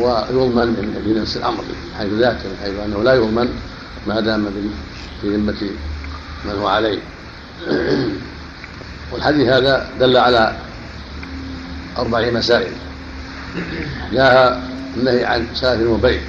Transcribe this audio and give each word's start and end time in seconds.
ويضمن 0.00 0.66
من 1.06 1.20
نفس 1.22 1.36
الأمر 1.36 1.62
من 1.62 1.94
حيث 1.98 2.12
ذاك 2.12 2.36
من 2.46 2.56
حيث 2.62 2.74
أنه 2.84 3.02
لا 3.02 3.14
يضمن 3.14 3.48
ما 4.06 4.20
دام 4.20 4.46
في 5.20 5.36
ذمة 5.36 5.70
من 6.44 6.50
هو 6.50 6.66
عليه. 6.66 6.98
والحديث 9.12 9.48
هذا 9.48 9.90
دل 10.00 10.16
على 10.16 10.56
أربع 11.98 12.30
مسائل. 12.30 12.72
لها 14.12 14.62
النهي 14.96 15.24
عن 15.24 15.46
سلف 15.54 15.88
وبيع. 15.88 16.20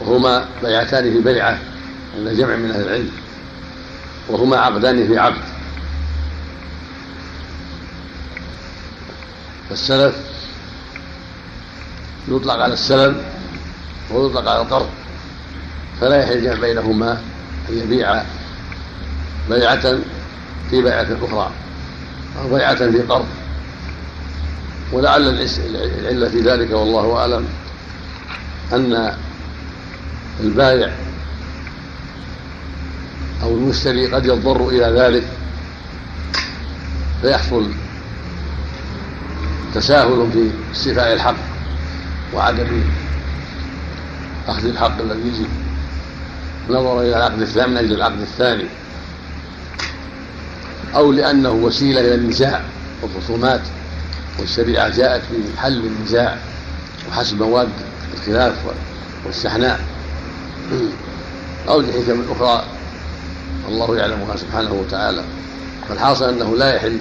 وهما 0.00 0.44
بيعتان 0.62 1.12
في 1.12 1.20
بيعة 1.20 1.58
عند 2.16 2.28
جمع 2.28 2.56
من 2.56 2.70
أهل 2.70 2.80
العلم. 2.80 3.10
وهما 4.28 4.56
عقدان 4.56 5.06
في 5.06 5.18
عقد. 5.18 5.42
فالسلف 9.68 10.35
يطلق 12.28 12.54
على 12.54 12.72
السلم 12.72 13.22
ويطلق 14.10 14.50
على 14.50 14.62
القرض 14.62 14.88
فلا 16.00 16.16
يحل 16.22 16.32
الجمع 16.32 16.60
بينهما 16.60 17.12
أن 17.68 17.78
يبيع 17.78 18.22
بيعة 19.50 19.98
في 20.70 20.82
بيعة 20.82 21.06
أخرى 21.22 21.50
أو 22.42 22.54
بيعة 22.54 22.74
في 22.74 23.02
قرض. 23.02 23.26
ولعل 24.92 25.48
العلة 26.00 26.28
في 26.28 26.40
ذلك 26.40 26.70
والله 26.70 27.16
أعلم 27.16 27.46
أن 28.72 29.12
البائع 30.40 30.92
أو 33.42 33.54
المشتري 33.54 34.06
قد 34.06 34.26
يضطر 34.26 34.68
إلى 34.68 35.00
ذلك 35.00 35.24
فيحصل 37.22 37.70
تساهل 39.74 40.30
في 40.32 40.50
استيفاء 40.72 41.12
الحق. 41.12 41.55
وعدم 42.34 42.82
أخذ 44.48 44.66
الحق 44.66 45.00
الذي 45.00 45.28
يجب. 45.28 45.48
نظرا 46.68 47.02
إلى 47.02 47.16
العقد 47.16 47.40
الثاني 47.40 47.70
من 47.70 47.76
أجل 47.76 47.92
العقد 47.92 48.20
الثاني. 48.20 48.64
أو 50.94 51.12
لأنه 51.12 51.50
وسيلة 51.50 52.00
إلى 52.00 52.14
النزاع 52.14 52.60
والخصومات. 53.02 53.60
والشريعة 54.38 54.88
جاءت 54.88 55.22
في 55.22 55.60
حل 55.60 55.86
النزاع 55.86 56.38
وحسب 57.08 57.42
مواد 57.42 57.68
الخلاف 58.14 58.54
والشحناء. 59.26 59.80
أو 61.68 61.80
لحكم 61.80 62.24
أخرى. 62.30 62.64
الله 63.68 63.96
يعلمها 63.96 64.36
سبحانه 64.36 64.72
وتعالى. 64.72 65.24
فالحاصل 65.88 66.28
أنه 66.28 66.56
لا 66.56 66.74
يحل. 66.74 66.98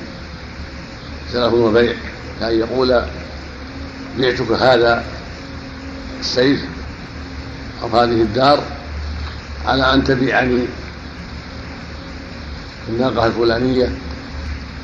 سلف 1.34 1.54
وبيع 1.54 1.94
كأن 2.40 2.60
يقول 2.60 3.02
بعتك 4.20 4.52
هذا 4.52 5.04
السيف 6.20 6.66
أو 7.84 7.88
هذه 7.88 8.22
الدار 8.22 8.64
على 9.66 9.94
أن 9.94 10.04
تبيعني 10.04 10.66
الناقة 12.90 13.26
الفلانية 13.26 13.92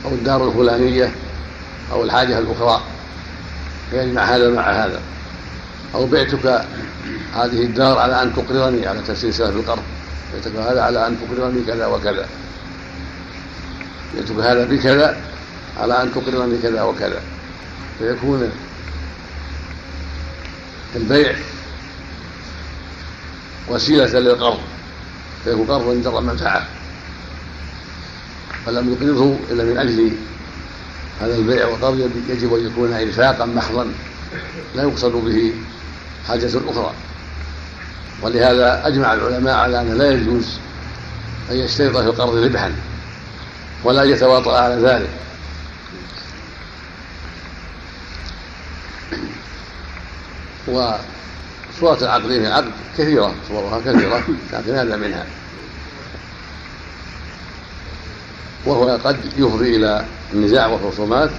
أو 0.06 0.10
الدار 0.12 0.48
الفلانية 0.48 1.12
أو 1.92 2.04
الحاجة 2.04 2.40
الأخرى 2.40 2.82
فيجمع 3.92 4.24
هذا 4.24 4.50
مع 4.50 4.72
هذا. 4.72 5.00
أو 5.96 6.06
بعتك 6.06 6.46
هذه 7.36 7.64
الدار 7.64 8.00
على 8.00 8.22
أن 8.22 8.34
تقرضني 8.36 8.88
على 8.88 9.02
تفسير 9.08 9.32
سلف 9.32 9.56
القرض. 9.56 9.84
بعتك 10.34 10.56
هذا 10.56 10.82
على 10.82 11.08
أن 11.08 11.18
تقرضني 11.22 11.64
كذا 11.68 11.86
وكذا. 11.86 12.28
بعتك 14.16 14.36
هذا 14.36 14.66
بكذا 14.66 15.18
على 15.80 16.02
أن 16.02 16.12
تقرضني 16.14 16.58
كذا 16.58 16.82
وكذا. 16.82 17.22
فيكون 18.00 18.52
البيع 20.96 21.36
وسيلة 23.68 24.20
للقرض 24.20 24.60
فيكون 25.44 25.68
قرضا 25.68 25.94
جر 25.94 26.22
منفعة 26.22 26.68
فلم 28.66 28.94
يقرضه 28.94 29.36
إلا 29.52 29.64
من 29.64 29.78
أجل 29.78 30.12
هذا 31.22 31.36
البيع 31.36 31.68
والقرض 31.68 32.12
يجب 32.30 32.54
أن 32.54 32.66
يكون 32.66 32.94
إنفاقا 32.94 33.46
محضا 33.46 33.94
لا 34.76 34.84
يقصد 34.84 35.12
به 35.12 35.54
حاجة 36.28 36.52
أخرى. 36.70 36.94
ولهذا 38.22 38.88
أجمع 38.88 39.14
العلماء 39.14 39.56
على 39.56 39.82
أنه 39.82 39.94
لا 39.94 40.12
يجوز 40.12 40.60
أن 41.52 41.56
يشترط 41.56 41.98
في 41.98 42.06
القرض 42.06 42.36
ربحا 42.36 42.76
ولا 43.84 44.04
يتواطأ 44.04 44.58
على 44.60 44.76
ذلك. 44.76 45.10
وصورة 50.68 51.98
العقدين 52.02 52.42
في 52.42 52.48
العقد 52.48 52.72
كثيرة 52.98 53.34
صورها 53.48 53.80
كثيرة 53.80 54.24
لكن 54.54 54.76
هذا 54.76 54.96
منها. 54.96 55.26
وهو 58.66 59.00
قد 59.04 59.18
يفضي 59.38 59.76
إلى 59.76 60.06
النزاع 60.34 60.68
والخصومات 60.68 61.30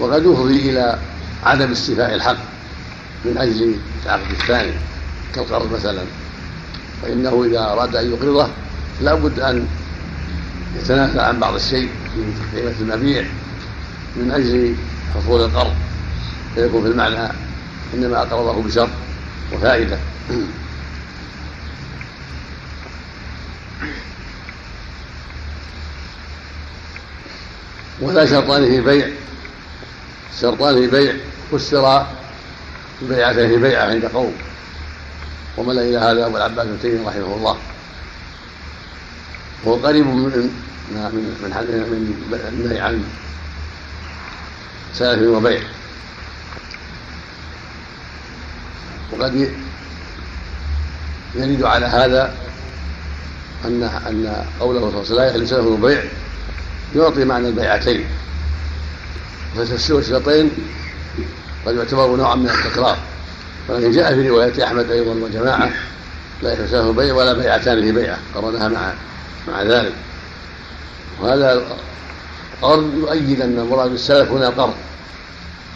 وقد 0.00 0.22
يفضي 0.26 0.70
إلى 0.70 0.98
عدم 1.44 1.70
استيفاء 1.70 2.14
الحق 2.14 2.36
من 3.24 3.38
أجل 3.38 3.76
العقد 4.04 4.30
الثاني 4.30 4.72
كالقرض 5.34 5.72
مثلا. 5.72 6.02
فإنه 7.02 7.44
إذا 7.44 7.60
أراد 7.60 7.96
أن 7.96 8.10
يقرضه 8.10 8.48
لا 9.00 9.14
بد 9.14 9.40
أن 9.40 9.66
يتنازل 10.76 11.20
عن 11.20 11.40
بعض 11.40 11.54
الشيء 11.54 11.88
في 12.14 12.60
قيمة 12.60 12.74
المبيع 12.80 13.24
من 14.16 14.30
أجل 14.30 14.74
حصول 15.14 15.40
القرض 15.40 15.74
فيكون 16.54 16.82
في 16.82 16.88
المعنى 16.88 17.28
إنما 17.94 18.22
أقرضه 18.22 18.62
بشر 18.62 18.88
وفائدة. 19.52 19.98
ولا 28.00 28.26
شرطان 28.26 28.66
في 28.66 28.80
بيع. 28.80 29.08
شرطان 30.40 30.74
في 30.74 30.86
بيع 30.86 31.14
فسر 31.52 32.06
في 33.00 33.56
بيعة 33.56 33.84
عند 33.84 34.04
قوم. 34.04 34.32
ومن 35.56 35.78
إلى 35.78 35.98
هذا 35.98 36.26
أبو 36.26 36.36
العباس 36.36 36.66
بن 36.66 36.78
تيمية 36.82 37.08
رحمه 37.08 37.34
الله. 37.36 37.56
وهو 39.64 39.86
قريب 39.86 40.06
من 40.06 40.14
من 40.14 40.50
من 40.90 41.52
من 42.58 42.76
عن 42.80 43.04
سلف 44.94 45.28
وبيع. 45.28 45.62
وقد 49.18 49.50
يرد 51.34 51.62
على 51.62 51.86
هذا 51.86 52.34
أن 53.64 53.82
أن 53.82 54.44
قوله 54.60 54.80
صلى 54.80 54.88
الله 54.88 54.98
عليه 54.98 55.00
وسلم 55.00 55.16
لا 55.16 55.30
يحل 55.30 55.48
سلف 55.48 55.66
وبيع 55.66 56.02
يعطي 56.96 57.24
معنى 57.24 57.48
البيعتين. 57.48 58.04
فتفسير 59.56 59.98
الشرطين 59.98 60.50
قد 61.66 61.76
يعتبر 61.76 62.16
نوعا 62.16 62.34
من 62.34 62.48
التكرار. 62.48 62.98
ولكن 63.68 63.90
جاء 63.90 64.14
في 64.14 64.28
رواية 64.28 64.64
أحمد 64.64 64.90
أيضا 64.90 65.10
وجماعة 65.10 65.70
لا 66.42 66.52
يحسنه 66.52 66.92
بيع 66.92 67.14
ولا 67.14 67.32
بيعتان 67.32 67.82
في 67.82 67.92
بيعة 67.92 68.18
قرنها 68.34 68.68
مع 68.68 68.92
مع 69.48 69.62
ذلك. 69.62 69.92
وهذا 71.20 71.52
القرض 72.62 72.94
يؤيد 72.94 73.40
أن 73.40 73.58
المراد 73.58 73.90
بالسلف 73.90 74.30
هنا 74.30 74.48
القرض 74.48 74.74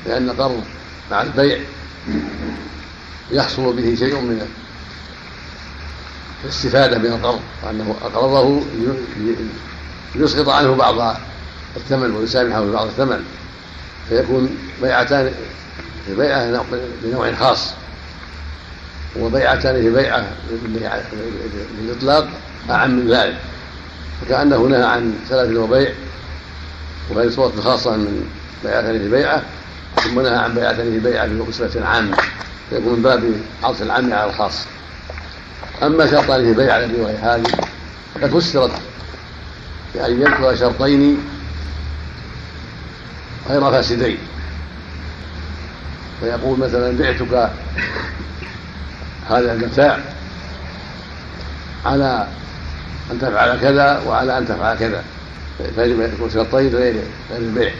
لأن 0.07 0.31
القرض 0.31 0.65
مع 1.11 1.23
البيع. 1.23 1.59
يحصل 3.33 3.73
به 3.73 3.95
شيء 3.95 4.21
من 4.21 4.49
الاستفادة 6.45 6.99
من 6.99 7.07
القرض 7.07 7.41
وأنه 7.63 7.95
أقرضه 8.03 8.63
ليسقط 10.15 10.49
عنه 10.49 10.75
بعض 10.75 11.17
الثمن 11.77 12.11
ويسامحه 12.11 12.65
في 12.65 12.73
بعض 12.73 12.87
الثمن 12.87 13.25
فيكون 14.09 14.57
بيعتان 14.83 15.33
في 16.07 16.15
بيعة 16.15 16.65
بنوع 17.03 17.35
خاص 17.35 17.71
وبيعتان 19.17 19.83
في 19.83 19.91
بيعة 19.91 20.27
بالإطلاق 21.81 22.29
أعم 22.71 22.91
من 22.91 23.11
ذلك 23.11 23.37
فكأنه 24.21 24.57
نهى 24.67 24.83
عن 24.85 25.15
سلف 25.29 25.59
وبيع 25.59 25.93
وهذه 27.11 27.31
صورة 27.31 27.53
خاصة 27.61 27.97
من 27.97 28.31
بيعتان 28.65 28.99
في 28.99 29.09
بيعة 29.09 29.43
ثم 30.05 30.21
نهى 30.21 30.37
عن 30.37 30.55
بيعتان 30.55 30.91
في 30.93 30.99
بيعة 30.99 31.27
بأسرة 31.27 31.85
عامة 31.85 32.17
فيكون 32.71 32.93
من 32.93 33.03
باب 33.03 33.33
عطف 33.63 33.83
العام 33.83 34.13
على 34.13 34.31
الخاص. 34.31 34.67
أما 35.83 36.07
شرطان 36.07 36.45
في 36.45 36.53
بيعة 36.53 36.85
الرواية 36.85 37.35
هذه 37.35 37.47
فقد 38.15 38.39
فسرت 38.39 38.73
بأن 39.95 40.21
يذكر 40.21 40.57
شرطين 40.57 41.19
غير 43.49 43.61
فاسدين 43.61 44.19
فيقول 46.21 46.59
مثلا 46.59 46.99
بعتك 46.99 47.51
هذا 49.31 49.53
المتاع 49.53 49.99
على 51.87 52.29
أن 53.11 53.19
تفعل 53.19 53.61
كذا 53.61 54.03
وعلى 54.07 54.39
أن 54.39 54.47
تفعل 54.47 54.79
كذا. 54.79 55.05
فيجب 55.75 56.01
أن 56.01 56.13
يكون 56.15 56.31
شرطين 56.31 56.75
غير 56.75 56.95
البيع. 57.37 57.73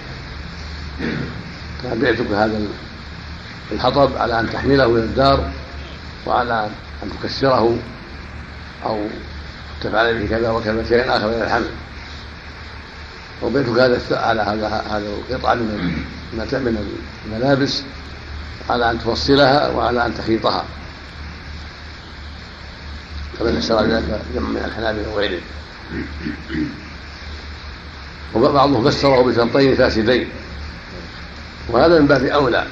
كان 1.83 1.99
بعتك 1.99 2.31
هذا 2.31 2.61
الحطب 3.73 4.17
على 4.17 4.41
أن 4.41 4.51
تحمله 4.51 4.85
إلى 4.85 5.05
الدار 5.05 5.51
وعلى 6.27 6.71
أن 7.03 7.11
تكسره 7.23 7.77
أو 8.85 9.07
تفعل 9.81 10.19
به 10.19 10.27
كذا 10.27 10.51
وكذا 10.51 10.85
شيئا 10.89 11.17
آخر 11.17 11.27
من 11.27 11.43
الحمل. 11.43 11.71
وبيتك 13.43 13.69
هذا 13.69 14.01
على 14.11 14.43
هذا 14.43 14.69
هذا 14.91 15.07
القطعة 15.31 15.55
من 15.55 16.07
من 16.33 16.95
الملابس 17.27 17.83
على 18.71 18.91
أن 18.91 18.99
تفصلها 18.99 19.69
وعلى 19.69 20.07
أن 20.07 20.15
تخيطها. 20.15 20.65
كما 23.39 23.61
فسر 23.61 23.83
ذلك 23.83 24.21
جمع 24.35 24.49
من 24.49 24.65
الحنابلة 24.65 25.09
وغيرهم 25.09 25.41
وبعضهم 28.35 28.91
فسره 28.91 29.23
بشرطين 29.23 29.75
فاسدين 29.75 30.29
وهذا 31.69 32.01
من 32.01 32.07
باب 32.07 32.25
أولى. 32.25 32.67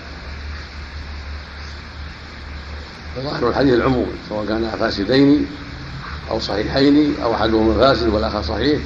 ظاهر 3.22 3.48
الحديث 3.48 3.74
العموم 3.74 4.06
سواء 4.28 4.46
كان 4.46 4.70
فاسدين 4.80 5.46
أو 6.30 6.40
صحيحين 6.40 7.14
أو 7.22 7.34
أحدهما 7.34 7.74
فاسد 7.74 8.08
والآخر 8.08 8.42
صحيح 8.42 8.80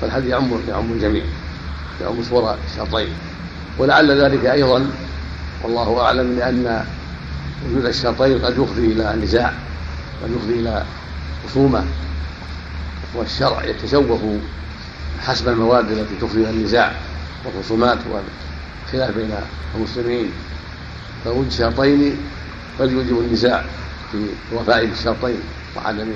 فالحديث 0.00 0.30
يعم 0.30 0.60
يعم 0.68 0.92
الجميع 0.92 1.24
يعم 2.00 2.22
صور 2.30 2.56
الشرطين. 2.70 3.08
ولعل 3.78 4.20
ذلك 4.20 4.46
أيضا 4.46 4.90
والله 5.64 6.00
أعلم 6.00 6.36
لأن 6.38 6.84
وجود 7.66 7.84
الشرطين 7.84 8.38
قد 8.38 8.52
يفضي 8.52 8.92
إلى 8.92 9.16
نزاع 9.22 9.52
قد 10.22 10.30
يفضي 10.30 10.60
إلى 10.60 10.84
خصومة 11.46 11.84
والشرع 13.14 13.64
يتشوف 13.64 14.20
حسب 15.20 15.48
المواد 15.48 15.90
التي 15.90 16.14
تفضي 16.20 16.40
إلى 16.40 16.50
النزاع 16.50 16.92
والخصومات 17.44 17.98
والخلاف 18.10 19.16
بين 19.16 19.30
المسلمين. 19.76 20.30
فوجود 21.24 21.50
شرطين 21.50 22.16
قد 22.80 22.90
يوجب 22.92 23.18
النزاع 23.18 23.64
في 24.12 24.26
الوفاء 24.52 24.84
بالشرطين 24.84 25.40
وعدم 25.76 26.12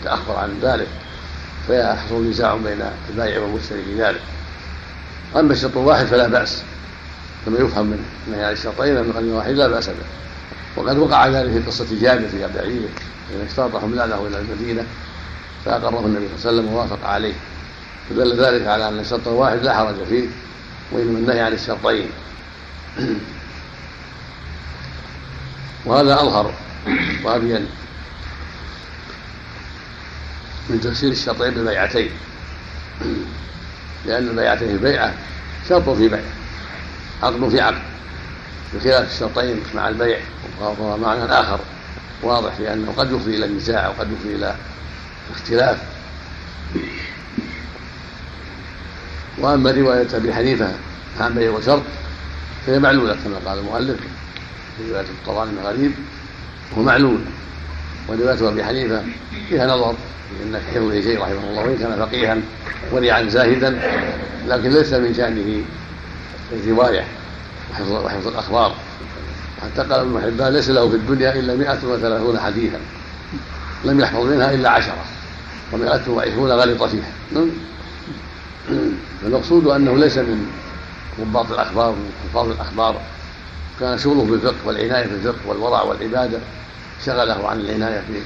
التأخر 0.00 0.36
عن 0.36 0.58
ذلك 0.62 0.88
فيحصل 1.66 2.30
نزاع 2.30 2.54
بين 2.54 2.82
البائع 3.10 3.40
والمشتري 3.40 3.82
في 3.82 4.02
ذلك. 4.02 4.20
أما 5.36 5.52
الشرط 5.52 5.76
الواحد 5.76 6.06
فلا 6.06 6.28
بأس 6.28 6.62
كما 7.46 7.58
يفهم 7.58 7.86
من 7.86 8.04
نهي 8.30 8.44
عن 8.44 8.52
الشرطين 8.52 8.94
من 8.94 9.12
قلب 9.12 9.32
واحد 9.32 9.50
لا 9.50 9.68
بأس 9.68 9.88
به. 9.88 9.94
وقد 10.76 10.98
وقع 10.98 11.28
ذلك 11.28 11.52
في 11.52 11.58
قصة 11.58 11.86
جابر 12.00 12.28
في 12.28 12.38
بعيره 12.38 12.88
حين 13.28 13.46
اشترط 13.46 13.76
حملانه 13.76 14.26
إلى 14.26 14.38
المدينة 14.38 14.84
فأقره 15.64 16.06
النبي 16.06 16.28
صلى 16.38 16.50
الله 16.50 16.62
عليه 16.62 16.70
وسلم 16.70 16.74
ووافق 16.74 17.06
عليه. 17.06 17.34
فدل 18.10 18.44
ذلك 18.44 18.66
على 18.66 18.88
أن 18.88 18.98
الشرط 18.98 19.28
الواحد 19.28 19.62
لا 19.62 19.74
حرج 19.74 20.04
فيه 20.08 20.26
وإنما 20.92 21.18
النهي 21.18 21.40
عن 21.40 21.52
الشرطين. 21.52 22.08
وهذا 25.84 26.14
أظهر 26.14 26.54
وأبين 27.24 27.66
من 30.70 30.80
تفسير 30.80 31.10
الشرطين 31.10 31.50
بالبيعتين 31.50 32.10
لأن 34.06 34.28
البيعتين 34.28 34.76
بيعة 34.76 35.14
شرط 35.68 35.90
في 35.90 36.08
بيع 36.08 36.20
عقد 37.22 37.48
في 37.48 37.60
عقد 37.60 37.82
بخلاف 38.74 39.12
الشرطين 39.12 39.60
مع 39.74 39.88
البيع 39.88 40.18
وهو 40.60 40.96
معنى 40.96 41.24
آخر 41.24 41.60
واضح 42.22 42.54
في 42.54 42.72
أنه 42.72 42.92
قد 42.96 43.12
يفضي 43.12 43.36
إلى 43.36 43.46
النزاع 43.46 43.88
وقد 43.88 44.12
يفضي 44.12 44.34
إلى 44.34 44.56
اختلاف. 45.34 45.78
وأما 49.38 49.70
رواية 49.70 50.16
أبي 50.16 50.34
حنيفة 50.34 50.72
عن 51.20 51.34
بيع 51.34 51.50
وشرط 51.50 51.82
فهي 52.66 52.78
معلولة 52.78 53.16
كما 53.24 53.50
قال 53.50 53.58
المؤلف. 53.58 54.00
في 54.76 54.90
رواية 54.90 55.04
الطبراني 55.04 55.60
غريب 55.64 55.92
وهو 56.72 56.82
معلول. 56.82 57.20
ورواية 58.08 58.48
أبي 58.48 58.64
حنيفة 58.64 59.02
فيها 59.48 59.66
نظر 59.66 59.94
إن 60.42 60.60
حفظه 60.74 61.00
شيء 61.00 61.20
رحمه 61.20 61.50
الله 61.50 61.62
وإن 61.62 61.76
كان 61.76 62.06
فقيها 62.06 62.38
ورعا 62.92 63.28
زاهدا 63.28 63.80
لكن 64.46 64.70
ليس 64.70 64.92
من 64.92 65.14
شأنه 65.14 65.62
الرواية 66.52 67.04
وحفظ, 67.70 68.26
الأخبار. 68.26 68.74
حتى 69.62 69.82
قال 69.82 70.00
ابن 70.00 70.20
حبان 70.20 70.52
ليس 70.52 70.70
له 70.70 70.88
في 70.88 70.96
الدنيا 70.96 71.34
إلا 71.34 71.56
130 71.56 72.38
حديثا. 72.38 72.78
لم 73.84 74.00
يحفظ 74.00 74.24
منها 74.24 74.68
عشرة 74.68 75.04
ومائة 75.72 76.10
وعشرون 76.10 76.50
غلط 76.50 76.82
فيها. 76.82 77.12
فالمقصود 79.22 79.66
أنه 79.66 79.96
ليس 79.96 80.18
من 80.18 80.46
ضباط 81.20 81.52
الأخبار 81.52 81.90
من 81.90 82.12
حفاظ 82.24 82.50
الأخبار. 82.50 83.00
كان 83.80 83.98
شغله 83.98 84.24
في 84.24 84.32
الفقه 84.32 84.66
والعناية 84.66 85.06
في 85.06 85.14
الفقه 85.14 85.48
والورع 85.48 85.82
والعبادة 85.82 86.38
شغله 87.06 87.48
عن 87.48 87.60
العناية 87.60 88.00
في 88.00 88.20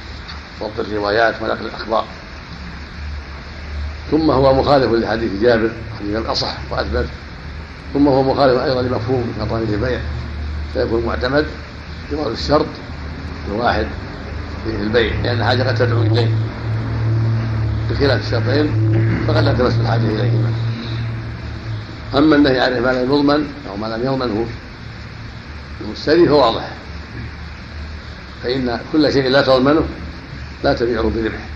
ضبط 0.60 0.86
الروايات 0.86 1.34
ونقل 1.42 1.66
الأخبار. 1.66 2.04
ثم 4.10 4.30
هو 4.30 4.54
مخالف 4.54 4.92
لحديث 4.92 5.42
جابر 5.42 5.70
حديث 6.00 6.16
الأصح 6.16 6.56
وأثبت. 6.70 7.06
ثم 7.94 8.08
هو 8.08 8.22
مخالف 8.22 8.62
أيضا 8.62 8.82
لمفهوم 8.82 9.32
شرطان 9.38 9.62
البيع. 9.62 10.00
فيكون 10.74 11.06
معتمد 11.06 11.46
جواز 12.12 12.32
الشرط 12.32 12.66
الواحد 13.48 13.86
في 14.64 14.82
البيع 14.82 15.12
لأن 15.22 15.44
حاجة 15.44 15.62
قد 15.62 15.74
تدعو 15.74 16.02
إليه. 16.02 16.30
بخلاف 17.90 18.26
الشرطين 18.26 18.70
فقد 19.28 19.44
لا 19.44 19.52
تمس 19.52 19.74
الحاجة 19.80 20.00
إليهما 20.00 20.52
أما 22.14 22.36
النهي 22.36 22.60
عن 22.60 22.82
ما 22.82 22.90
لم 22.90 23.12
يضمن 23.12 23.46
أو 23.70 23.76
ما 23.76 23.86
لم 23.86 24.04
يضمنه 24.04 24.46
المشتري 25.80 26.28
فواضح 26.28 26.70
فإن 28.42 28.80
كل 28.92 29.12
شيء 29.12 29.28
لا 29.28 29.42
تضمنه 29.42 29.86
لا 30.64 30.74
تبيعه 30.74 31.02
بربح 31.02 31.48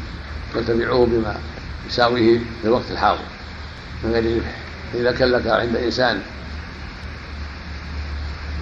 بل 0.54 0.64
تبيعه 0.64 1.06
بما 1.06 1.36
يساويه 1.86 2.38
في 2.38 2.64
الوقت 2.64 2.90
الحاضر 2.90 3.22
من 4.04 4.12
غير 4.12 4.36
ربح 4.36 4.56
فإذا 4.92 5.12
كان 5.12 5.28
لك 5.28 5.46
عند 5.46 5.76
إنسان 5.76 6.20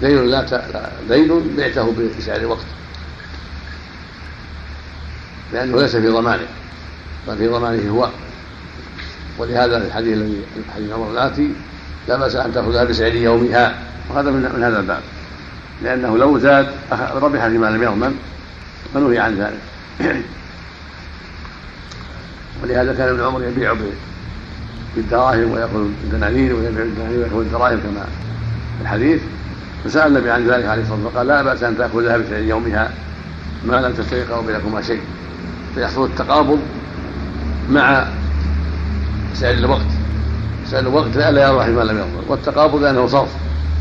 دين 0.01 0.25
لا 0.25 0.61
دين 1.09 1.55
بعته 1.57 1.93
بسعر 2.17 2.45
وقت. 2.45 2.65
لأنه 5.53 5.81
ليس 5.81 5.95
في 5.95 6.07
ضمانه 6.07 6.47
بل 7.27 7.37
في 7.37 7.47
ضمانه 7.47 7.91
هو. 7.91 8.09
ولهذا 9.37 9.77
الحديث 9.77 10.13
الذي 10.17 10.41
حديث 10.75 10.91
عمر 10.91 11.11
الآتي 11.11 11.49
لا 12.07 12.15
بأس 12.15 12.35
أن 12.35 12.53
تأخذها 12.53 12.83
بسعر 12.83 13.15
يومها. 13.15 13.79
وهذا 14.09 14.31
من 14.31 14.63
هذا 14.63 14.79
الباب. 14.79 15.01
لأنه 15.83 16.17
لو 16.17 16.39
زاد 16.39 16.67
ربح 17.15 17.47
فيما 17.47 17.67
لم 17.67 17.83
يضمن 17.83 18.15
فنهي 18.93 19.19
عن 19.19 19.35
ذلك؟ 19.35 19.59
ولهذا 22.63 22.93
كان 22.93 23.09
ابن 23.09 23.23
عمر 23.23 23.43
يبيع 23.43 23.75
بالدراهم 24.95 25.51
ويأخذ 25.51 25.79
الدنانير 26.03 26.55
ويبيع 26.55 26.83
الدنانير 26.83 27.19
ويأخذ 27.19 27.39
الدراهم 27.39 27.79
كما 27.79 28.05
في 28.77 28.81
الحديث. 28.81 29.21
فسأل 29.85 30.07
النبي 30.07 30.31
عن 30.31 30.47
ذلك 30.47 30.65
عليه 30.65 30.81
الصلاة 30.81 30.95
والسلام 30.95 31.13
فقال 31.13 31.27
لا 31.27 31.41
بأس 31.41 31.63
أن 31.63 31.77
تأخذها 31.77 32.17
بسعر 32.17 32.39
يومها 32.39 32.91
ما 33.65 33.75
لم 33.75 33.93
تستيقظ 33.93 34.45
بينكما 34.45 34.81
شيء. 34.81 35.01
فيحصل 35.75 36.05
التقابض 36.05 36.59
مع 37.69 38.07
سعر 39.33 39.53
الوقت. 39.53 39.91
سعر 40.65 40.79
الوقت 40.79 41.17
لا 41.17 41.47
يربح 41.47 41.67
ما 41.67 41.81
لم 41.81 41.97
يضمن 41.97 42.25
والتقابض 42.27 42.83
لأنه 42.83 43.07
صرف 43.07 43.29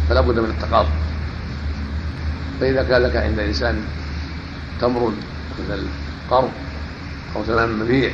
فلا 0.08 0.20
بد 0.20 0.38
من 0.38 0.50
التقابض. 0.50 0.88
فإذا 2.60 2.82
كان 2.82 3.02
لك 3.02 3.16
عند 3.16 3.38
إنسان 3.38 3.84
تمر 4.80 5.12
مثل 5.58 5.86
قرض 6.30 6.50
أو 7.36 7.44
ثمن 7.44 7.78
مبيع 7.78 8.10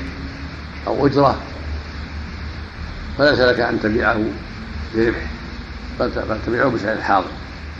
أو 0.86 1.06
أجرة 1.06 1.36
فليس 3.18 3.40
لك 3.40 3.60
أن 3.60 3.80
تبيعه 3.80 4.24
بربح 4.94 5.26
بل 6.00 6.38
تبيعه 6.46 6.68
بسعر 6.68 6.92
الحاضر 6.92 7.28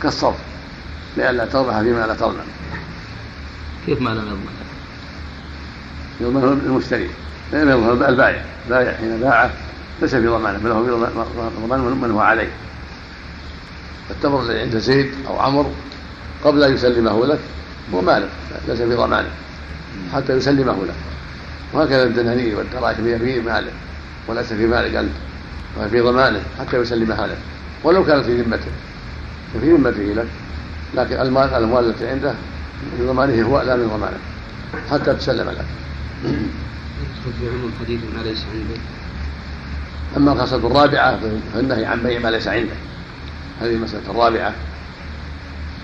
كالصرف 0.03 0.35
لئلا 1.17 1.45
تربح 1.45 1.79
فيما 1.79 2.07
لا 2.07 2.13
تضمن 2.13 2.47
كيف 3.85 4.01
ما 4.01 4.09
لم 4.09 4.17
يضمن؟ 4.17 4.57
يضمنه 6.21 6.53
المشتري؟ 6.53 7.09
لم 7.53 7.69
يضمن 7.69 8.05
البائع. 8.05 8.45
البائع 8.65 8.97
حين 8.97 9.17
باعه 9.17 9.51
ليس 10.01 10.15
في 10.15 10.27
ضمانة 10.27 10.57
بل 10.57 10.71
هو 10.71 10.85
في 10.85 10.91
ضمان 11.61 11.79
من 12.01 12.11
هو 12.11 12.19
عليه. 12.19 12.49
فالتمر 14.09 14.41
الذي 14.41 14.59
عند 14.59 14.77
زيد 14.77 15.11
أو 15.27 15.39
عمرو 15.39 15.71
قبل 16.43 16.63
أن 16.63 16.73
يسلمه 16.73 17.25
لك 17.25 17.39
هو 17.93 18.01
مالك 18.01 18.29
ليس 18.67 18.81
في 18.81 18.95
ضمانه 18.95 19.29
حتى 20.13 20.33
يسلمه 20.33 20.85
لك 20.85 20.95
وهكذا 21.73 22.03
الدنانير 22.03 22.57
والدراهم 22.57 23.05
هي 23.07 23.19
في 23.19 23.39
مالك 23.39 23.73
وليس 24.27 24.53
في 24.53 24.67
مالك 24.67 25.05
وهي 25.77 25.89
في 25.89 25.99
ضمانه 25.99 26.41
حتى 26.59 26.77
يسلمها 26.77 27.27
لك 27.27 27.37
ولو 27.83 28.05
كانت 28.05 28.25
في 28.25 28.41
ذمته 28.41 28.71
في 29.61 29.73
ذمته 29.73 30.01
لك 30.01 30.27
لكن 30.95 31.21
المال 31.21 31.43
الأموال 31.43 31.89
التي 31.89 32.07
عنده 32.07 32.33
في 32.97 33.05
ضمانه 33.05 33.43
هو 33.43 33.61
لا 33.61 33.75
من 33.75 33.87
ضمانه 33.87 34.17
حتى 34.91 35.13
تسلم 35.13 35.49
لك. 35.49 35.65
في 37.39 37.49
عموم 37.49 37.71
حديث 37.79 37.99
ما 38.17 38.23
ليس 38.23 38.45
عنده. 38.53 38.81
أما 40.17 40.33
الخاصة 40.33 40.55
الرابعة 40.55 41.19
فالنهي 41.53 41.85
عن 41.85 42.03
بيع 42.03 42.19
ما 42.19 42.27
ليس 42.29 42.47
عنده. 42.47 42.75
هذه 43.61 43.73
المسألة 43.75 44.11
الرابعة 44.11 44.53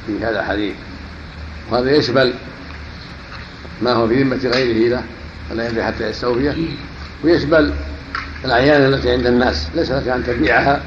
في 0.08 0.26
هذا 0.26 0.40
الحديث. 0.40 0.74
وهذا 1.72 1.92
يشمل 1.92 2.34
ما 3.82 3.92
هو 3.94 4.08
في 4.08 4.24
ذمة 4.24 4.40
غيره 4.44 4.90
له 4.90 5.04
فلا 5.50 5.70
يبيع 5.70 5.88
حتى 5.88 6.10
يستوفيه. 6.10 6.54
ويشمل 7.24 7.74
الأعيان 8.46 8.94
التي 8.94 9.12
عند 9.12 9.26
الناس 9.26 9.68
ليس 9.76 9.92
لك 9.92 10.08
أن 10.08 10.24
تبيعها 10.24 10.82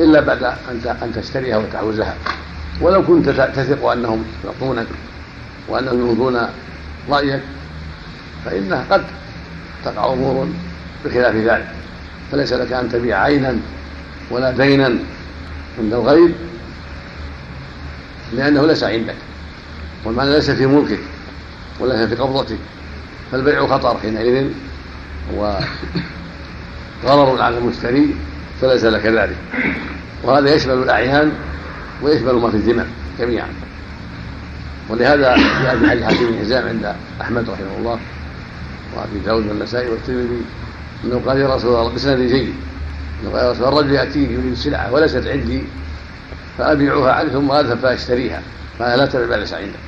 إلا 0.00 0.20
بعد 0.20 0.44
أن 1.02 1.12
تشتريها 1.14 1.56
وتحوزها 1.56 2.14
ولو 2.80 3.02
كنت 3.06 3.28
تثق 3.28 3.86
أنهم 3.86 4.24
يعطونك 4.44 4.86
وأنهم 5.68 5.98
يوفون 5.98 6.38
رأيك 7.10 7.40
فإنها 8.44 8.84
قد 8.90 9.04
تقع 9.84 10.12
أمور 10.12 10.48
بخلاف 11.04 11.34
ذلك. 11.34 11.68
فليس 12.32 12.52
لك 12.52 12.72
أن 12.72 12.88
تبيع 12.88 13.22
عينا 13.22 13.56
ولا 14.30 14.50
دينا 14.50 14.86
عند 15.78 15.92
الغير 15.92 16.30
لأنه 18.32 18.66
ليس 18.66 18.84
عندك. 18.84 19.14
والمعنى 20.04 20.30
ليس 20.30 20.50
في 20.50 20.66
ملكك 20.66 21.00
وليس 21.80 22.08
في 22.08 22.14
قبضتك 22.14 22.58
فالبيع 23.32 23.66
خطر 23.66 23.98
حينئذ 23.98 24.46
وغرر 25.34 25.62
على 27.42 27.58
المشتري 27.58 28.14
فليس 28.60 28.84
لك 28.84 29.06
ذلك. 29.06 29.36
وهذا 30.22 30.54
يشمل 30.54 30.74
الأعيان 30.74 31.32
ويشمل 32.02 32.34
ما 32.34 32.50
في 32.50 32.56
الذمم 32.56 32.86
جميعا. 33.18 33.48
ولهذا 34.88 35.36
جاء 35.36 35.78
في 35.78 35.90
حديث 35.90 36.04
حكيم 36.04 36.30
بن 36.30 36.38
حزام 36.38 36.68
عند 36.68 36.96
أحمد 37.20 37.50
رحمه 37.50 37.78
الله 37.78 37.98
وأبي 38.96 39.18
داود 39.26 39.46
والنسائي 39.46 39.90
والترمذي 39.90 40.42
أنه 41.04 41.22
قال 41.26 41.38
يا 41.38 41.54
رسول 41.54 41.74
الله 41.74 41.94
بسند 41.94 42.18
جيد. 42.18 42.54
انه 43.22 43.30
قال 43.30 43.46
يا 43.46 43.54
رسول 43.54 43.68
الله 43.68 43.78
الرجل 43.78 43.92
يأتيني 43.92 44.34
يريد 44.34 44.54
سلعة 44.54 44.92
وليست 44.92 45.26
عندي. 45.26 45.62
فابيعها 46.58 47.12
عنه 47.12 47.28
ثم 47.28 47.52
اذهب 47.52 47.78
فأشتريها. 47.78 48.42
فانا 48.78 48.96
لا 48.96 49.06
تبع 49.06 49.36
ليس 49.36 49.54
عندك 49.54 49.78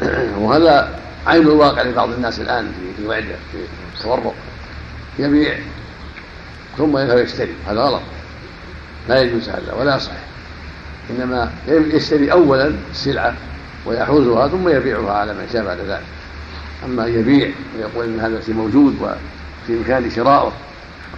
وهذا 0.40 1.00
عين 1.26 1.42
الواقع 1.42 1.82
لبعض 1.82 2.10
الناس 2.12 2.40
الآن 2.40 2.72
في 2.96 3.06
وعده 3.06 3.36
في 3.52 3.58
التورق 3.98 4.34
يبيع 5.18 5.58
ثم 6.78 6.98
يذهب 6.98 7.18
يشتري. 7.18 7.54
هذا 7.68 7.80
غلط. 7.80 8.02
لا 9.08 9.22
يجوز 9.22 9.48
هذا 9.48 9.72
ولا 9.72 9.96
يصح 9.96 10.12
إنما 11.10 11.52
يشتري 11.68 12.32
اولا 12.32 12.72
السلعه 12.90 13.34
ويحوزها 13.86 14.48
ثم 14.48 14.68
يبيعها 14.68 15.12
على 15.12 15.32
من 15.32 15.48
شاء 15.52 15.64
بعد 15.64 15.78
ذلك. 15.78 16.02
أما 16.84 17.06
ان 17.06 17.20
يبيع 17.20 17.50
ويقول 17.76 18.04
إن 18.04 18.20
هذا 18.20 18.38
الشيء 18.38 18.54
موجود 18.54 18.96
وفي 19.02 19.72
امكاني 19.78 20.10
شراؤه 20.10 20.52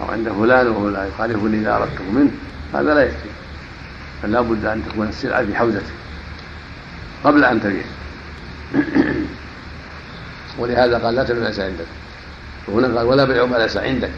أو 0.01 0.05
عند 0.11 0.29
فلان 0.29 0.67
وهو 0.67 0.89
لا 0.89 1.05
يخالفني 1.05 1.57
إذا 1.57 1.75
أردته 1.75 2.03
منه 2.13 2.31
هذا 2.73 2.93
لا 2.93 3.03
يكفي. 3.03 3.32
فلا 4.23 4.41
بد 4.41 4.65
أن 4.65 4.83
تكون 4.89 5.07
السلعة 5.07 5.45
في 5.45 5.55
حوزته 5.55 5.91
قبل 7.23 7.45
أن 7.45 7.61
تبيع. 7.61 7.83
ولهذا 10.59 10.97
قال 10.97 11.15
لا 11.15 11.23
تبيع 11.23 11.47
ليس 11.47 11.59
عندك. 11.59 11.85
وهنا 12.67 12.97
قال 12.97 13.07
ولا 13.07 13.25
بيع 13.25 13.45
ما 13.45 13.57
ليس 13.57 13.77
عندك. 13.77 14.09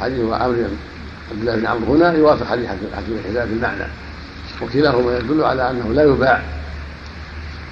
حديث 0.00 0.20
عمرو 0.20 0.64
عبد 1.30 1.40
الله 1.40 1.56
بن 1.56 1.66
عمرو 1.66 1.94
هنا 1.94 2.12
يوافق 2.12 2.46
حديث 2.46 2.66
حكيم 2.96 3.18
الحزام 3.24 3.48
في 3.48 3.54
المعنى. 3.54 3.84
وكلاهما 4.62 5.18
يدل 5.18 5.44
على 5.44 5.70
أنه 5.70 5.92
لا 5.92 6.02
يباع 6.02 6.42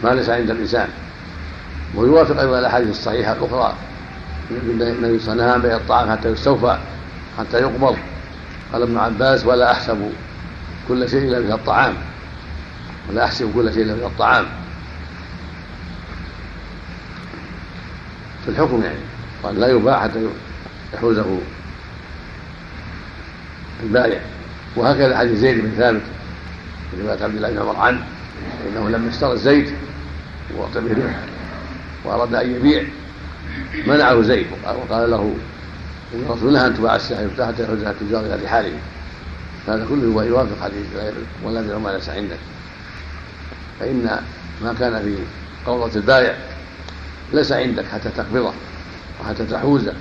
ما 0.05 0.09
ليس 0.09 0.29
عند 0.29 0.51
الإنسان. 0.51 0.89
ويوافق 1.95 2.41
أيضا 2.41 2.59
الأحاديث 2.59 2.91
الصحيحة 2.91 3.33
الأخرى. 3.33 3.75
النبي 4.51 5.19
صلى 5.19 5.33
الله 5.33 5.45
عليه 5.45 5.53
وسلم 5.53 5.63
بيع 5.63 5.77
الطعام 5.77 6.11
حتى 6.11 6.29
يستوفى 6.29 6.79
حتى 7.39 7.61
يقبض. 7.61 7.97
قال 8.73 8.83
ابن 8.83 8.99
عباس 8.99 9.47
ولا 9.47 9.73
أحسب. 9.73 10.11
كل 10.89 11.09
شيء 11.09 11.23
إلا 11.23 11.41
مثل 11.41 11.53
الطعام. 11.53 11.95
ولا 13.09 13.25
أحسب 13.25 13.55
كل 13.55 13.75
شيء 13.75 13.83
إلا 13.83 13.95
مثل 13.95 14.07
الطعام. 14.07 14.47
في 18.45 18.51
الحكم 18.51 18.83
يعني 18.83 18.99
قال 19.43 19.61
لا 19.61 19.67
يباع 19.69 20.03
حتى 20.03 20.29
يحوزه 20.95 21.39
البائع 23.83 24.21
وهكذا 24.77 25.19
حديث 25.19 25.39
زيد 25.39 25.61
بن 25.61 25.71
ثابت 25.77 26.03
في 26.91 27.03
روايه 27.03 27.23
عبد 27.23 27.37
الله 27.37 27.51
بن 27.51 27.59
عمر 27.59 27.77
عنه 27.77 28.07
إنه 28.69 28.89
لما 28.89 29.09
اشترى 29.09 29.33
الزيت 29.33 29.71
وأعطى 30.57 30.81
به 30.81 30.91
ربح 30.91 31.19
وأراد 32.05 32.35
أن 32.35 32.51
يبيع. 32.51 32.85
منعه 33.87 34.23
زيد 34.23 34.47
وقال 34.65 35.11
له 35.11 35.35
إن 36.15 36.25
الرسول 36.27 36.53
نهى 36.53 36.67
أن 36.67 36.75
تباع 36.75 36.97
السلع 36.97 37.19
حتى 37.19 37.63
يخرجها 37.63 37.91
التجار 37.91 38.21
إلى 38.21 38.45
رحالهم 38.45 38.79
هذا 39.69 39.87
كله 39.89 40.25
يوافق 40.25 40.63
حديث 40.63 40.87
ولا 41.45 41.61
بيع 41.61 41.79
ما 41.79 41.91
ليس 41.91 42.09
عندك 42.09 42.39
فإن 43.81 44.21
ما 44.63 44.75
كان 44.81 45.03
في 45.03 45.17
قوضة 45.67 45.97
البائع 45.97 46.37
ليس 47.33 47.53
عندك 47.53 47.85
حتى 47.85 48.09
تقبضه 48.17 48.53
وحتى 49.21 49.47
تحوزه 49.47 49.95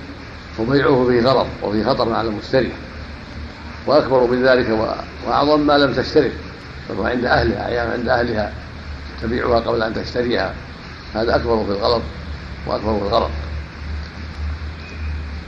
وبيعه 0.58 1.06
فيه 1.08 1.22
غرض 1.22 1.46
وفيه 1.62 1.84
خطر 1.84 2.12
على 2.12 2.28
المشتري. 2.28 2.72
وأكبر 3.86 4.26
من 4.26 4.42
ذلك 4.42 4.68
وأعظم 5.26 5.60
ما 5.60 5.78
لم 5.78 5.94
تشترك 5.94 6.32
فهو 6.88 7.06
عند 7.06 7.24
أهلها 7.24 7.68
أيام 7.68 7.90
عند 7.90 8.08
أهلها 8.08 8.52
تبيعها 9.22 9.60
قبل 9.60 9.82
أن 9.82 9.94
تشتريها. 9.94 10.54
هذا 11.14 11.36
أكبر 11.36 11.64
في 11.64 11.70
الغلط 11.70 12.02
وأكبر 12.66 12.98
في 12.98 13.04
الغرض 13.04 13.30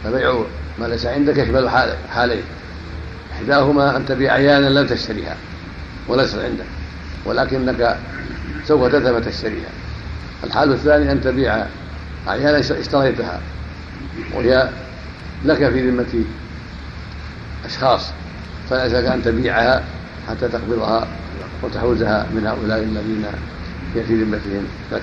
فبيع 0.05 0.43
ما 0.79 0.87
ليس 0.87 1.07
عندك 1.07 1.37
يشمل 1.37 1.71
حالين 2.11 2.43
إحداهما 3.37 3.97
أن 3.97 4.07
تبيع 4.07 4.33
عيانا 4.33 4.67
لم 4.67 4.87
تشتريها 4.87 5.37
وليست 6.09 6.39
عندك 6.39 6.65
ولكنك 7.25 7.97
سوف 8.65 8.93
تذهب 8.93 9.25
تشتريها. 9.25 9.71
الحال 10.45 10.73
الثاني 10.73 11.13
أن 11.13 11.21
تبيع 11.21 11.67
عيانا 12.27 12.59
اشتريتها 12.59 13.41
وهي 14.35 14.69
لك 15.45 15.57
في 15.57 15.91
ذمة 15.91 16.25
أشخاص 17.65 18.13
فليس 18.71 18.93
لك 18.93 19.05
ان 19.05 19.23
تبيعها 19.23 19.85
حتى 20.29 20.49
تقبضها 20.49 21.07
وتحوزها 21.63 22.27
من 22.35 22.47
هؤلاء 22.47 22.79
الذين 22.79 23.25
هي 23.95 24.05
في 24.05 24.23
ذمتهم. 24.23 24.67
لك 24.93 25.03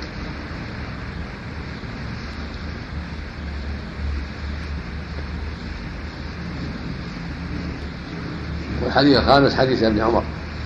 والحديث 8.94 9.18
الخامس 9.18 9.56
حديث 9.56 9.84
ابن 9.84 10.02
عمر. 10.02 10.24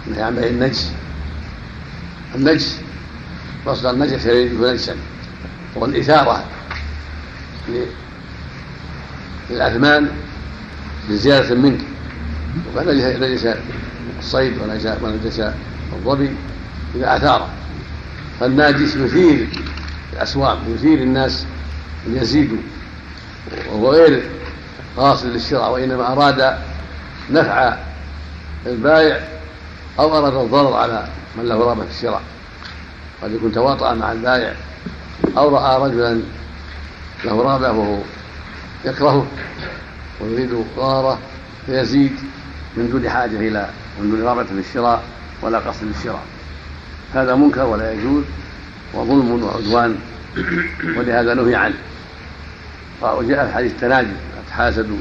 النهي 0.08 0.24
عن 0.24 0.36
بيع 0.36 0.48
النجس. 0.48 0.92
النجس. 2.36 2.82
مصدر 3.68 3.90
النجس 3.90 4.26
يريد 4.26 4.62
نجسا. 4.62 4.96
هو 5.78 5.86
الإثارة 5.86 6.44
للأثمان 9.50 10.10
بزيادة 11.10 11.56
منك. 11.56 11.82
ونجس 12.76 13.48
الصيد 14.20 14.54
ونجس 14.58 15.42
الظبي. 15.94 16.30
إذا 16.96 17.16
أثار. 17.16 17.50
فالناجس 18.40 18.96
يثير 18.96 19.48
الأسواق 20.14 20.60
يثير 20.76 21.00
الناس 21.00 21.46
أن 22.08 22.18
يزيدوا. 22.18 22.58
وهو 23.72 23.92
غير 23.92 24.24
قاصد 24.98 25.28
للشراء 25.28 25.72
وإنما 25.72 26.12
أراد 26.12 26.58
نفع 27.32 27.87
البائع 28.68 29.28
أو 30.00 30.18
أراد 30.18 30.34
الضرر 30.34 30.74
على 30.74 31.08
من 31.38 31.46
له 31.46 31.56
رغبة 31.56 31.86
في 31.86 31.92
الشراء. 31.92 32.22
قد 33.24 33.32
يكون 33.32 33.52
تواطأ 33.52 33.94
مع 33.94 34.12
البائع 34.12 34.54
أو 35.38 35.56
رأى 35.56 35.90
رجلا 35.90 36.22
له 37.26 37.42
رغبة 37.42 37.72
وهو 37.72 38.00
يكرهه 38.86 39.28
ويريد 40.22 40.66
ضرره 40.78 41.20
فيزيد 41.66 42.12
من 42.78 42.90
دون 42.90 43.10
حاجة 43.10 43.38
إلى 43.38 43.70
من 44.00 44.12
دون 44.12 44.24
رغبة 44.24 44.46
للشراء 44.52 45.04
ولا 45.42 45.60
قصد 45.60 45.84
للشراء 45.84 46.24
هذا 47.14 47.36
منكر 47.36 47.66
ولا 47.66 47.94
يجوز 47.94 48.24
وظلم 48.94 49.44
وعدوان. 49.44 49.96
ولهذا 50.98 51.34
نهي 51.34 51.56
عنه. 51.56 51.76
وجاء 53.02 53.48
في 53.48 53.54
حديث 53.54 53.72
التناجي 53.72 54.08
لا 54.08 54.42
تحاسدوا 54.50 54.98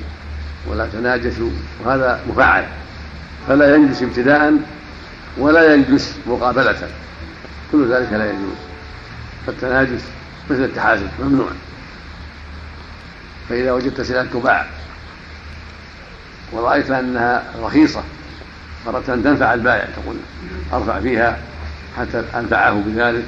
ولا 0.68 0.88
تناجسوا 0.92 1.50
وهذا 1.84 2.20
مفعل. 2.28 2.64
فلا 3.48 3.74
ينجس 3.74 4.02
ابتداء 4.02 4.54
ولا 5.38 5.74
ينجس 5.74 6.16
مقابلة. 6.26 6.88
كل 7.72 7.92
ذلك 7.92 8.12
لا 8.12 8.30
يجوز. 8.30 8.56
فالتناجس 9.46 10.04
مثل 10.50 10.64
التحاسد 10.64 11.08
ممنوع. 11.20 11.48
فإذا 13.48 13.72
وجدت 13.72 14.00
سلعة 14.00 14.24
تباع 14.24 14.66
ورأيت 16.52 16.90
أنها 16.90 17.44
رخيصة 17.62 18.02
أردت 18.88 19.10
أن 19.10 19.24
تنفع 19.24 19.54
البائع 19.54 19.88
تقول 19.96 20.16
أرفع 20.72 21.00
فيها 21.00 21.38
حتى 21.98 22.24
أنفعه 22.34 22.82
بذلك. 22.86 23.24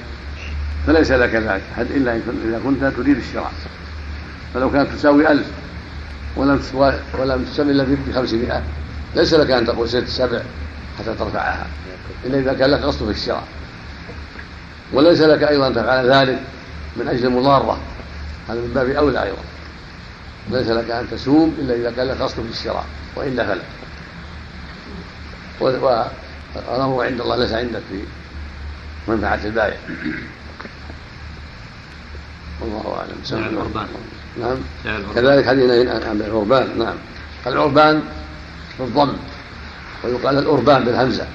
فليس 0.86 1.10
لك 1.10 1.34
ذلك 1.34 1.62
إلا 1.78 2.20
إذا 2.44 2.60
كنت 2.64 2.84
تريد 2.84 3.16
الشراء. 3.16 3.52
فلو 4.54 4.70
كانت 4.70 4.92
تساوي 4.92 5.32
ألف 5.32 5.46
ولم 6.36 6.60
ولم 7.18 7.44
تسمي 7.44 7.72
إلا 7.72 7.86
بخمسمائة 8.08 8.62
ليس 9.14 9.34
لك 9.34 9.50
أن 9.50 9.66
تقول 9.66 9.88
ست 9.88 10.08
سبع 10.08 10.42
حتى 10.98 11.14
ترفعها. 11.14 11.66
إلا 12.24 12.38
إذا 12.38 12.52
كان 12.52 12.70
لك 12.70 12.82
قصد 12.82 13.04
في 13.04 13.10
الشراء. 13.10 13.44
وليس 14.92 15.20
لك 15.20 15.42
أيضا 15.42 15.66
أن 15.66 15.74
تفعل 15.74 16.10
ذلك 16.10 16.38
من 16.96 17.08
أجل 17.08 17.26
المضارة. 17.26 17.78
هذا 18.48 18.60
من 18.60 18.72
باب 18.74 18.88
أولى 18.90 19.22
أيضا. 19.22 19.42
ليس 20.50 20.68
لك 20.68 20.90
أن 20.90 21.06
تسوم 21.10 21.56
إلا 21.58 21.74
إذا 21.74 21.90
كان 21.96 22.06
لك 22.06 22.20
أصل 22.20 22.42
في 22.44 22.50
الشراء 22.50 22.84
وإلا 23.16 23.46
فلا. 23.46 23.62
والأمر 25.60 27.04
عند 27.04 27.20
الله 27.20 27.36
ليس 27.36 27.52
عندك 27.52 27.80
في 27.90 28.02
منفعة 29.08 29.40
البائع. 29.44 29.76
والله 32.60 32.98
أعلم. 32.98 33.16
سمع 33.24 33.46
العربان 33.46 33.86
نعم. 34.40 34.56
كذلك 35.14 35.46
حديث 35.46 35.70
عن 35.88 36.20
العربان 36.20 36.78
نعم. 36.78 36.96
العربان 37.46 38.02
بالضم 38.78 39.12
ويقال 40.04 40.38
الأربان 40.38 40.84
بالهمزة. 40.84 41.26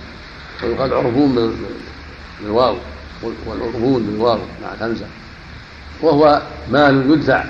ويقال 0.64 0.94
عربون 0.94 1.56
بالواو. 2.42 2.78
والعربون 3.46 4.04
بالواو 4.04 4.40
مع 4.64 4.74
الهمزة. 4.74 5.06
وهو 6.02 6.42
مال 6.72 7.12
يدفع 7.12 7.44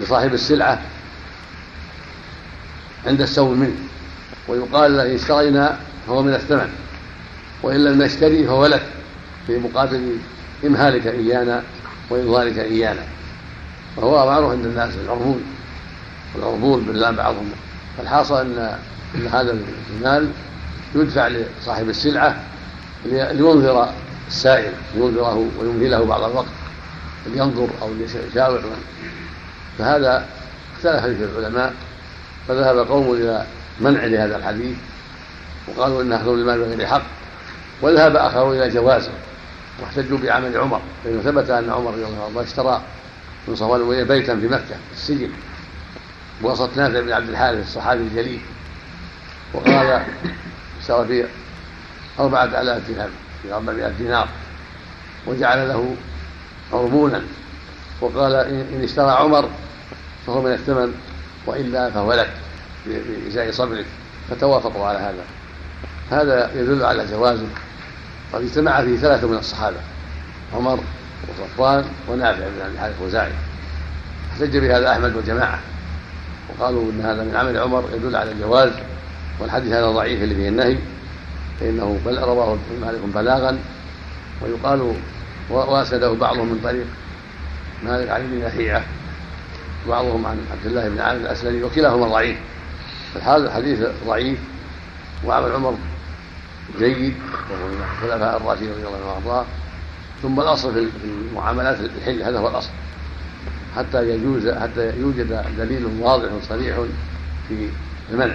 لصاحب 0.00 0.34
السلعة 0.34 0.82
عند 3.06 3.20
السوم 3.20 3.60
منه. 3.60 3.76
ويقال 4.48 5.00
إن 5.00 5.14
اشترينا 5.14 5.78
فهو 6.06 6.22
من 6.22 6.34
الثمن. 6.34 6.72
وإن 7.62 7.84
لم 7.84 8.02
نشتري 8.02 8.44
فهو 8.44 8.66
لك. 8.66 8.82
في 9.46 9.58
مقابل 9.58 10.16
إمهالك 10.64 11.06
إيانا 11.06 11.62
وإنظارك 12.10 12.58
إيانا. 12.58 13.02
وهو 13.96 14.26
معروف 14.26 14.50
عند 14.50 14.66
الناس 14.66 14.94
العربون. 15.04 15.42
والعربون 16.34 16.84
باللام 16.84 17.16
بعضهم. 17.16 17.52
فالحاصل 17.98 18.40
أن 18.40 18.78
أن 19.14 19.26
هذا 19.26 19.56
المال 19.90 20.28
يدفع 20.94 21.28
لصاحب 21.28 21.88
السلعة 21.88 22.36
لينظر 23.04 23.88
السائل 24.28 24.72
لينظره 24.94 25.48
ويمهله 25.60 26.04
بعض 26.04 26.22
الوقت 26.22 26.46
لينظر 27.26 27.68
أو 27.82 27.90
ليشاور. 27.94 28.62
فهذا 29.78 30.26
اختلف 30.76 31.02
فيه 31.04 31.24
العلماء 31.24 31.74
فذهب 32.48 32.78
قوم 32.78 33.12
إلى 33.12 33.46
منع 33.80 34.04
لهذا 34.04 34.36
الحديث 34.36 34.76
وقالوا 35.68 36.02
إن 36.02 36.12
أخذ 36.12 36.28
المال 36.28 36.58
بغير 36.58 36.86
حق 36.86 37.02
وذهب 37.82 38.16
آخرون 38.16 38.56
إلى 38.56 38.68
جوازه 38.68 39.10
واحتجوا 39.82 40.18
بعمل 40.18 40.56
عمر 40.56 40.80
فإنه 41.04 41.22
ثبت 41.22 41.50
أن 41.50 41.70
عمر 41.70 41.90
رضي 41.90 42.04
الله 42.04 42.24
عنه 42.24 42.42
اشترى 42.42 42.82
من 43.48 43.56
صفوان 43.56 44.04
بيتا 44.04 44.36
في 44.36 44.48
مكة 44.48 44.60
في 44.64 44.92
السجن. 44.92 45.30
بوسط 46.42 46.76
نافع 46.76 47.00
بن 47.00 47.12
عبد 47.12 47.28
الحارث 47.28 47.58
الصحابي 47.58 48.02
الجليل. 48.02 48.40
وقال 49.54 50.02
اشترى 50.80 51.06
فيه 51.06 51.24
أربعة 52.18 52.44
آلاف 52.44 52.90
درهم 52.90 53.10
في 53.42 53.52
أربعمائة 53.52 53.88
دينار. 53.88 54.28
وجعل 55.26 55.68
له 55.68 55.96
عربونا. 56.72 57.22
وقال 58.00 58.34
إن 58.74 58.80
اشترى 58.84 59.10
عمر 59.10 59.48
فهو 60.26 60.42
من 60.42 60.52
الثمن 60.52 60.94
وإلا 61.46 61.90
فهو 61.90 62.12
لك 62.12 62.30
بإزاء 62.86 63.50
صبرك. 63.50 63.86
فتوافقوا 64.30 64.86
على 64.86 64.98
هذا. 64.98 65.24
هذا 66.10 66.50
يدل 66.54 66.84
على 66.84 67.06
جوازه. 67.06 67.46
قد 68.32 68.42
اجتمع 68.42 68.82
فيه 68.82 68.96
ثلاثة 68.96 69.28
من 69.28 69.36
الصحابة 69.36 69.76
عمر 70.54 70.80
وصفوان 71.28 71.84
ونافع 72.08 72.48
بن 72.48 72.62
عبد 72.62 72.72
الحارث 72.74 72.94
وزاعي 73.02 73.32
احتج 74.32 74.56
بهذا 74.56 74.92
أحمد 74.92 75.16
وجماعة 75.16 75.58
وقالوا 76.58 76.90
إن 76.90 77.00
هذا 77.00 77.24
من 77.24 77.36
عمل 77.36 77.58
عمر 77.58 77.84
يدل 77.94 78.16
على 78.16 78.32
الجواز 78.32 78.72
والحديث 79.40 79.72
هذا 79.72 79.90
ضعيف 79.90 80.22
اللي 80.22 80.34
فيه 80.34 80.48
النهي 80.48 80.78
فإنه 81.60 82.00
بل 82.06 82.18
رواه 82.18 82.58
مالك 82.80 83.00
بلاغا 83.14 83.58
ويقال 84.42 84.94
واسده 85.50 86.12
بعضهم 86.12 86.48
من 86.48 86.60
طريق 86.64 86.86
مالك 87.84 88.10
عن 88.10 88.20
ابن 88.20 88.38
نهيعة 88.38 88.84
وبعضهم 89.86 90.26
عن 90.26 90.38
عبد 90.52 90.66
الله 90.66 90.88
بن 90.88 91.00
عامر 91.00 91.20
الأسلمي 91.20 91.62
وكلاهما 91.62 92.06
ضعيف. 92.08 92.36
فهذا 93.14 93.46
الحديث 93.46 93.88
ضعيف 94.06 94.38
وعمل 95.26 95.52
عمر 95.52 95.74
جيد 96.78 97.14
وهو 97.50 97.66
من 97.68 97.82
الخلفاء 97.82 98.36
الراشدين 98.36 98.70
رضي 98.70 98.86
الله 98.86 98.96
عنهم 98.96 99.08
وأرضاه. 99.08 99.44
ثم 100.22 100.40
الأصل 100.40 100.72
في 100.72 100.88
المعاملات 101.04 101.76
الحل 101.80 102.22
هذا 102.22 102.38
هو 102.38 102.48
الأصل. 102.48 102.70
حتى 103.76 104.10
يجوز 104.10 104.48
حتى 104.48 104.92
يوجد 104.98 105.44
دليل 105.58 105.86
واضح 106.00 106.28
صريح 106.48 106.76
في 107.48 107.68
المنع. 108.12 108.34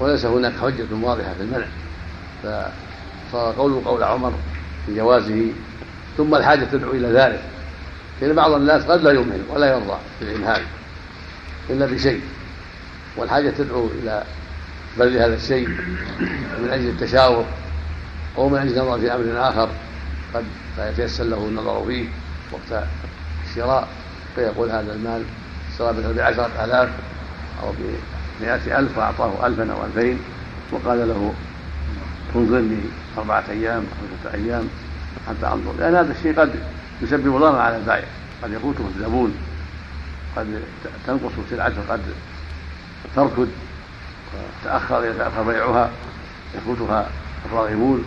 وليس 0.00 0.26
هناك 0.26 0.52
حجة 0.62 0.86
واضحة 1.02 1.34
في 1.34 1.40
المنع. 1.40 1.66
فصار 2.42 3.54
قوله 3.54 3.82
قول 3.84 4.02
عمر 4.02 4.32
في 4.86 4.94
جوازه 4.94 5.46
ثم 6.16 6.34
الحاجة 6.34 6.64
تدعو 6.64 6.90
إلى 6.90 7.08
ذلك. 7.08 7.42
لأن 8.20 8.34
بعض 8.34 8.52
الناس 8.52 8.82
قد 8.84 9.02
لا 9.02 9.10
يمهل 9.10 9.40
ولا 9.50 9.72
يرضى 9.72 9.98
بالإمهال 10.20 10.62
إلا 11.70 11.86
بشيء. 11.86 12.20
والحاجة 13.16 13.50
تدعو 13.50 13.86
إلى 13.86 14.24
بذل 14.98 15.16
هذا 15.16 15.34
الشيء 15.34 15.68
من 16.58 16.68
أجل 16.70 16.88
التشاور 16.88 17.44
أو 18.38 18.48
من 18.48 18.58
أجل 18.58 18.78
النظر 18.78 18.98
في 18.98 19.14
أمر 19.14 19.48
آخر 19.48 19.68
قد 20.34 20.44
لا 20.78 20.90
يتيسر 20.90 21.24
له 21.24 21.36
النظر 21.36 21.84
فيه. 21.86 22.08
وقت 22.54 22.84
الشراء 23.48 23.88
فيقول 24.34 24.70
هذا 24.70 24.92
المال 24.92 25.22
اشترى 25.72 25.92
مثلا 25.92 26.12
بعشرة 26.12 26.64
آلاف 26.64 26.88
أو 27.62 27.72
بمئة 28.40 28.78
ألف 28.78 28.98
وأعطاه 28.98 29.46
ألفا 29.46 29.72
أو 29.72 29.84
ألفين 29.84 30.18
وقال 30.72 31.08
له 31.08 31.34
انظرني 32.36 32.80
أربعة 33.18 33.44
أيام 33.50 33.78
أو 33.80 34.16
ستة 34.20 34.34
أيام 34.34 34.68
حتى 35.28 35.46
أنظر. 35.46 35.72
لأن 35.78 35.94
هذا 35.94 36.12
الشيء 36.12 36.40
قد 36.40 36.54
يسبب 37.02 37.38
ضررا 37.38 37.60
على 37.60 37.76
البائع. 37.76 38.06
قد 38.42 38.52
يفوته 38.52 38.84
الزبون. 38.96 39.34
قد 40.36 40.62
تنقص 41.06 41.32
سلعته 41.50 41.80
قد 41.88 42.00
تركض 43.16 43.48
تأخر 44.64 45.04
يتأخر 45.04 45.42
بيعها 45.42 45.90
يفوتها 46.54 47.06
الراغبون 47.46 48.04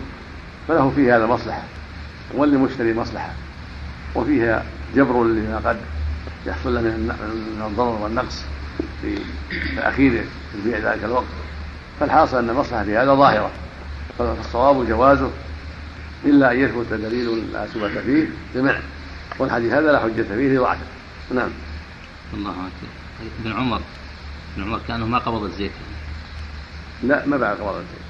فله 0.68 0.92
في 0.96 1.12
هذا 1.12 1.26
مصلحة. 1.26 1.62
وللمشتري 2.34 2.94
مصلحة. 2.94 3.32
وفيها 4.14 4.64
جبر 4.94 5.24
لما 5.24 5.60
قد 5.64 5.76
يحصل 6.46 6.74
له 6.74 6.80
من 6.80 7.62
الضرر 7.66 8.02
والنقص 8.02 8.44
في 9.02 9.18
تأخير 9.76 10.24
البيع 10.54 10.78
ذلك 10.78 11.04
الوقت. 11.04 11.24
فالحاصل 12.00 12.38
أن 12.38 12.50
المصلحة 12.50 12.84
في 12.84 12.96
هذا 12.96 13.14
ظاهرة 13.14 13.50
فالصواب 14.18 14.88
جوازه 14.88 15.30
إلا 16.24 16.52
أن 16.52 16.60
يثبت 16.60 16.92
دليل 16.92 17.52
لا 17.52 17.66
ثبت 17.66 17.98
فيه. 17.98 18.26
بمنع 18.54 18.78
والحديث 19.38 19.72
هذا 19.72 19.92
لا 19.92 20.00
حجة 20.00 20.22
فيه 20.22 20.58
لضعفه. 20.58 20.86
نعم. 21.34 21.50
الله 22.34 22.50
أكبر. 22.50 22.88
ابن 23.40 23.52
عمر 23.52 23.80
ابن 24.56 24.64
عمر 24.64 24.80
كأنه 24.88 25.06
ما 25.06 25.18
قبض 25.18 25.42
الزيت. 25.42 25.72
لا 27.02 27.26
ما 27.26 27.36
بعد 27.36 27.56
قبض 27.56 27.74
الزيت. 27.74 28.08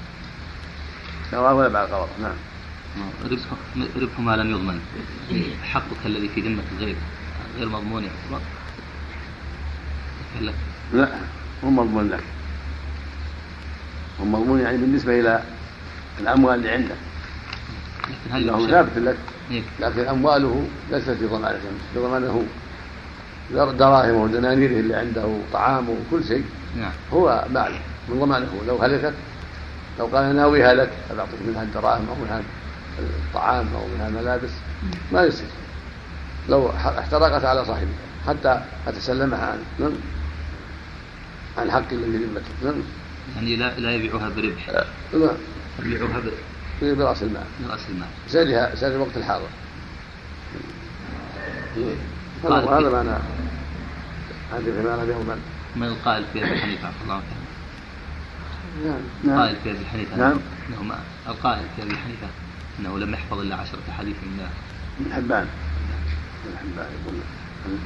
شراه 1.31 1.53
ولا 1.53 1.67
بعد 1.67 1.87
قبض. 1.87 2.07
نعم. 2.21 2.35
ربح 4.01 4.19
ما 4.19 4.35
لم 4.35 4.51
يضمن. 4.51 4.79
حقك 5.63 6.05
الذي 6.05 6.29
في 6.35 6.41
ذمة 6.41 6.63
الغير 6.77 6.95
غير 7.57 7.69
مضمون 7.69 8.03
يعتبر 8.03 8.41
لا 10.93 11.09
هو 11.63 11.69
مضمون 11.69 12.09
لك 12.09 12.23
هو 14.21 14.25
مضمون 14.25 14.59
يعني 14.59 14.77
بالنسبة 14.77 15.19
إلى 15.19 15.43
الأموال 16.19 16.55
اللي 16.55 16.69
عنده. 16.69 16.95
لكن 18.09 18.35
هل 18.35 18.47
له 18.47 18.67
ثابت 18.67 18.97
لك. 18.97 19.17
إيه. 19.51 19.61
لكن 19.79 20.07
أمواله 20.07 20.67
ليست 20.91 21.09
في 21.09 21.25
ضمانة. 21.25 21.59
في 21.93 21.99
ضمانه 21.99 22.43
دراهمه 23.51 24.23
ودنانيره 24.23 24.79
اللي 24.79 24.95
عنده 24.95 25.37
طعامه 25.53 25.89
وكل 25.89 26.23
شيء. 26.23 26.45
نعم. 26.77 26.91
هو 27.13 27.45
مال. 27.53 27.71
من 28.09 28.19
ضمانه. 28.19 28.61
لو 28.67 28.77
هلكت 28.77 29.13
لو 29.99 30.05
قال 30.05 30.35
ناويها 30.35 30.73
لك 30.73 30.89
فبعطيك 31.09 31.39
منها 31.47 31.63
الدراهم 31.63 32.09
أو 32.09 32.15
منها 32.15 32.41
الطعام 32.99 33.67
أو 33.75 33.87
منها 33.87 34.07
الملابس 34.07 34.49
ما 35.11 35.23
يصير. 35.23 35.47
لو 36.49 36.69
احترقت 36.99 37.45
على 37.45 37.65
صاحبها 37.65 37.93
حتى 38.27 38.61
أتسلمها 38.87 39.45
عنه 39.45 39.63
نعم 39.79 39.97
عن 41.57 41.71
حق 41.71 41.91
الذي 41.91 42.17
ذمته 42.17 42.51
نعم 42.63 42.81
يعني 43.35 43.55
لا 43.55 43.79
لا 43.79 43.91
يبيعها 43.91 44.29
بربح. 44.29 44.69
نعم 45.13 45.37
يبيعها 45.79 46.21
برأس 46.81 47.23
المال. 47.23 47.43
برأس 47.67 47.89
المال. 47.89 48.07
سالها 48.27 48.75
سال 48.75 48.91
الوقت 48.91 49.17
الحاضر. 49.17 49.47
هذا 52.43 52.89
معنى 52.89 53.17
حديث 54.53 54.73
ما 54.75 55.03
لم 55.03 55.09
يضمن 55.09 55.41
من 55.75 55.87
القائل 55.87 56.23
في 56.33 56.45
أبي 56.45 56.57
حنيفة 56.57 56.89
الله 57.03 57.21
نعم 58.85 58.99
نعم. 59.23 59.37
القائل 59.37 59.55
في 59.63 59.71
أبي 59.71 59.85
حنيفة. 59.85 60.17
نعم. 60.17 60.39
القائل 61.27 61.63
في 61.75 61.83
أبي 61.83 61.97
حنيفة. 61.97 62.27
إنه 62.79 62.99
لم 62.99 63.13
يحفظ 63.13 63.39
إلا 63.39 63.55
عشرة 63.55 63.79
أحاديث 63.89 64.15
من 64.23 64.47
ابن 64.99 65.13
حبان 65.13 65.47
ابن 66.45 66.57
حبان 66.57 66.87
يقول 67.01 67.19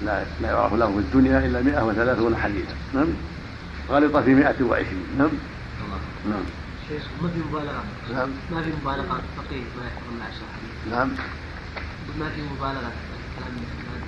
لا 0.06 0.24
لا 0.42 0.48
يعرف 0.50 0.74
له 0.74 0.92
في 0.92 0.98
الدنيا 0.98 1.46
إلا 1.46 1.62
130 1.62 2.36
حديثا. 2.36 2.76
نعم. 2.94 3.08
غلط 3.90 4.18
في 4.18 4.34
120 4.34 4.88
نعم. 5.18 5.30
الله. 5.86 6.00
نعم. 6.30 6.44
شيخ 6.90 7.04
ما 7.22 7.30
في 7.30 7.40
مبالغة؟ 7.40 7.84
نعم. 8.14 8.30
ما 8.52 8.62
في 8.62 8.70
مبالغة 8.82 9.22
فقيه 9.38 9.62
ما 9.78 9.84
يحرم 9.88 10.18
العشاء 10.18 10.48
نعم. 10.92 11.10
ما 12.20 12.30
في 12.30 12.42
مبالغة 12.42 12.92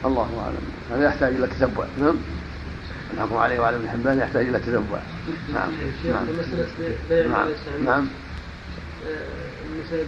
الله 0.05 0.43
أعلم. 0.43 0.65
هذا 0.91 1.07
يحتاج 1.07 1.35
إلى 1.35 1.47
تتبع. 1.47 1.85
نعم. 1.99 2.15
الحكم 3.13 3.37
عليه 3.37 3.59
وعلى 3.59 3.75
ابن 3.75 3.89
حبان 3.89 4.19
يحتاج 4.19 4.47
إلى 4.47 4.59
تتبع. 4.59 4.99
نعم. 5.53 5.71
شيخ 6.03 6.15
نعم. 6.15 6.25
مسألة 6.39 6.95
بيع 7.09 7.27
ما 7.27 7.47
نعم. 7.85 8.07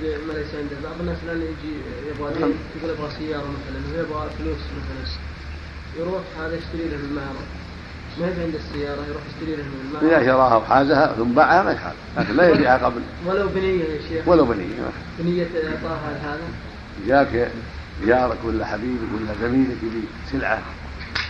بيع 0.01 0.17
ما 0.27 0.33
ليس 0.33 0.55
عنده. 0.55 0.75
بعض 0.83 0.99
الناس 0.99 1.17
الآن 1.25 1.41
يجي 1.41 1.73
يبغى 2.09 2.39
نعم. 2.39 2.51
يقول 2.75 2.89
يبغى 2.95 3.09
سيارة 3.19 3.45
مثلا 3.57 3.79
ويبغى 3.97 4.29
فلوس 4.39 4.57
مثلا. 4.77 5.03
يروح 5.99 6.21
هذا 6.39 6.55
يشتري 6.55 6.89
له 6.89 6.97
من 6.97 7.05
المعرض 7.09 7.47
ما 8.19 8.27
يبي 8.27 8.41
عنده 8.43 8.57
السيارة 8.57 9.01
يروح 9.09 9.21
يشتري 9.29 9.55
له 9.55 9.63
من 9.63 10.07
اذا 10.09 10.25
شراها 10.25 10.55
وحازها 10.57 11.13
ثم 11.17 11.31
باعها 11.33 11.63
ما 11.63 11.71
يخالف. 11.71 11.97
لكن 12.17 12.35
لا 12.35 12.49
يبيعها 12.49 12.85
قبل. 12.85 13.01
ولو 13.25 13.47
بنية 13.55 13.83
يا 13.83 14.01
شيخ. 14.09 14.27
ولو 14.27 14.45
بنية. 14.45 14.91
بنية 15.19 15.47
إعطاها 15.55 16.13
لهذا 16.13 16.47
جاك 17.07 17.51
جارك 18.05 18.37
ولا 18.43 18.65
حبيبك 18.65 19.09
ولا 19.15 19.33
زميلك 19.47 19.77
يبي 19.83 20.03
سلعة 20.31 20.61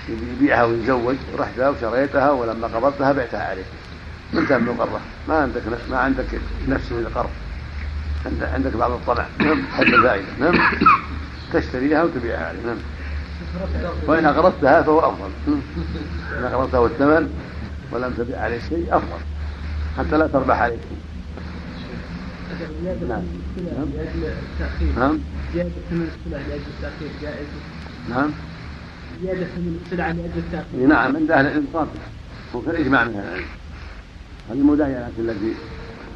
يبي 0.10 0.26
يبيعها 0.32 0.63
ويتزوج. 0.63 1.16
رحت 1.38 1.60
وشريتها 1.60 2.32
ولما 2.32 2.68
قبضتها 2.68 3.12
بعتها 3.12 3.44
عليك 3.50 3.66
انت 4.34 4.52
من 4.52 4.68
القرة 4.70 5.02
ما 5.28 5.38
عندك 5.38 5.62
ما 5.90 5.98
عندك 5.98 6.26
نفس 6.68 6.92
للقرض. 6.92 7.26
عند- 7.26 7.46
عندك 8.25 8.73
بعض 8.75 8.91
الطمع 8.91 9.25
نعم. 9.39 9.63
حب 9.67 9.84
الفائدة 9.84 10.25
نعم. 10.39 10.60
تشتريها 11.53 12.03
وتبيعها 12.03 12.47
عليه 12.47 12.60
نعم. 12.65 12.77
وإن 14.08 14.25
أقرضتها 14.25 14.82
فهو 14.82 14.99
أفضل. 14.99 15.30
نعم. 15.47 15.62
إن 16.38 16.43
أقرضته 16.43 16.86
الثمن 16.86 17.34
ولم 17.91 18.13
تبيع 18.17 18.39
عليه 18.39 18.60
شيء 18.69 18.88
أفضل. 18.91 19.19
حتى 19.97 20.17
لا 20.17 20.27
تربح 20.27 20.62
عليه. 20.62 20.77
نعم. 22.84 22.95
نعم. 23.08 23.23
نعم. 24.97 25.19
زيادة 25.53 25.69
ثمن 25.89 26.12
السلع 26.15 26.38
لأجل 26.38 26.62
التأخير 26.77 27.10
جائز 27.21 27.47
نعم. 28.10 28.32
زيادة 29.21 29.45
ثمن 29.45 29.82
السلعة 29.86 30.12
لأجل 30.12 30.38
التأخير 30.38 30.88
نعم. 30.88 31.15
عند 31.15 31.32
أهل 31.32 31.45
العلم 31.45 31.65
صادق 31.73 31.89
وفي 32.53 32.69
الإجماع 32.69 33.03
من 33.03 33.15
أهل 33.15 33.27
العلم. 33.27 33.45
هذه 34.49 34.58
المداينات 34.58 35.12
التي 35.19 35.53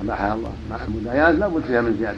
اباحها 0.02 0.34
الله 0.34 0.54
مع 0.70 0.78
المداينات 0.88 1.36
لا 1.36 1.48
بد 1.48 1.62
فيها 1.68 1.82
من 1.82 1.98
زيادة. 2.00 2.18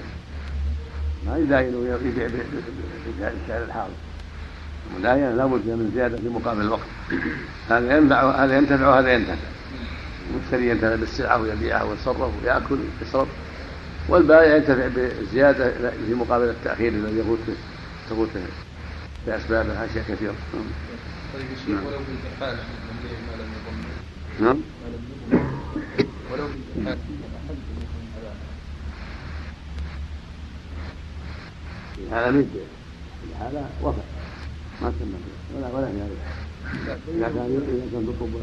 ما 1.27 1.37
يداين 1.37 1.75
ويبيع 1.75 2.27
بالسعر 2.27 3.63
الحاضر. 3.63 3.93
المداينه 4.93 5.31
لا 5.35 5.45
بد 5.45 5.61
فيها 5.61 5.75
من 5.75 5.91
زيادة 5.95 6.17
في 6.17 6.29
مقابل 6.29 6.61
الوقت. 6.61 6.87
هذا 7.69 7.97
ينفع 7.97 8.43
هذا 8.43 8.57
ينتفع 8.57 8.87
وهذا 8.87 9.13
ينتفع. 9.13 9.35
المشتري 10.31 10.69
ينتفع 10.69 10.95
بالسلعه 10.95 11.41
ويبيعها 11.41 11.83
ويتصرف 11.83 12.31
ويأكل 12.43 12.77
ويشرب 13.01 13.27
والبائع 14.09 14.55
ينتفع 14.55 14.87
بالزياده 14.87 15.91
في 16.07 16.13
مقابل 16.13 16.43
التأخير 16.43 16.93
الذي 16.93 17.19
يفوت 17.19 17.39
تفوت 18.09 18.29
باسبابها 19.27 19.85
اشياء 19.85 20.05
كثيره 20.09 20.35
طيب 21.33 21.45
يا 21.51 21.55
شيخ 21.65 21.79
ولو 21.87 21.99
يضمن 21.99 22.63
نعم. 24.41 24.57
ولو 26.31 26.47
بالإحالة 26.75 27.22
هذا 32.13 32.31
من 32.31 32.49
بيع 32.53 32.63
هذا 33.47 33.69
وفى 33.83 34.01
ما 34.81 34.89
تسمى 34.89 35.11
بيع 35.11 35.57
ولا 35.57 35.77
ولا 35.77 35.91
في 35.91 35.97
هذا 35.97 36.15
إذا 37.07 37.27
كان 37.27 37.45
اذا 37.45 37.91
كان 37.91 38.05
تطلب 38.05 38.33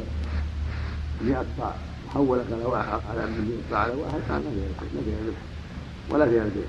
100 1.22 1.44
صاع 1.58 1.74
حولك 2.14 2.46
على 2.52 2.64
واحد 2.64 3.00
على 3.10 3.26
100 3.26 3.36
صاع 3.70 3.78
على 3.78 3.92
واحد 3.92 4.20
كان 4.28 4.36
ما 4.36 4.50
فيها 4.50 4.68
ما 4.94 5.00
فيها 5.04 5.18
ربح 5.26 5.38
ولا 6.10 6.28
فيها 6.28 6.42
البيع. 6.42 6.64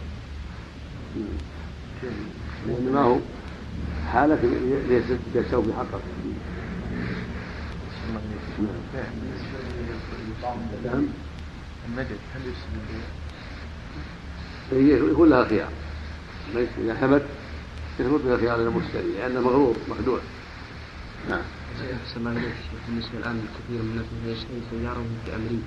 لأن 2.67 2.91
ما 2.93 3.01
هو 3.01 3.17
حالك 4.07 4.39
ليس 4.89 5.03
يستوفي 5.35 5.67
في 5.67 5.77
حقك 5.77 6.01
نعم. 10.85 11.07
النجد 11.87 12.17
هل 12.35 12.41
يسلم؟ 12.41 13.01
هي 14.71 15.11
يكون 15.11 15.29
لها 15.29 15.45
خيار 15.45 15.69
ليس 16.55 16.69
إذا 16.77 16.95
حمت 16.95 17.23
يثبت 17.99 18.21
لها 18.25 18.37
خيار 18.37 18.57
للمشتري 18.57 19.11
لأنه 19.17 19.41
مغرور 19.41 19.75
مخدوع 19.89 20.19
نعم. 21.29 21.41
بالنسبة 22.87 23.17
الآن 23.17 23.45
الكثير 23.45 23.81
من 23.83 23.91
الناس 23.91 24.05
من 24.05 24.31
يشتري 24.31 24.61
سيارة 24.71 25.05
أمريكا. 25.35 25.63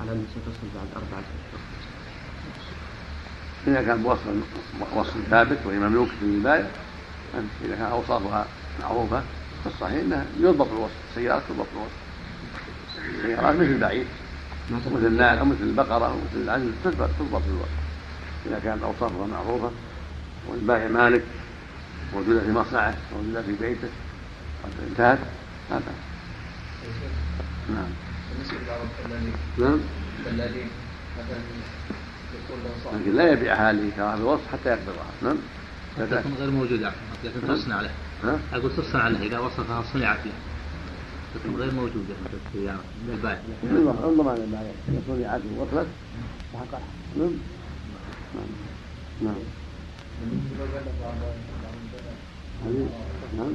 على 0.00 0.12
أن 0.12 0.26
ستصل 0.30 0.66
بعد 0.74 0.86
أربعة 0.96 1.24
أشهر 1.50 1.60
إذا 3.66 3.82
كان 3.82 4.02
بوصف 4.02 4.20
وصف 4.96 5.14
ثابت 5.30 5.58
وهي 5.66 5.78
مملوكة 5.78 6.12
للبائع 6.22 6.66
إذا 7.64 7.74
كان 7.76 7.84
أوصافها 7.84 8.46
معروفة 8.80 9.22
فالصحيح 9.64 10.00
أنها 10.00 10.24
يضبط 10.40 10.68
الوصف 10.72 10.94
السيارة 11.10 11.42
تضبط 11.48 11.66
الوصف. 11.74 11.98
السيارات 13.18 13.54
مثل 13.54 13.70
البعير 13.70 14.06
مثل 14.70 15.06
النعل 15.06 15.38
أو 15.38 15.44
مثل 15.44 15.62
البقرة 15.62 16.06
أو 16.06 16.16
مثل 16.16 16.72
تضبط 16.84 17.10
تضبط 17.18 17.42
الوصف. 17.48 17.83
إذا 18.46 18.58
كانت 18.64 18.82
أوصافها 18.82 19.26
معروفة 19.26 19.70
والبائع 20.48 20.88
مالك 20.88 21.22
موجودة 22.14 22.40
في 22.40 22.52
مصنعه 22.52 22.94
موجودة 23.16 23.42
في 23.42 23.52
بيته. 23.52 23.88
قد 24.64 24.70
انتهت؟ 24.90 25.18
هذا. 25.70 25.94
نعم. 27.70 27.90
بالنسبة 28.32 28.56
نعم. 29.58 29.80
مثلا 31.18 32.98
لكن 33.00 33.16
لا 33.16 33.32
يبيعها 33.32 33.72
لكراهة 33.72 34.14
الوصف 34.14 34.52
حتى 34.52 34.68
يقبضها 34.68 35.06
نعم. 35.22 35.36
تكون 35.96 36.34
غير 36.38 36.50
موجودة 36.50 36.92
لكن 37.24 37.48
تصنع 37.48 37.80
له. 37.80 37.90
ها؟ 38.24 38.38
أقول 38.52 38.76
تصنع 38.76 39.08
له. 39.08 39.22
إذا 39.26 39.38
وصفها 39.38 39.84
صنعت 39.92 40.18
له. 40.26 40.32
تكون 41.34 41.56
غير 41.56 41.72
موجودة 41.72 42.14
في 42.52 42.70
انظر 44.04 44.28
على 44.28 44.44
البائع 44.44 44.72
إذا 44.88 45.00
صنعت 45.08 45.40
وصلت 45.58 45.86
فحقها 46.52 46.80
نعم. 47.16 47.30
نعم. 48.34 48.44
نعم. 49.22 49.34
نعم. 53.38 53.52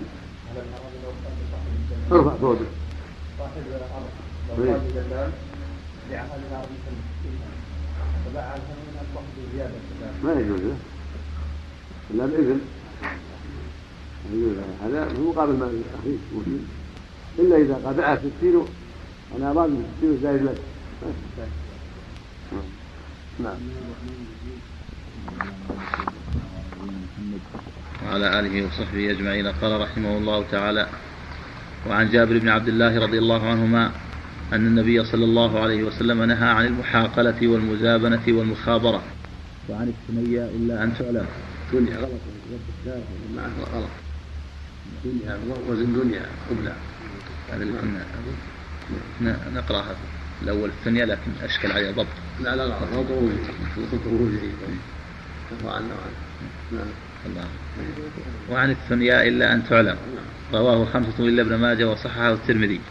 ارفع 2.12 2.34
صوتك 2.42 2.68
صاحب 3.39 3.62
الأرض 3.68 4.10
إيه. 4.50 4.65
لو 4.65 4.72
قال 4.72 4.94
دلال 4.94 5.32
لعمل 6.12 6.42
الأرض 6.52 6.70
فباع 8.26 8.44
عنها 8.44 8.58
من 8.58 8.98
أصبح 8.98 9.24
بزيادة 9.38 9.74
ما 10.24 10.32
يجوز. 10.39 10.74
الا 12.12 12.26
باذن. 12.26 12.62
هذا 14.84 15.08
في 15.08 15.22
مقابل 15.22 15.54
ما 15.54 15.65
اخيك 15.65 16.20
موجود 16.34 16.68
إلا 17.39 17.58
إذا 17.58 17.92
باعها 17.92 18.22
60 18.39 18.68
أنا 19.38 19.52
أراد 19.52 19.70
من 19.70 19.94
60 19.98 20.20
زايد 20.24 20.44
لك. 20.44 20.62
يحتاج. 21.02 21.50
نعم. 23.44 23.58
وعلى 28.06 28.39
آله 28.39 28.68
وصحبه 28.68 29.12
أجمعين. 29.12 29.48
قال 29.48 29.82
رحمه 29.82 30.18
الله 30.18 30.46
تعالى 30.52 30.88
وعن 31.89 32.10
جابر 32.10 32.38
بن 32.38 32.50
عبد 32.50 32.68
الله 32.68 33.00
رضي 33.00 33.18
الله 33.18 33.48
عنهما 33.50 33.92
أن 34.54 34.68
النبي 34.68 35.04
صلى 35.06 35.26
الله 35.26 35.60
عليه 35.60 35.84
وسلم 35.84 36.24
نهى 36.24 36.50
عن 36.50 36.65
المحاقلة 36.65 37.48
والمزابنة 37.48 38.22
والمخابرة. 38.28 39.02
وعن 39.70 39.94
الثنية 39.94 40.46
إلا 40.46 40.84
أن 40.84 40.94
تعلم 41.00 41.26
دنيا 41.74 41.98
غلط. 41.98 42.10
معه 43.36 43.76
غلط 43.76 43.89
دنيا 45.06 45.39
وزن 45.70 45.94
دنيا 45.94 46.26
قبلة. 46.50 46.74
هذا 47.52 47.63
اللي 47.63 47.74
كنا 47.82 48.06
ن- 49.22 49.56
نقرأها 49.56 49.96
الأول 50.44 50.70
الثانية 50.70 51.06
لكن 51.06 51.32
أشكل 51.44 51.72
عليه 51.72 51.92
ضبط. 51.92 52.08
لا 52.44 52.56
لا 52.56 52.63
غلط 52.63 53.12
وجهي 53.12 54.50
وعنه 55.66 55.88
نعم. 56.72 57.48
وعن 58.52 58.72
الثنياء 58.72 59.28
إلا 59.28 59.54
أن 59.54 59.64
تعلم. 59.70 59.96
رواه 60.54 60.86
خمسة 60.86 61.20
إلا 61.20 61.42
ابن 61.42 61.56
ماجه 61.56 61.90
وصححه 61.90 62.34
الترمذي. 62.34 62.82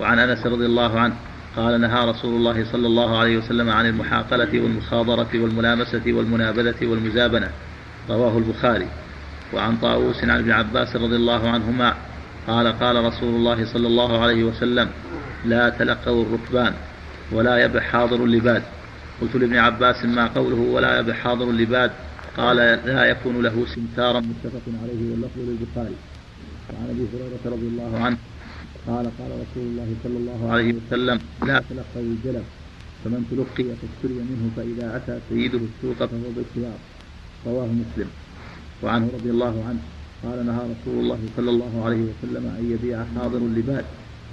وعن 0.00 0.18
أنس 0.18 0.46
رضي 0.46 0.66
الله 0.66 1.00
عنه 1.00 1.14
قال 1.56 1.80
نهى 1.80 2.10
رسول 2.10 2.34
الله 2.34 2.64
صلى 2.72 2.86
الله 2.86 3.18
عليه 3.18 3.36
وسلم 3.36 3.70
عن 3.70 3.86
المحاقلة 3.86 4.60
والمخاضرة 4.60 5.28
والملامسة 5.34 6.02
والمنابذة 6.06 6.86
والمزابنة. 6.86 7.50
رواه 8.10 8.38
البخاري. 8.38 8.88
وعن 9.52 9.76
طاووس 9.76 10.24
عن 10.24 10.38
ابن 10.38 10.50
عباس 10.50 10.96
رضي 10.96 11.16
الله 11.16 11.50
عنهما 11.50 11.94
قال 12.46 12.78
قال 12.78 13.04
رسول 13.04 13.34
الله 13.34 13.72
صلى 13.72 13.86
الله 13.86 14.22
عليه 14.22 14.44
وسلم 14.44 14.88
لا 15.44 15.68
تلقوا 15.68 16.24
الركبان 16.24 16.74
ولا 17.32 17.64
يبح 17.64 17.82
حاضر 17.82 18.24
اللباد. 18.24 18.62
قلت 19.20 19.36
لابن 19.36 19.56
عباس 19.56 20.04
ما 20.04 20.26
قوله 20.26 20.60
ولا 20.74 20.98
يبح 20.98 21.16
حاضر 21.16 21.50
اللباد. 21.50 21.90
قال 22.36 22.56
لا 22.56 23.04
يكون 23.04 23.42
له 23.42 23.66
سمسارا 23.74 24.20
متفق 24.20 24.66
عليه 24.82 25.10
واللفظ 25.10 25.38
للبخاري. 25.38 25.96
وعن 26.70 26.86
أبي 26.90 27.04
هريرة 27.12 27.44
رضي 27.56 27.66
الله 27.66 27.98
عنه 27.98 28.16
قال 28.86 29.06
قال 29.18 29.30
رسول 29.30 29.64
الله 29.70 29.88
صلى 30.04 30.16
الله 30.16 30.52
عليه 30.52 30.74
وسلم 30.74 31.20
لا 31.46 31.62
تلقوا 31.70 32.02
الجلب 32.02 32.44
فمن 33.04 33.20
تلقي 33.30 33.64
فاشتري 33.80 34.14
منه 34.30 34.50
فإذا 34.56 34.96
أتى 34.96 35.18
سيده 35.28 35.58
السوق 35.58 36.08
فهو 36.08 36.28
بالخيار. 36.36 36.78
رواه 37.46 37.66
مسلم. 37.66 38.08
وعنه 38.82 39.08
رضي 39.14 39.30
الله 39.30 39.64
عنه 39.68 39.78
قال 40.24 40.46
نهى 40.46 40.62
رسول 40.74 41.04
الله 41.04 41.18
صلى 41.36 41.50
الله 41.50 41.84
عليه 41.84 42.02
وسلم 42.10 42.44
أن 42.58 42.64
يبيع 42.72 43.04
حاضر 43.16 43.38
لباد 43.38 43.84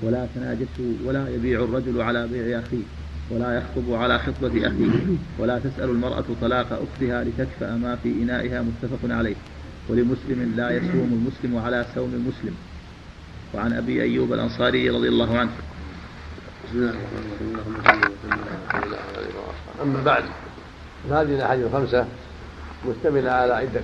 ولا 0.04 0.28
تناجسوا 0.36 0.94
ولا 1.06 1.30
يبيع 1.30 1.63
الرجل 1.63 2.02
على 2.02 2.28
بيع 2.28 2.60
أخيه. 2.60 2.86
ولا 3.32 3.58
يخطب 3.58 3.94
على 3.94 4.20
خطبة 4.20 4.67
أخيه 4.67 5.15
ولا 5.39 5.60
تسأل 5.60 5.89
المرأة 5.89 6.24
طلاق 6.41 6.67
أختها 6.72 7.24
لتكفأ 7.24 7.76
ما 7.76 7.96
في 7.96 8.10
إنائها 8.10 8.62
متفق 8.62 9.15
عليه. 9.15 9.36
ولمسلم 9.89 10.54
لا 10.58 10.72
يصوم 10.72 11.10
المسلم 11.13 11.58
على 11.65 11.86
صوم 11.96 12.13
المسلم. 12.13 12.56
وعن 13.54 13.74
أبي 13.74 14.02
أيوب 14.02 14.34
الأنصاري 14.34 14.89
رضي 14.89 15.08
الله 15.08 15.38
عنه. 15.38 15.52
بسم 16.65 16.78
الله 16.78 16.89
الرحمن 16.89 18.04
الرحيم. 18.04 18.12
أما 19.82 20.04
بعد 20.04 20.24
هذه 21.10 21.36
الأحاديث 21.36 21.65
الخمسة 21.65 22.06
مشتملة 22.89 23.32
على 23.32 23.54
عدة 23.54 23.82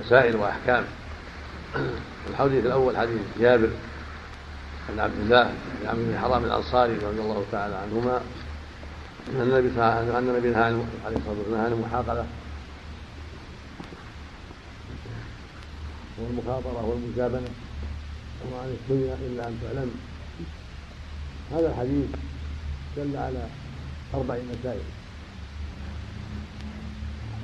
مسائل 0.00 0.36
وأحكام. 0.36 0.84
الحديث 2.30 2.66
الأول 2.66 2.96
حديث 2.96 3.20
جابر 3.40 3.68
عن 4.88 4.98
عبد 4.98 5.18
الله 5.20 5.44
بن 5.80 5.86
عمرو 5.88 6.04
بن 6.04 6.18
حرام 6.18 6.44
الأنصاري 6.44 6.92
رضي 6.92 7.20
الله 7.20 7.44
تعالى 7.52 7.74
عنهما 7.74 8.20
أن 9.28 9.40
النبي 9.40 9.68
صلى 9.68 9.76
الله 9.76 9.84
عليه 9.84 10.10
وسلم 10.10 10.28
النبي 10.28 10.48
نهى 10.48 10.64
عليه 10.64 11.16
الصلاة 11.16 11.38
والسلام 11.38 11.60
عن 11.60 11.72
المحاقله 11.72 12.26
والمخاطرة 16.18 16.84
والمجابنة. 16.84 17.48
وعن 18.52 18.68
الدنيا 18.68 19.14
إلا 19.14 19.48
أن 19.48 19.58
تعلم. 19.62 19.90
هذا 21.52 21.68
الحديث 21.70 22.06
دل 22.96 23.16
على 23.16 23.46
أربع 24.14 24.34
مسائل. 24.34 24.82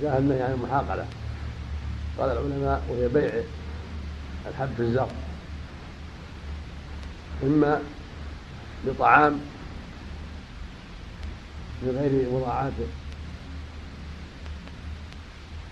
جاء 0.03 0.19
النهي 0.19 0.43
عن 0.43 0.53
المحاقلة 0.53 1.07
قال 2.19 2.31
العلماء 2.31 2.83
وهي 2.89 3.09
بيع 3.09 3.43
الحب 4.49 4.69
في 4.77 4.83
الزرع. 4.83 5.09
إما 7.43 7.83
بطعام 8.87 9.41
من 11.83 11.99
غير 11.99 12.31
مراعاة 12.31 12.73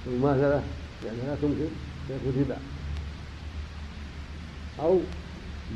المماثلة 0.07 0.63
لأنها 1.05 1.25
لا 1.27 1.35
تمكن 1.35 1.69
فيكون 2.09 2.43
ربا 2.43 2.57
أو 4.81 5.01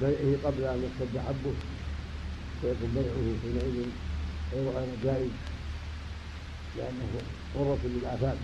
بيعه 0.00 0.38
قبل 0.44 0.64
أن 0.64 0.82
يشتد 0.84 1.18
حبه 1.18 1.54
فيكون 2.60 2.90
بيعه 2.94 3.34
حينئذ 3.42 3.86
غير 4.52 4.68
غير 4.70 4.88
جائز 5.04 5.30
لأنه 6.76 7.08
غرة 7.56 7.78
للآفات 7.84 8.36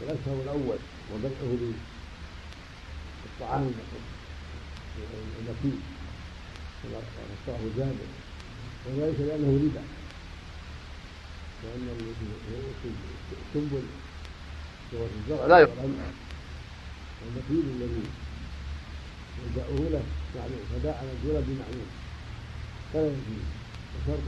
والأشهر 0.00 0.36
الأول 0.44 0.78
وبيعه 1.14 1.72
للطعام. 3.40 3.72
كما 6.82 7.00
فسره 7.46 7.64
جابر. 7.76 8.08
وذلك 8.86 9.20
لأنه 9.20 9.50
ربا. 9.64 9.82
لأن 11.64 11.84
السنبل 13.32 13.82
سورة 14.90 15.10
الزرع. 15.20 15.46
لا 15.46 15.58
يعلم 15.58 15.94
المكيل 17.26 17.64
الذي 17.76 18.04
يلجأه 19.38 19.90
له 19.90 20.02
معلوم 20.36 20.64
فباع 20.72 21.02
مجهولا 21.02 21.40
بمعلوم. 21.40 21.90
فلا 22.92 23.06
يجوز 23.06 23.44
وشرط 23.94 24.26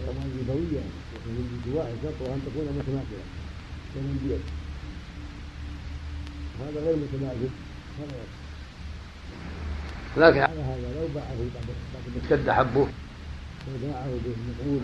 الأموال 0.00 0.30
الربوية 0.34 0.84
ومن 1.26 1.60
الجواء 1.66 1.96
شرطها 2.02 2.34
أن 2.34 2.40
تكون 2.46 2.66
متماثلة. 2.78 3.26
كمن 3.94 4.16
بيد. 4.22 4.44
هذا 6.60 6.78
غير 6.86 6.96
متماثل. 6.96 7.50
فلا 7.98 8.16
يصح 8.16 8.41
لكن 10.16 10.40
على 10.40 10.60
هذا 10.60 11.00
لو 11.00 11.08
باعه 11.14 11.36
بعد 11.54 12.22
اشتد 12.22 12.50
حبه. 12.50 12.86
وباعه 13.68 14.10
بالمفعول 14.24 14.80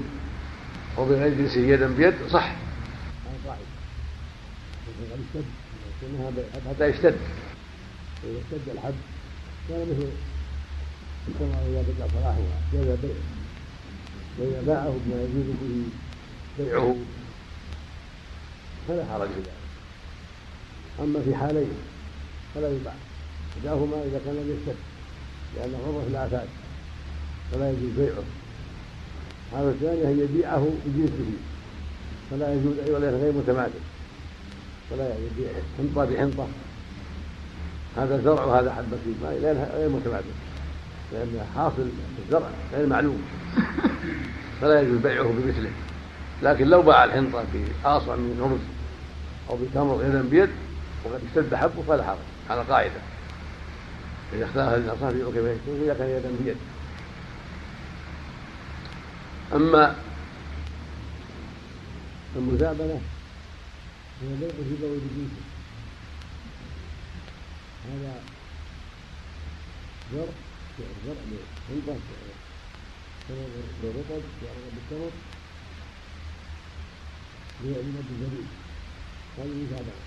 أو 0.99 1.05
بغير 1.05 1.35
جنسه 1.35 1.61
يدا 1.61 1.87
بيد 1.87 2.15
صح. 2.31 2.53
حتى 6.69 6.89
يشتد. 6.89 7.17
واذا 8.25 8.39
اشتد 8.39 8.69
الحب 8.75 8.95
كان 9.69 9.81
مثل 9.81 10.09
كما 11.39 11.63
اذا 11.67 11.83
بدا 11.83 12.09
صلاحها 12.15 12.61
جاز 12.73 12.99
بيعه 12.99 13.15
واذا 14.39 14.63
باعه 14.67 14.95
بما 15.07 15.23
يجوز 15.23 15.47
به 15.63 15.85
بيعه. 16.59 16.97
فلا 18.89 19.05
حرج 19.05 19.29
في 19.29 19.41
ذلك. 19.41 19.53
أما 21.01 21.21
في 21.25 21.35
حالين 21.35 21.71
فلا 22.55 22.69
يباع. 22.69 22.95
إحداهما 23.59 23.97
إذا 23.97 24.21
كان 24.25 24.35
لم 24.35 24.59
يشتد. 24.61 24.77
لأنه 25.57 25.79
غرة 25.87 26.03
في 26.05 26.11
الآفات 26.11 26.49
فلا 27.53 27.71
يجوز 27.71 27.91
بيعه. 27.99 28.25
هذا 29.53 29.71
الثاني 29.71 30.05
أن 30.05 30.29
يبيعه 30.31 30.69
بجنسه 30.87 31.31
فلا 32.31 32.55
يجوز 32.55 32.79
أيضا 32.87 32.99
غير 32.99 33.33
متماثل 33.33 33.81
فلا 34.91 35.09
يبيع 35.09 35.51
حنطة 35.79 36.05
بحنطة. 36.05 36.47
هذا 37.97 38.21
زرع 38.25 38.45
وهذا 38.45 38.73
حبة 38.73 38.97
فيه 39.05 39.29
غير 39.29 39.89
متماثل 39.89 40.25
لأن 41.13 41.47
حاصل 41.55 41.89
الزرع 42.27 42.49
غير 42.73 42.87
معلوم 42.87 43.23
فلا 44.61 44.81
يجوز 44.81 44.99
بيعه 44.99 45.29
بمثله. 45.29 45.71
لكن 46.43 46.67
لو 46.67 46.83
باع 46.83 47.05
الحنطة 47.05 47.45
بآصع 47.55 48.17
من 48.17 48.41
رمز 48.41 48.61
أو 49.51 49.57
بتمر 49.57 50.05
يدا 50.05 50.23
بيد 50.23 50.51
وقد 51.05 51.21
اشتد 51.29 51.55
حبه 51.55 51.83
فلا 51.89 52.05
حرج 52.05 52.19
على 52.51 52.63
قاعدة. 52.63 53.01
إذا 54.33 54.45
الأصناف 54.77 55.13
في 55.13 55.25
كيف 55.25 55.45
يكون؟ 55.45 55.83
إذا 55.85 55.95
كان 55.95 56.09
يدا 56.09 56.31
بيد 56.45 56.57
أما 59.53 59.97
المزابنة 62.37 63.01
هو 64.23 64.29
بيع 64.41 64.49
الربوي 64.49 64.99
بجنسه 64.99 65.43
هذا 67.89 68.21
زرع 70.13 70.27
زرع 71.07 71.17
حنطة 71.69 71.97
بالرطب 73.83 74.23
يعرض 74.45 74.73
بالتمر 74.75 75.11
ليعلم 77.65 78.05
بالزبيب 78.09 78.47
هذه 79.39 79.65
متابعة 79.65 80.03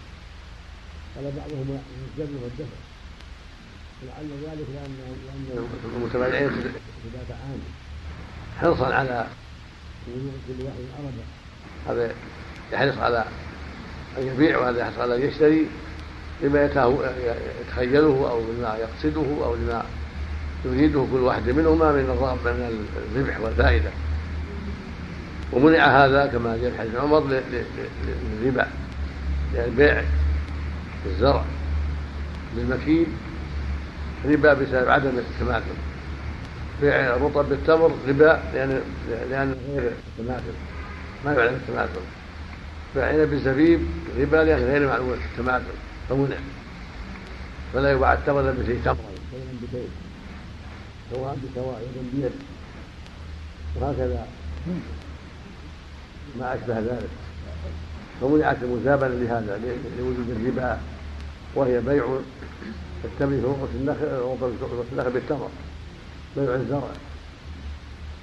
قال 1.15 1.31
بعضهم 1.37 1.81
الجبل 2.17 2.35
والدفع 2.43 2.90
ولعل 4.01 4.29
ذلك 4.43 4.67
لأن 4.73 4.95
لأن 5.25 5.67
المتابعين 5.95 6.51
يتابعان 7.05 7.59
حرصا 8.61 8.93
على 8.93 9.27
كل 10.47 10.63
واحد 10.63 10.77
أربع 10.99 12.01
هذا 12.01 12.13
يحرص 12.73 12.97
على 12.97 13.25
أن 14.17 14.27
يبيع 14.27 14.57
وهذا 14.57 14.79
يحرص 14.79 14.99
على 14.99 15.15
أن 15.15 15.21
يشتري 15.21 15.67
لما 16.41 16.65
يتخيله 16.65 18.29
أو 18.29 18.39
لما 18.39 18.77
يقصده 18.77 19.45
أو 19.45 19.55
لما 19.55 19.85
يريده 20.65 21.05
كل 21.11 21.19
واحد 21.19 21.49
منهما 21.49 21.91
من 21.91 22.03
من 22.45 22.85
الربح 23.15 23.39
والفائدة. 23.39 23.89
ومنع 25.53 26.05
هذا 26.05 26.25
كما 26.25 26.57
جاء 26.57 26.71
في 26.71 26.77
حديث 26.77 26.95
عمر 26.95 27.41
للربا. 28.43 28.67
يعني 29.55 29.71
بيع 29.71 30.03
الزرع 31.05 31.45
بالمكيل 32.55 33.07
ربا 34.25 34.53
بسبب 34.53 34.89
عدم 34.89 35.17
التماثل. 35.17 35.65
بيع 36.81 37.15
الرطب 37.15 37.49
بالتمر 37.49 37.91
ربا 38.07 38.41
لأن 38.53 38.81
لأن 39.29 39.55
غير 39.67 39.91
التماثل 40.19 40.53
ما 41.25 41.33
يعلم 41.33 41.53
التماثل. 41.55 42.01
بيع 42.95 43.07
عنب 43.07 43.29
بالزبيب 43.29 43.79
ربا 44.19 44.37
لأن 44.37 44.59
غير 44.59 44.87
معلوم 44.87 45.13
التماثل 45.13 45.65
فمنع. 46.09 46.37
فلا 47.73 47.91
يباع 47.91 48.13
التمر 48.13 48.39
إلا 48.39 48.51
بشيء 48.51 48.81
بشيء 49.61 49.89
سواء 51.13 51.37
بسواء 51.43 51.81
يدا 51.81 52.01
بيد. 52.13 52.31
وهكذا. 53.81 54.27
ما 56.39 56.53
أشبه 56.53 56.79
ذلك. 56.79 57.09
فمنعت 58.21 58.57
المزابنة 58.63 59.07
لهذا 59.07 59.59
لوجود 59.99 60.29
الربا 60.29 60.77
وهي 61.55 61.81
بيع 61.81 62.19
في 63.01 63.41
رؤوس 63.41 63.69
النخل 63.75 64.07
رؤوس 64.07 64.85
النخل 64.91 65.11
بالتمر 65.11 65.49
بيع 66.35 66.55
الزرع. 66.55 66.91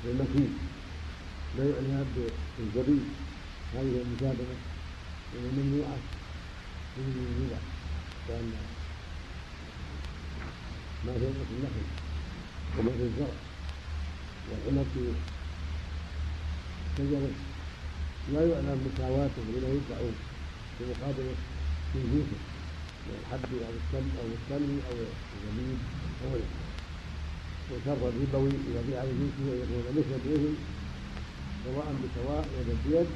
بالمكين 0.04 0.58
بيع 1.58 1.74
الناب 1.78 2.06
بالزبيب 2.58 3.04
هذه 3.74 4.02
المزابنة 4.02 4.56
من 5.34 5.42
الممنوعة 5.50 5.98
من 6.96 7.04
الربا 7.26 7.60
لأن 8.28 8.52
ما 11.06 11.12
في 11.12 11.24
رؤوس 11.24 11.48
النخل 11.56 11.84
وما 12.78 12.90
في 12.90 13.02
الزرع. 13.02 13.36
والعنب 14.50 14.86
في 14.94 15.00
شجره 16.98 17.30
لا 18.32 18.40
يعلم 18.40 18.78
مساواته 18.86 19.42
لما 19.48 19.68
يدفع 19.68 19.96
في 20.78 20.84
مقابل 20.84 21.26
جنسه 21.94 22.38
الحب 23.20 23.50
أو 23.66 23.72
التمر 23.80 24.12
أو 24.20 24.26
التمر 24.38 24.72
أو 24.88 24.96
الزبيب 25.34 25.78
أو 26.24 26.32
وشر 27.70 28.00
الربوي 28.08 28.50
اذا 28.68 28.82
بيع 28.88 29.04
بجنسه 29.04 29.46
أن 29.52 29.58
يكون 29.62 29.84
مثل 29.98 30.18
باثم 30.24 30.54
سواء 31.64 31.94
بسواء 32.04 32.48
يدا 32.60 32.76
بيد 32.86 33.06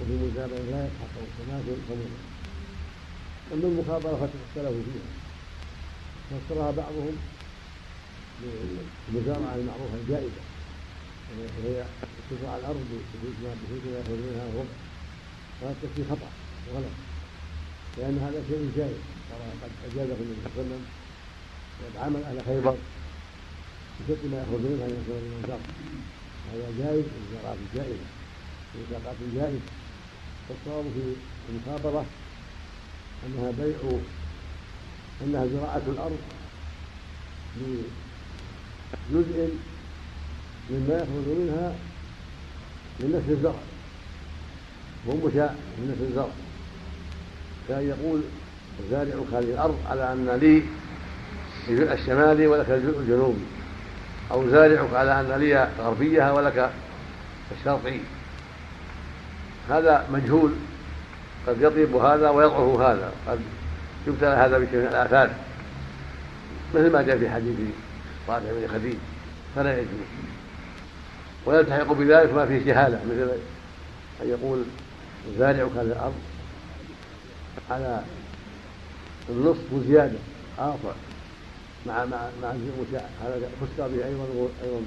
وفي 0.00 0.12
مزارع 0.12 0.58
لا 0.70 0.86
يتحقق 0.86 1.22
التماثل 1.28 1.78
فمنع 1.88 2.20
أما 3.52 3.66
المخابرة 3.68 4.16
فاختلفوا 4.16 4.82
فيها. 4.86 5.08
فسرها 6.30 6.70
بعضهم 6.70 7.16
بالمزارعه 8.40 9.54
المعروفة 9.54 9.94
الجائزة. 10.02 10.42
وهي 11.38 11.84
ارتفاع 12.30 12.56
الأرض 12.56 12.84
بحيث 13.22 13.36
ما 13.42 13.98
ياخذ 13.98 14.12
منها 14.12 14.44
الربع 14.48 14.74
وهذا 15.62 15.76
التفسير 15.82 16.04
خطأ 16.10 16.30
وغلط 16.68 16.94
لأن 17.98 18.18
هذا 18.18 18.42
شيء 18.48 18.72
جائز. 18.76 19.17
قد 19.62 19.70
أجازه 19.92 20.14
النبي 20.14 20.34
صلى 20.44 20.48
الله 20.48 20.58
عليه 20.58 20.60
وسلم 20.60 20.84
ويتعامل 21.82 22.22
أهل 22.24 22.38
خيبر 22.46 22.76
بشد 24.00 24.22
ما 24.30 24.36
يأخذ 24.38 24.58
منها 24.58 24.86
من 24.86 24.96
يكون 25.02 25.22
من 25.22 25.34
الزرع 25.42 25.58
هذا 26.52 26.68
جائز 26.78 27.04
الزراعه 27.20 27.56
جائزة. 27.74 28.06
الزراعه 28.74 29.16
جائزة. 29.34 29.60
فالصواب 30.48 30.84
في 30.94 31.14
المخابره 31.50 32.04
أنها 33.26 33.50
بيع 33.50 33.76
أنها 35.22 35.46
زراعة 35.46 35.82
الأرض 35.86 36.18
بجزء 39.10 39.50
مما 40.70 40.94
يخرج 40.94 41.26
منها 41.38 41.74
من 43.00 43.12
نفس 43.16 43.28
الزرع. 43.28 43.60
هو 45.08 45.12
مشاع 45.28 45.54
من 45.78 45.90
نفس 45.90 46.02
الزرع. 46.10 46.32
كان 47.68 47.88
يقول 47.88 48.20
زارعك 48.90 49.26
هذه 49.32 49.50
الأرض 49.54 49.78
على 49.90 50.12
أن 50.12 50.38
لي 50.40 50.62
الجزء 51.68 51.92
الشمالي 51.92 52.46
ولك 52.46 52.70
الجزء 52.70 52.98
الجنوبي. 52.98 53.44
أو 54.30 54.48
زارعك 54.48 54.94
على 54.94 55.20
أن 55.20 55.40
لي 55.40 55.68
غربيها 55.78 56.32
ولك 56.32 56.70
الشرقي. 57.58 58.00
هذا 59.70 60.06
مجهول. 60.12 60.52
قد 61.46 61.56
يطيب 61.60 61.96
هذا 61.96 62.30
ويضعف 62.30 62.80
هذا. 62.80 63.12
قد 63.28 63.38
يبتلى 64.06 64.28
هذا 64.28 64.58
بشيء 64.58 64.76
من 64.76 64.86
الآثار. 64.86 65.30
مثل 66.74 66.92
ما 66.92 67.02
جاء 67.02 67.18
في 67.18 67.30
حديث 67.30 67.56
رافع 68.28 68.52
بن 68.52 68.68
خديج. 68.74 68.96
فلا 69.56 69.78
يجوز. 69.78 70.08
ويلتحق 71.46 71.92
بذلك 71.92 72.34
ما 72.34 72.46
فيه 72.46 72.64
جهالة. 72.72 73.00
مثل 73.04 73.30
أن 74.22 74.28
يقول 74.28 74.62
زارعك 75.38 75.70
هذه 75.76 75.82
الأرض 75.82 76.14
على 77.70 78.00
النصف 79.30 79.72
وزيادة. 79.72 80.18
آخر 80.58 80.94
مع 81.86 82.04
مع 82.04 82.28
مع 82.42 82.50
المشاع 82.50 83.08
هذا 83.22 83.50
فسر 83.60 83.88
به 83.88 84.06
أيضا 84.06 84.24
أيضا 84.64 84.80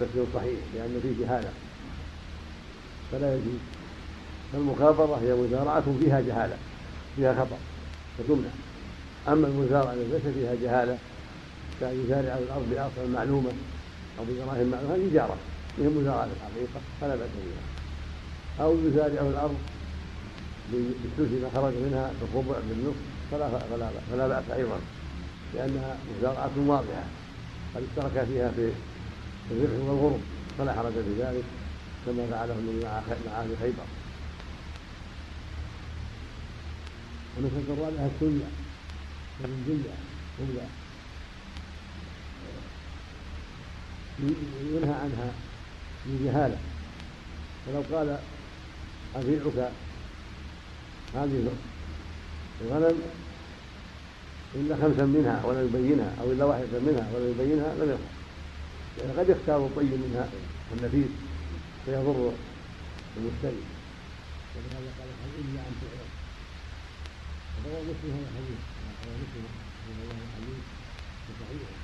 تفسير 0.00 0.24
صحيح 0.34 0.58
لأن 0.74 1.00
فيه 1.02 1.24
جهالة. 1.24 1.50
فلا 3.12 3.34
يجوز. 3.34 3.60
فالمخابرة 4.52 5.20
هي 5.22 5.34
مزارعة 5.34 5.84
فيها 6.00 6.20
جهالة 6.20 6.56
فيها 7.16 7.34
خطأ 7.34 7.58
فتمنع 8.18 8.48
أما 9.28 9.46
المزارعة 9.46 9.92
التي 9.92 10.12
ليس 10.12 10.34
فيها 10.34 10.54
جهالة 10.62 10.98
كأن 11.80 12.04
يزارع 12.04 12.38
الأرض 12.38 12.66
بأصل 12.70 13.10
معلومة 13.12 13.50
أو 14.18 14.24
بدراهم 14.24 14.70
معلومة 14.70 14.94
هذه 14.94 15.12
إجارة. 15.12 15.36
هي 15.78 15.88
مزارعة 15.88 16.24
الحقيقة 16.36 16.80
فلا 17.00 17.16
بأس 17.16 17.28
بها. 17.46 18.64
أو 18.64 18.76
يزارع 18.88 19.20
الأرض 19.20 19.56
بالثلث 20.72 21.42
ما 21.42 21.50
خرج 21.54 21.72
منها 21.74 22.10
بالربع 22.20 22.58
بالنصف 22.68 23.15
فلا 23.30 23.48
فلا 23.48 23.90
فلا 24.10 24.28
بأس 24.28 24.44
أيضا 24.56 24.80
لأنها 25.54 25.96
مزارعة 26.18 26.50
واضحة 26.56 27.04
قد 27.74 27.82
اشترك 27.90 28.24
فيها 28.24 28.50
في 28.50 28.72
الربح 29.50 29.88
والغرب 29.88 30.20
فلا 30.58 30.72
حرج 30.72 30.92
في 30.92 31.22
ذلك 31.22 31.44
كما 32.06 32.26
فعله 32.30 32.54
النبي 32.54 32.84
مع 32.84 32.98
أهل 33.40 33.56
خيبر. 33.60 33.86
ونسبة 37.38 37.74
الرابعة 37.74 38.10
السنة 38.14 38.50
جلة 39.66 39.94
جملة 40.38 40.66
ينهى 44.72 44.94
عنها 44.94 45.32
بجهالة 46.06 46.58
فلو 47.66 47.82
قال 47.96 48.18
أبيعك 49.16 49.70
هذه 51.14 51.50
الغنم 52.60 52.96
إلا 54.54 54.76
خمسا 54.76 55.04
منها 55.04 55.42
ولا 55.44 55.62
يبينها 55.62 56.14
أو 56.20 56.32
إلا 56.32 56.44
واحدة 56.44 56.78
منها 56.80 57.06
ولا 57.14 57.30
يبينها 57.30 57.74
لم 57.74 57.90
يصح 57.90 58.12
لأن 58.98 59.18
قد 59.18 59.28
يختار 59.28 59.66
الطيب 59.66 59.92
منها 59.92 60.28
النفيس 60.72 61.10
فيضر 61.84 62.32
المشتري 63.16 63.62
ولهذا 64.54 64.90
قال 64.98 65.08
إلا 65.40 65.60
أن 65.60 65.74
تعرف 65.80 66.10
روى 67.64 67.80
مسلم 67.90 68.10
هذا 68.16 68.28
الحديث 68.30 68.60
روى 69.04 69.16
مسلم 69.22 69.44
رضي 69.88 70.02
الله 70.02 70.18
الحديث 70.28 70.62
في 71.24 71.32
صحيحه 71.40 71.76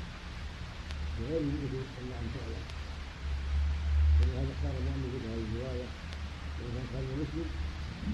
بغير 1.19 1.41
الإثم 1.41 1.77
إلا 2.03 2.15
أن 2.23 2.27
تعلم 2.35 2.65
ولهذا 4.21 4.53
اختار 4.55 4.75
المؤلف 4.81 5.23
هذه 5.31 5.45
الرواية 5.49 5.89
وإذا 6.59 6.83
كان 6.93 7.05
مسلم 7.23 7.49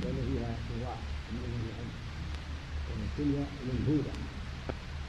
لأن 0.03 0.19
فيها 0.29 0.51
صراع 0.69 0.97
من 1.33 1.41
النهي 1.47 1.73
عنه 1.79 1.98
الدنيا 3.07 3.45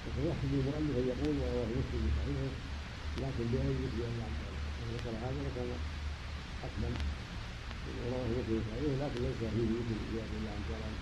وقد 0.06 0.24
يحسب 0.30 0.52
المؤلف 0.60 0.94
أن 1.00 1.06
يقول 1.12 1.36
مسلم 1.78 2.02
في 2.04 2.10
صحيحه 2.18 2.52
لكن 3.22 3.46
بغير 3.52 3.72
الإثم 3.80 4.00
إلا 4.00 4.26
أن 4.30 4.34
تعلم 4.40 4.58
ذكر 4.94 5.14
هذا 5.26 5.40
وكان 5.48 5.70
حسبا 6.62 6.90
ورواه 7.98 8.28
مسلم 8.38 8.60
صحيحه 8.70 8.96
لكن 9.04 9.20
ليس 9.26 9.40
فيه 9.40 9.70
إثم 9.82 10.00
إلا 10.38 10.52
أن 10.58 10.62
تعلم 10.70 10.96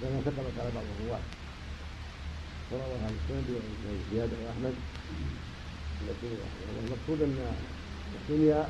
كما 0.00 0.18
سبقت 0.24 0.56
على 0.60 0.70
بعض 0.74 0.84
الرواة. 0.94 1.24
وروى 2.72 2.96
هذا 3.02 3.14
السند 3.20 3.48
زيادة 4.12 4.36
وأحمد 4.44 4.74
والمقصود 6.76 7.22
أن 7.22 7.38
الدنيا 8.20 8.60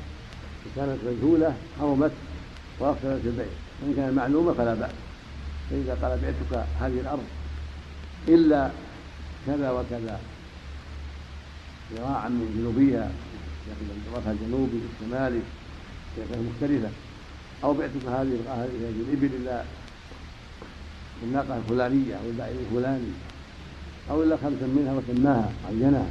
إن 0.65 0.71
كانت 0.75 0.99
مجهولة 1.07 1.57
حرمت 1.79 2.11
وأفسدت 2.79 3.25
البيع 3.25 3.45
وإن 3.81 3.93
كانت 3.95 4.13
معلومة 4.17 4.53
فلا 4.53 4.73
بأس. 4.73 5.08
فإذا 5.69 5.97
قال 6.01 6.19
بعتك 6.21 6.65
هذه 6.81 6.99
الأرض 7.01 7.23
إلا 8.27 8.69
كذا 9.47 9.71
وكذا. 9.71 10.19
ذراعا 11.95 12.29
من 12.29 12.55
جنوبيها 12.57 13.11
يعني 13.67 14.13
طرفها 14.13 14.31
الجنوبي 14.31 14.79
الشمالي 14.93 15.39
مختلفة. 16.17 16.89
أو 17.63 17.73
بعتك 17.73 18.05
هذه 18.05 18.37
هذه 18.47 18.93
الإبل 19.07 19.29
إلا 19.41 19.63
الناقة 21.23 21.57
الفلانية 21.57 22.15
أو 22.15 22.29
البعير 22.29 22.55
الفلاني. 22.69 23.11
أو 24.11 24.23
إلا 24.23 24.37
خمسا 24.37 24.67
منها 24.67 24.93
وسماها 24.93 25.51
عينها 25.69 26.05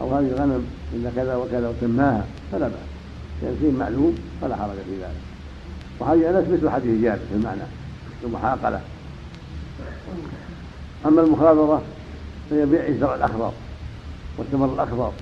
أو 0.00 0.14
هذه 0.14 0.28
الغنم 0.28 0.66
إلا 0.94 1.10
كذا 1.16 1.36
وكذا 1.36 1.68
وسماها 1.68 2.26
فلا 2.52 2.68
بأس. 2.68 2.88
لأن 3.42 3.56
شيء 3.60 3.72
معلوم 3.72 4.18
فلا 4.40 4.56
حرج 4.56 4.76
في 4.76 4.96
ذلك. 5.02 5.22
وحديث 6.00 6.24
أنس 6.24 6.48
مثل 6.48 6.70
حديث 6.70 7.02
جابر 7.02 7.18
في 7.30 7.34
المعنى. 7.34 7.62
المحاقلة. 8.24 8.80
أما 11.06 11.20
المخابرة 11.20 11.82
فهي 12.50 12.66
بيع 12.66 12.86
الزرع 12.86 13.14
الأخضر 13.14 13.52
والثمر 14.38 14.74
الأخضر 14.74 15.12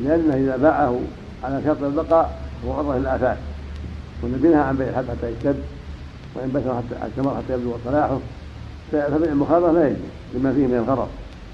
لأنه 0.00 0.34
إذا 0.34 0.56
باعه 0.56 1.00
على 1.44 1.62
شرط 1.64 1.82
البقاء 1.82 2.40
هو 2.66 2.72
عرضة 2.72 2.98
للآفات 2.98 3.38
والنبي 4.22 4.48
نهى 4.48 4.60
عن 4.60 4.76
بيع 4.76 4.88
الحب 4.88 5.04
حتى 5.10 5.30
يشتد 5.30 5.62
وينبت 6.34 6.62
حتى 6.62 7.06
الثمر 7.06 7.36
حتى 7.36 7.52
يبلغ 7.52 7.76
صلاحه 7.84 8.18
فبيع 8.92 9.32
المخابرة 9.32 9.72
لا 9.72 9.86
يجوز 9.86 9.98
لما 10.34 10.52
فيه 10.52 10.66
من 10.66 10.74
الغرر 10.74 11.08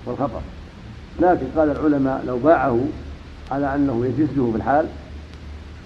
والخطر. 0.06 0.40
لكن 1.20 1.46
قال 1.56 1.70
العلماء 1.70 2.24
لو 2.26 2.38
باعه 2.38 2.80
على 3.50 3.74
أنه 3.74 4.06
يجزه 4.06 4.50
في 4.50 4.56
الحال 4.56 4.86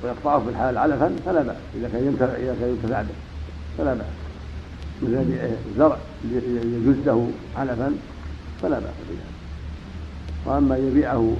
ويقطعه 0.04 0.40
في 0.44 0.48
الحال 0.48 0.78
علفا 0.78 1.16
فلا 1.26 1.42
بأس 1.42 1.56
إذا 1.76 1.88
كان 1.92 2.06
ينتفع 2.06 2.36
إذا 2.36 2.56
كان 2.60 2.68
ينتفع 2.68 3.02
به 3.02 3.14
فلا 3.78 3.94
بأس. 3.94 4.21
مثل 5.02 5.38
الزرع 5.72 5.96
يجز 6.32 6.96
له 7.06 7.30
علفا 7.56 7.92
فلا 8.62 8.78
بأس 8.78 8.94
بذلك. 9.08 9.32
وأما 10.46 10.76
يبيعه 10.76 11.36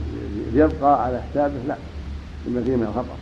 ليبقى 0.52 1.04
على 1.04 1.20
حسابه 1.22 1.54
لا 1.68 1.76
لما 2.46 2.62
فيه 2.62 2.76
من 2.76 2.82
الخطر 2.82 3.16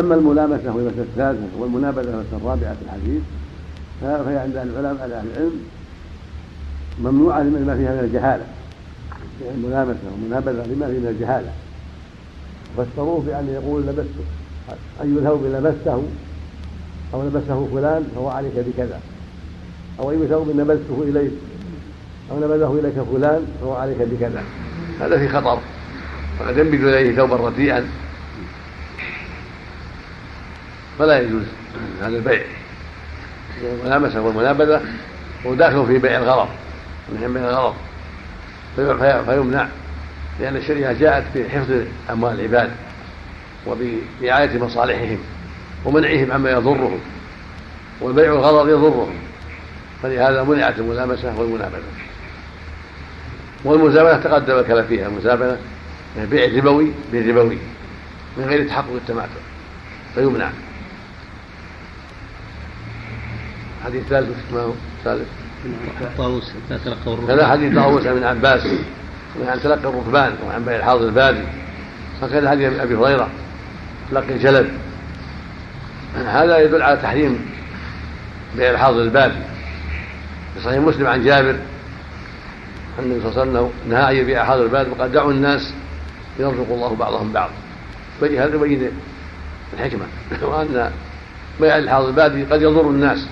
أما 0.00 0.14
الملامسة 0.14 0.76
والمسألة 0.76 1.02
الثالثة 1.02 1.58
والمنابذة 1.58 2.06
والمسألة 2.10 2.36
الرابعة 2.36 2.74
في 2.74 2.82
الحديث 2.82 3.22
فهي 4.00 4.38
عند 4.38 4.56
العلماء 4.56 5.04
أهل 5.04 5.12
العلم 5.12 5.60
ممنوعة 7.00 7.42
لما 7.42 7.76
فيها 7.76 7.92
من 7.92 8.04
الجهالة. 8.04 8.44
الملامسة 9.54 9.98
والمنابذة 10.12 10.66
لما 10.66 10.86
فيه 10.86 10.98
من 10.98 11.06
الجهالة. 11.08 11.52
فسروه 12.76 13.22
بأن 13.26 13.48
يقول 13.48 13.82
لبسته 13.82 14.24
أي 15.02 15.14
ثوب 15.24 15.44
لبسته 15.44 16.02
أو 17.14 17.22
لبسه 17.22 17.68
فلان 17.74 18.06
فهو 18.14 18.28
عليك 18.28 18.52
بكذا. 18.56 19.00
أو 20.00 20.10
أي 20.10 20.26
ثوب 20.28 20.56
نبذته 20.56 21.04
إليك. 21.08 21.32
أو 22.30 22.38
نبذه 22.40 22.80
إليك 22.80 22.94
فلان 22.94 23.46
فهو 23.60 23.74
عليك 23.76 23.96
بكذا. 24.00 24.42
هذا 25.00 25.18
في 25.18 25.28
خطر. 25.28 25.58
وقد 26.40 26.58
ينبذ 26.58 26.84
إليه 26.84 27.16
ثوبا 27.16 27.36
رديئا 27.36 27.88
فلا 30.98 31.20
يجوز 31.20 31.42
هذا 32.00 32.16
البيع. 32.16 32.42
الملامسة 33.62 34.20
والمنابذة 34.20 34.82
داخل 35.44 35.86
في 35.86 35.98
بيع 35.98 36.18
الغرض. 36.18 36.48
من 37.08 37.32
بيع 37.34 37.48
الغرض. 37.50 37.74
فيمنع. 39.24 39.68
لأن 40.40 40.56
الشريعة 40.56 40.92
جاءت 40.92 41.24
في 41.32 41.48
حفظ 41.48 41.72
أموال 42.10 42.40
العباد 42.40 42.70
وبرعاية 43.66 44.58
مصالحهم. 44.58 45.18
ومنعهم 45.86 46.32
عما 46.32 46.50
يضرهم 46.50 46.98
والبيع 48.00 48.32
الغرض 48.32 48.68
يضرهم 48.68 49.14
فلهذا 50.02 50.42
منعت 50.42 50.78
الملامسة 50.78 51.40
والمنابذة 51.40 51.82
والمزابنة 53.64 54.22
تقدم 54.22 54.58
الكلام 54.58 54.86
فيها 54.86 55.08
المزابنة 55.08 55.56
بيع 56.30 56.58
ربوي 56.58 56.92
بالربوي 57.12 57.58
من 58.36 58.44
غير 58.44 58.68
تحقق 58.68 58.92
التماثل 58.94 59.30
فيمنع. 60.14 60.50
حديث 63.84 64.02
ثالث 64.02 64.52
ما 64.52 64.60
هو 64.60 64.72
ثالث؟ 65.04 65.28
طاووس 66.18 66.52
تلقى 66.68 66.96
الركبان. 67.06 67.38
هذا 67.38 67.48
حديث 67.48 67.74
طاووس 67.74 68.06
عن 68.06 68.24
عباس 68.24 68.66
عن 69.46 69.60
تلقى 69.60 69.88
الركبان 69.88 70.34
وعن 70.46 70.64
بيع 70.64 70.76
الحاضر 70.76 71.08
البادي. 71.08 71.42
هكذا 72.22 72.50
حديث 72.50 72.80
أبي 72.80 72.94
هريرة 72.94 73.28
تلقي 74.10 74.32
الجلد. 74.32 74.70
هذا 76.16 76.58
يدل 76.58 76.82
على 76.82 76.96
تحريم 76.96 77.50
بيع 78.56 78.70
الحاضر 78.70 79.02
البادي 79.02 79.42
في 80.54 80.60
صحيح 80.64 80.78
مسلم 80.78 81.06
عن 81.06 81.24
جابر 81.24 81.56
أن 82.98 83.04
النبي 83.04 83.20
صلى 83.20 83.30
الله 83.30 83.40
عليه 83.40 83.50
وسلم 83.50 83.70
نهى 83.88 84.10
أن 84.10 84.16
يبيع 84.16 84.44
حاضر 84.44 84.64
البادي 84.64 84.90
وقد 84.90 85.12
دعوا 85.12 85.32
الناس 85.32 85.72
يرزق 86.38 86.66
الله 86.70 86.94
بعضهم 86.94 87.32
بعض. 87.32 87.50
هذا 88.22 88.54
يبين 88.54 88.90
الحكمة. 89.72 90.06
وأن 90.50 90.90
بيع 91.60 91.78
الحاضر 91.78 92.08
البادي 92.08 92.44
قد 92.44 92.62
يضر 92.62 92.90
الناس. 92.90 93.26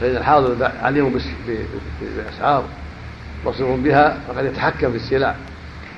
فإن 0.00 0.16
الحاضر 0.16 0.70
عليم 0.82 1.20
بالأسعار 2.00 2.64
بصير 3.46 3.76
بها 3.76 4.18
فقد 4.28 4.44
يتحكم 4.44 4.90
في 4.90 4.96
السلع 4.96 5.34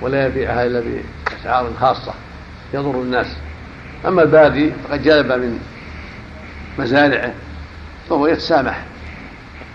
ولا 0.01 0.26
يبيعها 0.26 0.66
إلا 0.66 0.83
بأسعار 1.31 1.70
خاصة 1.81 2.12
يضر 2.74 3.03
الناس. 3.03 3.26
أما 4.07 4.23
البادي 4.23 4.73
فقد 4.89 5.03
جلب 5.03 5.33
من 5.33 5.59
مزارعه 6.79 7.33
فهو 8.09 8.27
يتسامح 8.27 8.85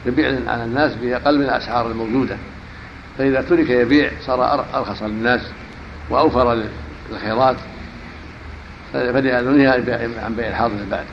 يبيع 0.05 0.39
على 0.47 0.63
الناس 0.63 0.95
بأقل 0.95 1.37
من 1.37 1.45
الأسعار 1.45 1.91
الموجودة. 1.91 2.37
فإذا 3.17 3.41
ترك 3.41 3.69
يبيع 3.69 4.11
صار 4.21 4.65
أرخص 4.73 5.03
للناس 5.03 5.41
وأوفر 6.09 6.63
للخيرات. 7.11 7.55
فلهذا 8.93 9.41
نهي 9.41 9.67
عن 10.23 10.35
بيع 10.35 10.47
الحاضر 10.47 10.73
البادي 10.73 11.09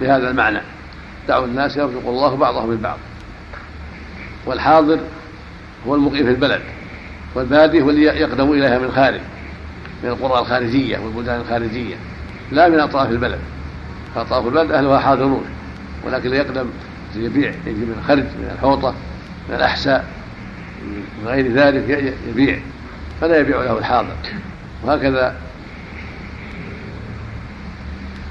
بهذا 0.00 0.30
المعنى. 0.30 0.60
دعوا 1.28 1.46
الناس 1.46 1.76
يرزق 1.76 2.08
الله 2.08 2.36
بعضهم 2.36 2.68
من 2.68 2.76
بعض 2.76 2.98
والحاضر 4.46 4.98
هو 5.86 5.94
المقيم 5.94 6.24
في 6.24 6.30
البلد 6.30 6.60
والبادي 7.34 7.82
هو 7.82 7.90
اللي 7.90 8.02
يقدم 8.02 8.52
إليها 8.52 8.78
من 8.78 8.92
خارج 8.92 9.20
من 10.02 10.08
القرى 10.08 10.40
الخارجية 10.40 10.98
والبلدان 10.98 11.40
الخارجية. 11.40 11.96
لا 12.52 12.68
من 12.68 12.80
أطراف 12.80 13.10
البلد. 13.10 13.38
فأطراف 14.14 14.46
البلد 14.46 14.70
أهلها 14.70 14.98
حاضرون 14.98 15.44
ولكن 16.04 16.26
اللي 16.26 16.36
يقدم 16.36 16.66
يبيع 17.16 17.52
يجي 17.66 17.80
من 17.80 17.96
الخرج 17.98 18.18
من 18.18 18.50
الحوطة 18.54 18.94
من 19.48 19.54
الأحساء 19.54 20.04
من 21.22 21.28
غير 21.28 21.52
ذلك 21.52 22.14
يبيع. 22.28 22.58
فلا 23.20 23.38
يبيع 23.38 23.62
له 23.62 23.78
الحاضر. 23.78 24.16
وهكذا 24.82 25.36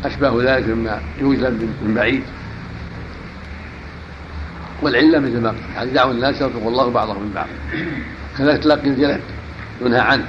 أشبه 0.06 0.44
ذلك 0.44 0.68
مما 0.68 1.02
يوجد 1.20 1.70
من 1.82 1.94
بعيد. 1.96 2.24
والعلة 4.82 5.20
مثل 5.20 5.42
ما 5.42 5.56
يعني 5.76 5.92
دعوا 5.92 6.12
الناس 6.12 6.42
يرزق 6.42 6.68
الله 6.68 6.90
بعضهم 6.90 7.22
من 7.22 7.32
بعض. 7.36 7.48
كذلك 8.38 8.64
تلقي 8.64 8.88
الجلب 8.88 9.22
ينهى 9.82 10.00
عنه. 10.00 10.26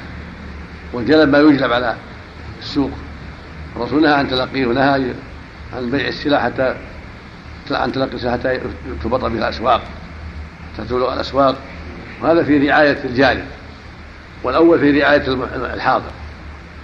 والجلب 0.93 1.29
ما 1.29 1.39
يجلب 1.39 1.73
على 1.73 1.97
السوق. 2.61 2.91
الرسول 3.77 4.03
نهى 4.03 4.13
عن 4.15 4.29
تلقيه 4.29 4.67
ونهى 4.67 5.15
عن 5.77 5.91
بيع 5.91 6.09
السلع 6.09 6.39
حتى 6.39 6.75
عن 7.71 7.93
تلقي 7.93 8.15
السلع 8.15 8.33
حتى 8.33 8.61
تبط 9.05 9.21
به 9.25 9.39
الأسواق 9.39 9.83
تتولى 10.79 11.15
الأسواق. 11.15 11.57
وهذا 12.23 12.43
في 12.43 12.69
رعاية 12.69 13.05
الجاري 13.05 13.45
والأول 14.43 14.79
في 14.79 15.01
رعاية 15.01 15.23
الحاضر 15.75 16.11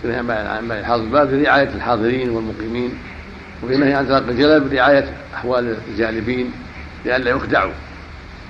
في 0.03 0.17
عن 0.17 0.27
بيع 0.69 0.79
الحاضر. 0.79 1.05
الباب 1.05 1.29
في 1.29 1.43
رعاية 1.43 1.69
الحاضرين 1.69 2.31
والمقيمين 2.31 2.99
وفي 3.63 3.77
نهي 3.77 3.95
عن 3.95 4.09
تلقي 4.09 4.31
الجلب 4.31 4.73
رعاية 4.73 5.15
أحوال 5.35 5.77
الجالبين 5.89 6.53
لئلا 7.05 7.31
يخدعوا. 7.31 7.73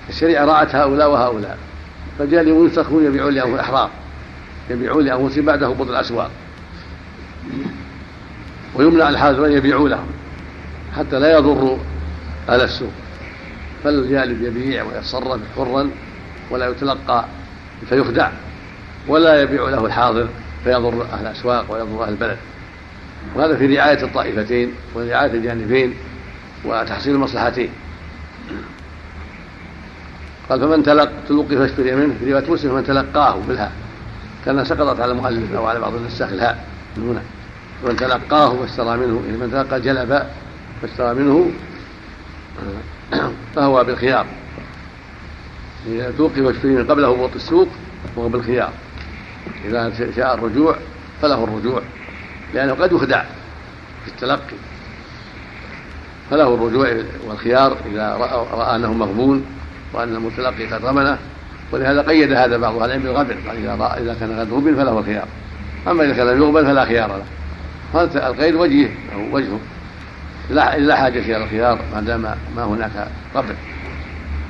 الشريعة 0.08 0.44
راعت 0.44 0.74
هؤلاء 0.74 1.10
وهؤلاء 1.10 1.58
فجاء 2.18 2.66
يستخدمون 2.66 3.04
يبيعون 3.04 3.34
لأنفسهم 3.34 3.58
أحرار 3.58 3.90
يبيعون 4.70 5.04
لأنفسهم 5.04 5.44
بعد 5.44 5.62
هبوط 5.62 5.88
الأسواق. 5.88 6.30
ويمنع 8.74 9.08
الحاضر 9.08 9.46
أن 9.46 9.52
يبيعوا 9.52 9.88
لهم 9.88 10.06
حتى 10.96 11.18
لا 11.18 11.38
يضروا 11.38 11.78
أهل 12.48 12.60
السوق. 12.60 12.92
فالجالب 13.84 14.42
يبيع 14.42 14.84
ويتصرف 14.84 15.40
حرا 15.56 15.90
ولا 16.50 16.68
يتلقى 16.68 17.24
فيخدع 17.88 18.30
ولا 19.08 19.42
يبيع 19.42 19.68
له 19.68 19.86
الحاضر 19.86 20.28
فيضر 20.64 21.02
أهل 21.12 21.26
الأسواق 21.26 21.72
ويضر 21.72 22.04
أهل 22.04 22.12
البلد. 22.12 22.36
وهذا 23.34 23.56
في 23.56 23.76
رعاية 23.76 24.02
الطائفتين 24.04 24.72
ورعاية 24.94 25.32
الجانبين 25.32 25.94
وتحصيل 26.64 27.14
المصلحتين. 27.14 27.70
قال 30.48 30.60
فمن 30.60 30.82
تلق 30.82 31.10
تلقي 31.28 31.56
فاشتري 31.56 31.94
منه. 31.94 32.14
في 32.20 32.32
رواية 32.32 32.50
مسلم 32.50 32.74
من 32.74 32.84
تلقاه 32.84 33.36
بالهاء 33.48 33.72
كان 34.44 34.64
سقطت 34.64 35.00
على 35.00 35.12
المؤلف 35.12 35.54
أو 35.54 35.66
على 35.66 35.80
بعض 35.80 35.94
النساخ 35.94 36.32
الهاء 36.32 36.66
من 36.96 37.08
هنا. 37.08 37.22
من 37.84 37.96
تلقاه 37.96 38.52
واشترى 38.52 38.96
منه 38.96 39.22
يعني 39.26 39.36
من 39.36 39.50
تلقى 39.52 39.80
جلب 39.80 40.26
واشترى 40.82 41.14
منه 41.14 41.50
فهو 43.54 43.84
بالخيار. 43.84 44.26
إذا 45.86 46.12
توقف 46.18 46.38
واشتري 46.38 46.72
من 46.72 46.86
قبل 46.86 47.04
هبوط 47.04 47.30
السوق 47.34 47.68
وهو 48.16 48.28
بالخيار. 48.28 48.72
إذا 49.64 49.92
شاء 50.16 50.34
الرجوع 50.34 50.76
فله 51.22 51.44
الرجوع. 51.44 51.82
لأنه 52.54 52.72
قد 52.72 52.92
يخدع 52.92 53.22
في 54.04 54.08
التلقي. 54.08 54.56
فله 56.30 56.54
الرجوع 56.54 56.96
والخيار 57.28 57.76
إذا 57.92 58.16
رأى, 58.16 58.76
أنه 58.76 58.92
مغبون 58.92 59.44
وأن 59.92 60.14
المتلقي 60.14 60.66
قد 60.66 60.84
غمنه 60.84 61.18
ولهذا 61.72 62.02
قيد 62.02 62.32
هذا 62.32 62.56
بعض 62.56 62.74
أهل 62.74 62.84
العلم 62.84 63.02
بالغبن. 63.02 63.36
قال 63.48 63.56
إذا 63.56 63.74
رأى 63.74 64.02
إذا 64.02 64.16
كان 64.20 64.40
قد 64.40 64.52
غبن 64.52 64.74
فله 64.74 64.98
الخيار. 64.98 65.26
أما 65.88 66.04
إذا 66.04 66.14
كان 66.14 66.26
لم 66.26 66.42
يغبن 66.42 66.64
فلا 66.64 66.84
خيار 66.84 67.08
له. 67.08 67.24
هذا 67.94 68.26
القيد 68.26 68.54
وجهه 68.54 68.88
أو 69.14 69.36
وجهه. 69.36 69.58
لا 70.50 70.96
حاجة 70.96 71.18
إلى 71.18 71.36
الخيار 71.36 71.78
ما 71.94 72.00
دام 72.00 72.22
ما 72.56 72.64
هناك 72.64 73.08
قبل 73.34 73.54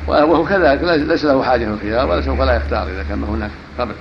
وهو 0.07 0.45
كذلك 0.45 0.82
ليس 0.82 1.24
له 1.24 1.43
حاجة 1.43 1.64
في 1.64 1.70
الخيار 1.70 2.11
ولا 2.11 2.20
سوف 2.20 2.40
لا 2.40 2.57
يختار 2.57 2.88
إذا 2.88 3.05
كان 3.09 3.18
ما 3.18 3.26
هناك 3.26 3.51
قبل 3.78 3.95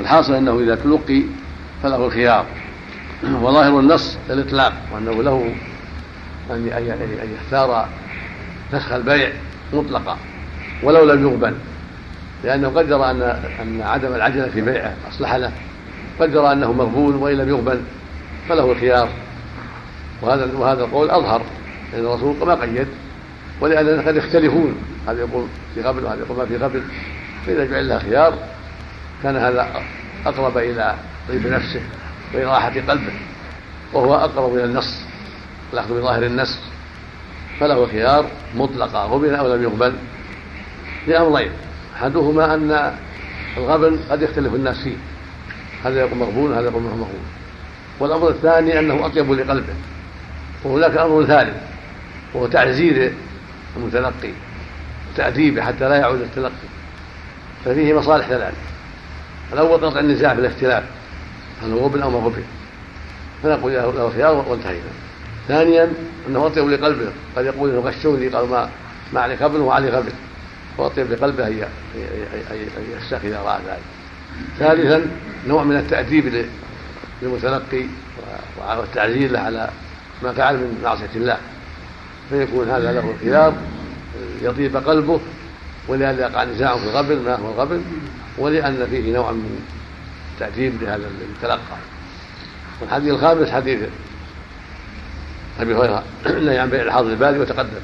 الحاصل 0.00 0.34
أنه 0.34 0.60
إذا 0.60 0.74
تلقي 0.74 1.22
فله 1.82 2.06
الخيار. 2.06 2.46
وظاهر 3.24 3.80
النص 3.80 4.18
الإطلاق 4.30 4.72
وأنه 4.92 5.22
له 5.22 5.54
أن 6.50 7.36
يختار 7.40 7.88
فسخ 8.72 8.92
البيع 8.92 9.32
مطلقا 9.72 10.16
ولو 10.82 11.04
لم 11.04 11.22
يغبن 11.22 11.54
لأنه 12.44 12.68
قدر 12.68 13.10
أن 13.10 13.22
أن 13.62 13.80
عدم 13.82 14.14
العجلة 14.14 14.48
في 14.48 14.60
بيعه 14.60 14.94
أصلح 15.10 15.34
له. 15.34 15.52
قدر 16.20 16.52
أنه 16.52 16.72
مغبون 16.72 17.14
وإن 17.14 17.36
لم 17.36 17.48
يغبن 17.48 17.80
فله 18.48 18.72
الخيار. 18.72 19.08
وهذا 20.22 20.50
وهذا 20.56 20.84
القول 20.84 21.10
أظهر 21.10 21.42
لأن 21.92 22.04
الرسول 22.04 22.36
ما 22.46 22.54
قيد 22.54 22.88
ولأن 23.60 24.00
قد 24.00 24.16
يختلفون. 24.16 24.74
هذا 25.08 25.20
يقول 25.20 25.46
في 25.74 25.82
قبل 25.82 26.04
وهذا 26.04 26.20
يقول 26.20 26.38
ما 26.38 26.46
في 26.46 26.56
قبل 26.56 26.82
فإذا 27.46 27.64
جعل 27.64 27.88
لها 27.88 27.98
خيار 27.98 28.34
كان 29.22 29.36
هذا 29.36 29.82
أقرب 30.26 30.58
إلى 30.58 30.94
طيب 31.28 31.46
نفسه 31.46 31.80
وإراحة 32.34 32.68
قلبه 32.68 33.12
وهو 33.92 34.14
أقرب 34.14 34.54
إلى 34.54 34.64
النص 34.64 35.00
الأخذ 35.72 36.00
بظاهر 36.00 36.22
النص. 36.22 36.58
فله 37.60 37.86
خيار 37.86 38.26
مطلقا 38.56 39.04
غبن 39.04 39.34
أو 39.34 39.54
لم 39.54 39.62
يقبل 39.62 39.92
لأمرين 41.06 41.50
أحدهما 41.96 42.54
أن 42.54 42.92
الغبن 43.56 43.98
قد 44.10 44.22
يختلف 44.22 44.54
الناس 44.54 44.76
فيه. 44.82 44.96
هذا 45.84 46.00
يقول 46.00 46.18
مغبون 46.18 46.52
هذا 46.52 46.68
يقول 46.68 46.82
مغبون. 46.82 47.37
والأمر 48.00 48.28
الثاني 48.28 48.78
أنه 48.78 49.06
أطيب 49.06 49.32
لقلبه 49.32 49.74
وهناك 50.64 50.96
أمر 50.96 51.24
ثالث 51.24 51.56
وهو 52.34 52.46
تعزير 52.46 53.12
المتلقي 53.76 54.30
وتأديبه 55.12 55.62
حتى 55.62 55.88
لا 55.88 55.96
يعود 55.96 56.20
التلقي. 56.20 56.68
ففيه 57.64 57.94
مصالح 57.94 58.26
ثلاث. 58.26 58.54
الأول 59.52 59.86
قطع 59.86 60.00
النزاع 60.00 60.34
في 60.34 60.40
الاختلاف 60.40 60.84
هل 61.62 61.72
هو 61.72 61.86
أو 61.86 62.10
ما 62.10 62.18
غبن 62.18 62.42
فنقول 63.42 63.72
له 63.72 64.12
خيار 64.16 64.44
وانتهينا. 64.48 64.90
ثانيا 65.48 65.92
أنه 66.28 66.46
أطيب 66.46 66.68
لقلبه 66.68 67.06
قد 67.36 67.44
يقول 67.44 67.70
انه 67.70 67.80
غشوني 67.80 68.28
قال 68.28 68.48
ما 68.48 68.70
ما 69.12 69.20
عليك 69.20 69.42
غبن 69.42 69.60
وعلي 69.60 69.88
غبن 69.88 70.12
واطيب 70.78 71.12
لقلبه 71.12 71.46
أن 71.46 71.62
يستخي 72.98 73.28
اذا 73.28 73.40
راى 73.40 73.58
ذلك. 73.66 73.82
ثالثا 74.58 75.06
نوع 75.48 75.64
من 75.64 75.76
التأديب 75.76 76.46
للمتلقي 77.22 77.84
والتعزير 78.78 79.30
له 79.30 79.40
على 79.40 79.70
ما 80.22 80.32
فعل 80.32 80.56
من 80.56 80.80
معصية 80.84 81.10
الله. 81.16 81.38
فيكون 82.30 82.70
هذا 82.70 82.92
له 82.92 83.10
الخيار 83.10 83.54
يطيب 84.42 84.76
قلبه 84.76 85.20
ولهذا 85.88 86.20
يقع 86.22 86.44
نزاع 86.44 86.76
في 86.76 86.84
الغبن 86.84 87.24
ما 87.24 87.36
هو 87.36 87.48
الغبن؟ 87.50 87.82
ولأن 88.38 88.86
فيه 88.90 89.12
نوع 89.12 89.32
من 89.32 89.60
تأديب 90.40 90.82
لهذا 90.82 91.10
المتلقى. 91.20 91.76
والحديث 92.80 93.12
الخامس 93.12 93.50
حديث 93.50 93.80
أبي 95.60 95.74
هريرة 95.74 96.02
النهي 96.26 96.58
عن 96.58 96.70
بيع 96.70 96.82
الحاضر 96.82 97.10
البادي 97.10 97.38
وتقدم. 97.38 97.80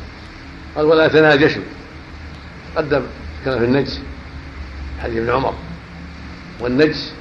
قال 0.76 0.84
ولا 0.84 1.08
تناجشوا 1.08 1.62
قدم 2.76 3.02
كان 3.44 3.58
في 3.58 3.64
النجس 3.64 4.00
حديث 5.02 5.18
ابن 5.18 5.30
عمر. 5.30 5.54
والنجس 6.60 7.12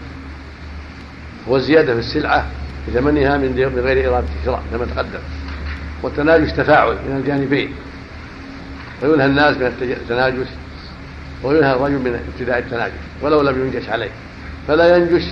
هو 1.50 1.58
الزياده 1.58 1.94
في 1.94 2.00
السلعة 2.00 2.46
بثمنها 2.88 3.38
من 3.38 3.82
غير 3.84 4.10
اراده 4.10 4.28
الشراء 4.42 4.64
كما 4.72 4.86
تقدم. 4.86 5.20
والتناجش 6.04 6.52
تفاعل 6.52 6.96
من 7.10 7.18
الجانبين. 7.18 7.74
وينهى 9.02 9.26
الناس 9.26 9.58
من 9.58 9.66
التناجش 9.82 10.48
وينهى 11.44 11.74
الرجل 11.74 11.94
من 11.94 12.20
ابتداء 12.34 12.60
التناجش 12.60 12.94
ولو 13.22 13.42
لم 13.42 13.66
ينجش 13.66 13.90
عليه. 13.90 14.12
فلا 14.68 14.98
ينجش 14.98 15.24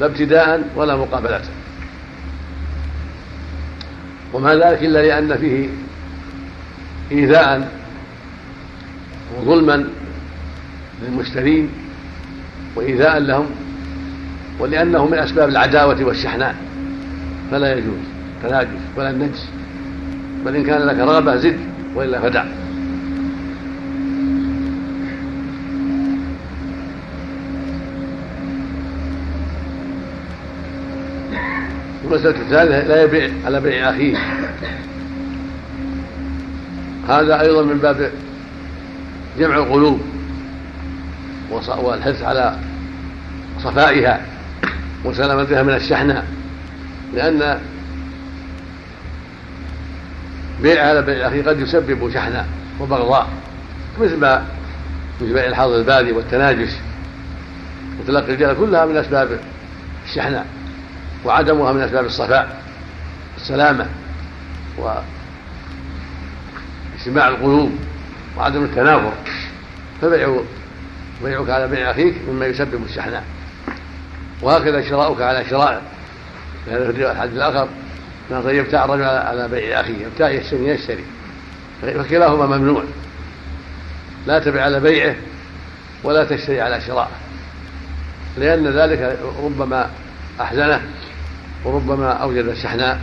لا 0.00 0.06
ابتداء 0.06 0.68
ولا 0.76 0.96
مقابلة. 0.96 1.42
وما 4.32 4.54
ذلك 4.54 4.82
إلا 4.82 5.02
لأن 5.02 5.36
فيه 5.36 5.68
إيذاء 7.12 7.72
وظلما 9.36 9.88
للمشترين 11.02 11.70
وإيذاء 12.76 13.18
لهم 13.18 13.46
ولأنه 14.58 15.06
من 15.06 15.18
أسباب 15.18 15.48
العداوة 15.48 16.04
والشحناء. 16.04 16.54
فلا 17.50 17.72
يجوز. 17.72 18.04
تناجس 18.42 18.68
ولا 18.96 19.10
النجس. 19.10 19.48
بل 20.44 20.56
إن 20.56 20.64
كان 20.64 20.82
لك 20.82 20.98
رغبة 20.98 21.36
زد 21.36 21.58
وإلا 21.94 22.20
فدع. 22.20 22.44
المسألة 32.04 32.40
الثالثة 32.40 32.88
لا 32.88 33.02
يبيع 33.02 33.30
على 33.46 33.60
بيع 33.60 33.90
أخيه. 33.90 34.16
هذا 37.08 37.40
أيضا 37.40 37.62
من 37.62 37.78
باب 37.78 38.10
جمع 39.38 39.56
القلوب 39.56 40.00
والحرص 41.82 42.22
على 42.22 42.56
صفائها. 43.62 44.33
وسلامتها 45.04 45.62
من 45.62 45.74
الشحنة 45.74 46.24
لأن 47.14 47.60
بيع 50.62 50.88
على 50.88 51.02
بيع 51.02 51.28
أخيه 51.28 51.42
قد 51.42 51.60
يسبب 51.60 52.10
شحنة 52.14 52.46
وبغضاء 52.80 53.28
مثل 54.00 54.16
ما 54.16 54.44
مثل 55.20 55.32
بيع 55.32 55.46
الحظ 55.46 55.70
البادي 55.70 56.12
والتناجش 56.12 56.70
وتلقي 58.00 58.24
الرجال 58.24 58.56
كلها 58.56 58.86
من 58.86 58.96
أسباب 58.96 59.40
الشحناء 60.04 60.46
وعدمها 61.24 61.72
من 61.72 61.80
أسباب 61.80 62.04
الصفاء 62.04 62.62
السلامة 63.36 63.86
واجتماع 66.96 67.28
القلوب 67.28 67.72
وعدم 68.36 68.64
التنافر 68.64 69.12
فبيع 70.02 70.40
بيعك 71.24 71.50
على 71.50 71.68
بيع 71.68 71.90
أخيك 71.90 72.14
مما 72.28 72.46
يسبب 72.46 72.84
الشحناء. 72.84 73.24
وهكذا 74.44 74.82
شراؤك 74.82 75.22
على 75.22 75.44
شرائه 75.44 75.80
لهذا 76.66 76.92
في 76.92 77.10
الحديث 77.10 77.34
الآخر 77.34 77.68
من 78.30 78.54
يبتاع 78.54 78.84
الرجل 78.84 79.04
على 79.04 79.48
بيع 79.48 79.80
أخيه 79.80 80.06
يبتاع 80.06 80.30
يشتري 80.30 80.68
يشتري. 80.68 81.04
فكلاهما 81.82 82.56
ممنوع. 82.56 82.84
لا 84.26 84.38
تبع 84.38 84.62
على 84.62 84.80
بيعه 84.80 85.14
ولا 86.02 86.24
تشتري 86.24 86.60
على 86.60 86.80
شرائه. 86.80 87.10
لأن 88.38 88.66
ذلك 88.66 89.18
ربما 89.44 89.90
أحزنه 90.40 90.82
وربما 91.64 92.12
أوجد 92.12 92.46
الشحناء 92.46 93.00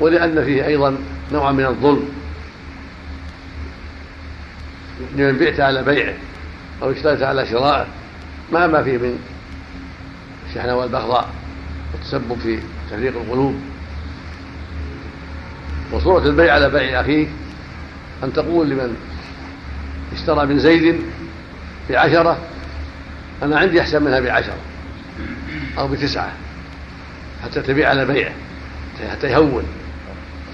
ولأن 0.00 0.44
فيه 0.44 0.66
أيضا 0.66 0.96
نوعا 1.32 1.52
من 1.52 1.66
الظلم. 1.66 2.08
لمن 5.16 5.38
بعت 5.38 5.60
على 5.60 5.82
بيعه 5.82 6.14
أو 6.82 6.90
اشتريت 6.90 7.22
على 7.22 7.46
شرائه 7.46 7.86
مع 8.52 8.66
ما 8.66 8.82
فيه 8.82 8.98
من 8.98 9.18
الشحناء 10.48 10.76
والبغضاء 10.76 11.30
والتسبب 11.92 12.38
في 12.42 12.58
تفريق 12.90 13.16
القلوب. 13.16 13.54
وصورة 15.92 16.26
البيع 16.26 16.54
على 16.54 16.70
بيع 16.70 17.00
أخيك 17.00 17.28
أن 18.24 18.32
تقول 18.32 18.70
لمن 18.70 18.96
اشترى 20.12 20.46
من 20.46 20.58
زيد 20.58 21.00
بعشرة 21.90 22.38
أنا 23.42 23.58
عندي 23.58 23.80
أحسن 23.80 24.02
منها 24.02 24.20
بعشرة 24.20 24.58
أو 25.78 25.88
بتسعة 25.88 26.32
حتى 27.44 27.62
تبيع 27.62 27.88
على 27.88 28.04
بيعه 28.04 28.32
حتى 29.10 29.26
يهون 29.26 29.64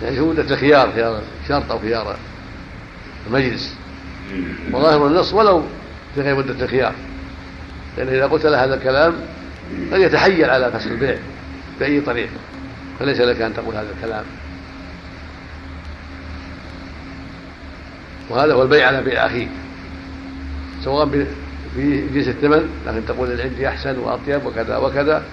يعني 0.03 0.21
مدة 0.21 0.43
الخيار 0.43 0.93
خيار 0.93 1.23
شرط 1.49 1.71
أو 1.71 1.79
خيار 1.79 2.17
المجلس 3.27 3.77
وظاهر 4.73 5.07
النص 5.07 5.33
ولو 5.33 5.63
في 6.15 6.21
غير 6.21 6.37
مدة 6.37 6.65
الخيار. 6.65 6.93
لأن 7.97 8.09
إذا 8.09 8.27
قلت 8.27 8.47
له 8.47 8.65
هذا 8.65 8.75
الكلام 8.75 9.15
قد 9.93 10.01
يتحيل 10.01 10.51
على 10.51 10.73
فسخ 10.73 10.87
البيع 10.87 11.17
بأي 11.81 12.01
طريق 12.01 12.29
فليس 12.99 13.21
لك 13.21 13.41
أن 13.41 13.55
تقول 13.55 13.75
هذا 13.75 13.89
الكلام. 13.97 14.25
وهذا 18.31 18.55
هو 18.55 18.63
البيع 18.63 18.87
على 18.87 19.03
بيع 19.03 19.27
أخيك 19.27 19.49
سواء 20.85 21.27
في 21.75 22.07
جنس 22.15 22.29
الثمن 22.29 22.69
لكن 22.87 23.07
تقول 23.07 23.31
اللي 23.31 23.43
عندي 23.43 23.69
أحسن 23.69 23.99
وأطيب 23.99 24.47
وكذا 24.47 24.77
وكذا 24.77 25.25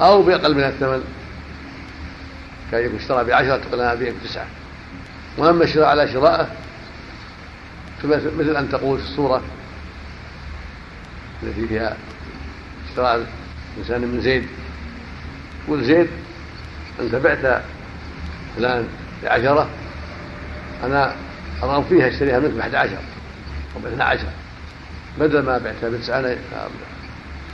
أو 0.00 0.22
بأقل 0.22 0.54
من 0.54 0.64
الثمن. 0.64 1.04
كان 2.72 2.84
يكون 2.84 2.98
اشترى 2.98 3.24
بعشرة 3.24 3.60
أنا 3.74 3.92
أبيعك 3.92 4.14
بتسعة 4.24 4.46
وأما 5.38 5.64
الشراء 5.64 5.86
على 5.86 6.08
شراءه 6.08 6.48
مثل 8.38 8.56
أن 8.56 8.68
تقول 8.68 8.98
في 8.98 9.04
الصورة 9.04 9.42
التي 11.42 11.66
فيها 11.66 11.96
اشتراء 12.88 13.26
إنسان 13.78 14.00
من 14.00 14.20
زيد. 14.20 14.46
قل 15.68 15.84
زيد 15.84 16.08
أنت 17.00 17.14
بعت 17.14 17.62
فلان 18.56 18.88
بعشرة. 19.22 19.68
أنا 20.84 21.14
أرغب 21.62 21.84
فيها 21.84 22.08
أشتريها 22.08 22.38
منك 22.38 22.50
بأحد 22.50 22.74
عشر. 22.74 22.98
أو 23.76 23.80
باثنى 23.80 24.02
عشر. 24.02 24.28
بدل 25.18 25.42
ما 25.42 25.58
بعتها 25.58 25.88
بتسعة 25.88 26.18
أنا 26.18 26.36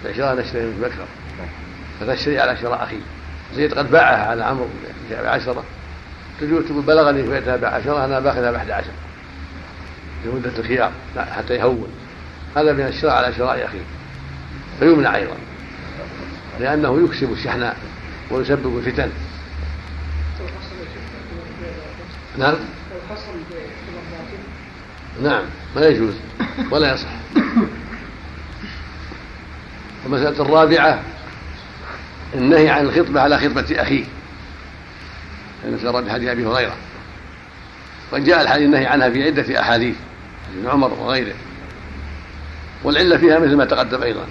بعشرة 0.05 0.33
أنا 0.33 0.41
أشتري 0.41 0.66
منك 0.66 0.81
بأكثر. 0.81 1.05
فتشتري 2.01 2.41
على 2.41 2.57
شراء 2.57 2.85
أخيه 2.85 3.01
زيد 3.57 3.75
قد 3.75 3.91
باعها 3.91 4.31
على 4.31 4.45
عمرو 4.45 4.69
بعشرة. 5.11 5.64
تجوز 6.41 6.64
تقول 6.64 6.83
بلغني 6.83 7.23
بعتها 7.23 7.57
بعشرة 7.57 8.05
أنا 8.05 8.21
باخذها 8.21 8.51
بأحد 8.51 8.71
عشر. 8.71 8.91
في 10.23 10.29
مدة 10.29 10.59
الخيار 10.59 10.93
حتى 11.16 11.55
يهون. 11.55 11.89
هذا 12.57 12.73
من 12.73 12.87
الشراء 12.87 13.14
على 13.14 13.35
شراء 13.35 13.64
أخيه 13.64 13.85
فيمنع 14.81 15.16
أيضا. 15.16 15.37
لأنه 16.61 17.04
يكسب 17.04 17.32
الشحناء 17.32 17.76
ويسبب 18.30 18.78
الفتن. 18.78 19.11
نعم؟ 22.38 22.54
نعم 25.22 25.42
ما 25.76 25.86
يجوز 25.86 26.14
ولا 26.70 26.94
يصح. 26.94 27.09
المسألة 30.06 30.42
الرابعة 30.42 31.02
النهي 32.34 32.70
عن 32.70 32.84
الخطبة 32.84 33.20
على 33.20 33.38
خطبة 33.38 33.82
أخيه. 33.82 34.04
كما 35.62 35.78
سر 35.82 36.00
بحديث 36.00 36.28
أبي 36.28 36.46
هريرة. 36.46 36.76
وقد 38.12 38.24
جاء 38.24 38.42
الحديث 38.42 38.66
النهي 38.66 38.86
عنها 38.86 39.11
في 39.11 39.24
عدة 39.24 39.61
أحاديث 39.61 39.96
ابن 40.59 40.68
عمر 40.68 40.92
وغيره. 40.92 41.34
والعلة 42.84 43.18
فيها 43.18 43.38
مثل 43.38 43.56
ما 43.56 43.64
تقدم 43.64 44.02
أيضا. 44.02 44.26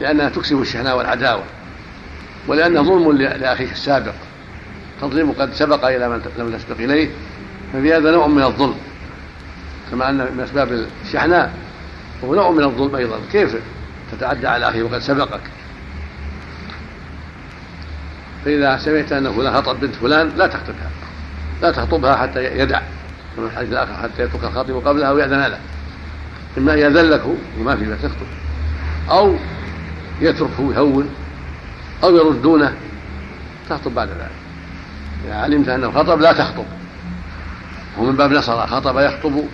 لأنها 0.00 0.28
تكسب 0.28 0.60
الشحناء 0.60 0.98
والعداوة 0.98 1.42
ولأنه 2.48 2.82
ظلم 2.82 3.12
لأخيك 3.16 3.72
السابق 3.72 4.14
تظلم 5.00 5.32
قد 5.32 5.52
سبق 5.52 5.84
إلى 5.84 6.08
من 6.08 6.22
لم 6.38 6.56
تسبق 6.56 6.76
إليه 6.78 7.10
ففي 7.72 7.94
هذا 7.94 8.10
نوع 8.10 8.26
من 8.26 8.42
الظلم 8.42 8.76
كما 9.90 10.10
أن 10.10 10.16
من 10.16 10.40
أسباب 10.40 10.86
الشحناء 11.04 11.52
وهو 12.22 12.34
نوع 12.34 12.50
من 12.50 12.64
الظلم 12.64 12.94
أيضا 12.94 13.16
كيف 13.32 13.56
تتعدى 14.12 14.46
على 14.46 14.68
أخيه 14.68 14.82
وقد 14.82 14.98
سبقك؟ 14.98 15.40
فإذا 18.44 18.78
سمعت 18.78 19.12
أن 19.12 19.32
فلان 19.32 19.54
خطب 19.54 19.80
بنت 19.80 19.94
فلان 19.94 20.28
لا 20.36 20.46
تخطبها 20.46 20.90
لا 21.62 21.70
تخطبها 21.70 22.16
حتى 22.16 22.44
يدع 22.44 22.80
كما 23.36 23.46
الحديث 23.46 23.72
الآخر 23.72 23.92
حتى 23.92 24.22
يترك 24.22 24.44
الخاطب 24.44 24.88
قبلها 24.88 25.10
ويأذن 25.10 25.40
له 25.40 25.58
إما 26.58 26.74
يأذن 26.74 27.10
لك 27.10 27.22
وما 27.60 27.76
في 27.76 27.84
بأس 27.84 28.02
تخطب 28.02 28.26
أو 29.10 29.34
يتركه 30.20 30.74
يهون 30.74 31.10
أو 32.04 32.16
يردونه 32.16 32.74
تخطب 33.70 33.94
بعد 33.94 34.08
ذلك. 34.08 34.30
إذا 35.24 35.34
علمت 35.34 35.68
أنه 35.68 35.90
خطب 35.90 36.20
لا 36.20 36.32
تخطب 36.32 36.64
هو 37.98 38.04
من 38.04 38.16
باب 38.16 38.32
نصر 38.32 38.66
خطب 38.66 38.98
يخطب 38.98 39.44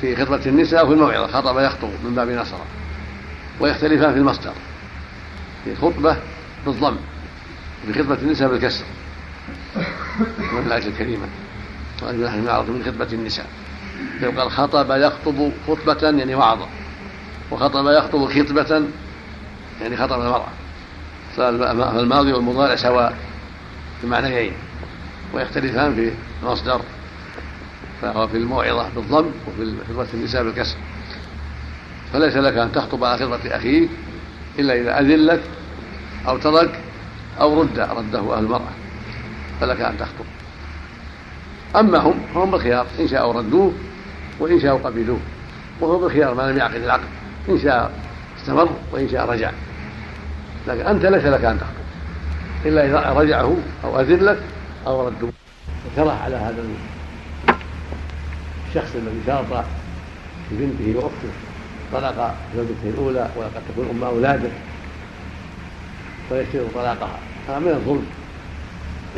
في 0.00 0.16
خطبة 0.16 0.40
النساء 0.46 0.84
وفي 0.84 0.94
الموعظة 0.94 1.26
خطب 1.26 1.58
يخطب 1.58 1.88
من 2.04 2.14
باب 2.14 2.30
نصر 2.30 2.56
ويختلفان 3.60 4.12
في 4.12 4.18
المصدر 4.18 4.52
في 5.64 5.76
خطبة 5.76 6.16
بالضم 6.66 6.96
في 7.86 8.02
خطبة 8.02 8.14
النساء 8.22 8.48
بالكسر. 8.48 8.84
وفي 10.38 10.66
الآية 10.66 10.86
الكريمة 10.86 11.26
نحن 12.02 12.44
نعرف 12.44 12.68
من 12.68 12.82
خطبة 12.86 13.12
النساء. 13.12 13.46
يقال 14.20 14.50
خطب 14.50 14.90
يخطب 14.90 15.52
خطبة 15.68 16.18
يعني 16.18 16.34
وعظة 16.34 16.66
وخطب 17.50 17.86
يخطب 17.86 18.26
خطبة 18.26 18.82
يعني 19.80 19.96
خطب 19.96 20.20
المرأة. 20.20 20.48
فالماضي 21.36 22.32
والمضارع 22.32 22.76
سواء 22.76 23.16
بمعنيين 24.02 24.52
ويختلفان 25.34 25.94
في 25.94 26.12
المصدر 26.42 26.80
فهو 28.02 28.28
في 28.28 28.36
الموعظة 28.36 28.88
بالضم 28.96 29.30
وفي 29.48 29.74
خطبة 29.88 30.06
النساء 30.14 30.44
بالكسر. 30.44 30.76
فليس 32.12 32.36
لك 32.36 32.56
أن 32.56 32.72
تخطب 32.72 33.04
على 33.04 33.18
خطبة 33.18 33.56
أخيك 33.56 33.90
إلا 34.58 34.74
إذا 34.74 35.00
أذن 35.00 35.26
لك 35.26 35.42
أو 36.28 36.38
ترك 36.38 36.80
أو 37.40 37.62
رد 37.62 37.78
رده 37.78 38.36
أهل 38.36 38.44
المرأة 38.44 38.70
فلك 39.60 39.80
أن 39.80 39.98
تخطب. 39.98 40.24
أما 41.76 41.98
هم 41.98 42.20
فهم 42.34 42.50
بالخيار 42.50 42.86
إن 43.00 43.08
شاءوا 43.08 43.32
ردوه 43.32 43.72
وإن 44.40 44.60
شاءوا 44.60 44.78
قبلوه 44.78 45.20
وهو 45.80 45.98
بالخيار 45.98 46.34
ما 46.34 46.42
لم 46.42 46.58
يعقد 46.58 46.74
العقد 46.74 47.08
إن 47.48 47.58
شاء 47.58 47.92
استمر 48.40 48.68
وإن 48.92 49.08
شاء 49.08 49.30
رجع. 49.30 49.50
لكن 50.68 50.86
أنت 50.86 51.06
ليس 51.06 51.24
لك 51.24 51.44
أن 51.44 51.58
تخطب 51.58 51.88
إلا 52.66 52.86
إذا 52.86 53.12
رجعه 53.20 53.56
أو 53.84 54.00
أذن 54.00 54.24
لك 54.24 54.38
أو 54.86 55.08
ردوه 55.08 55.32
وكره 55.86 56.12
على 56.24 56.36
هذا 56.36 56.64
الشخص 58.68 58.94
الذي 58.94 59.20
شرط 59.26 59.64
لبنته 60.52 60.94
وأخته 60.96 61.32
طلق 61.92 62.34
زوجته 62.56 62.84
الأولى 62.84 63.28
وقد 63.36 63.62
تكون 63.68 63.88
أم 63.90 64.04
أولاده. 64.04 64.50
فيشترط 66.28 66.66
طلاقها. 66.74 67.18
هذا 67.48 67.58
من 67.58 67.68
الظلم. 67.68 68.06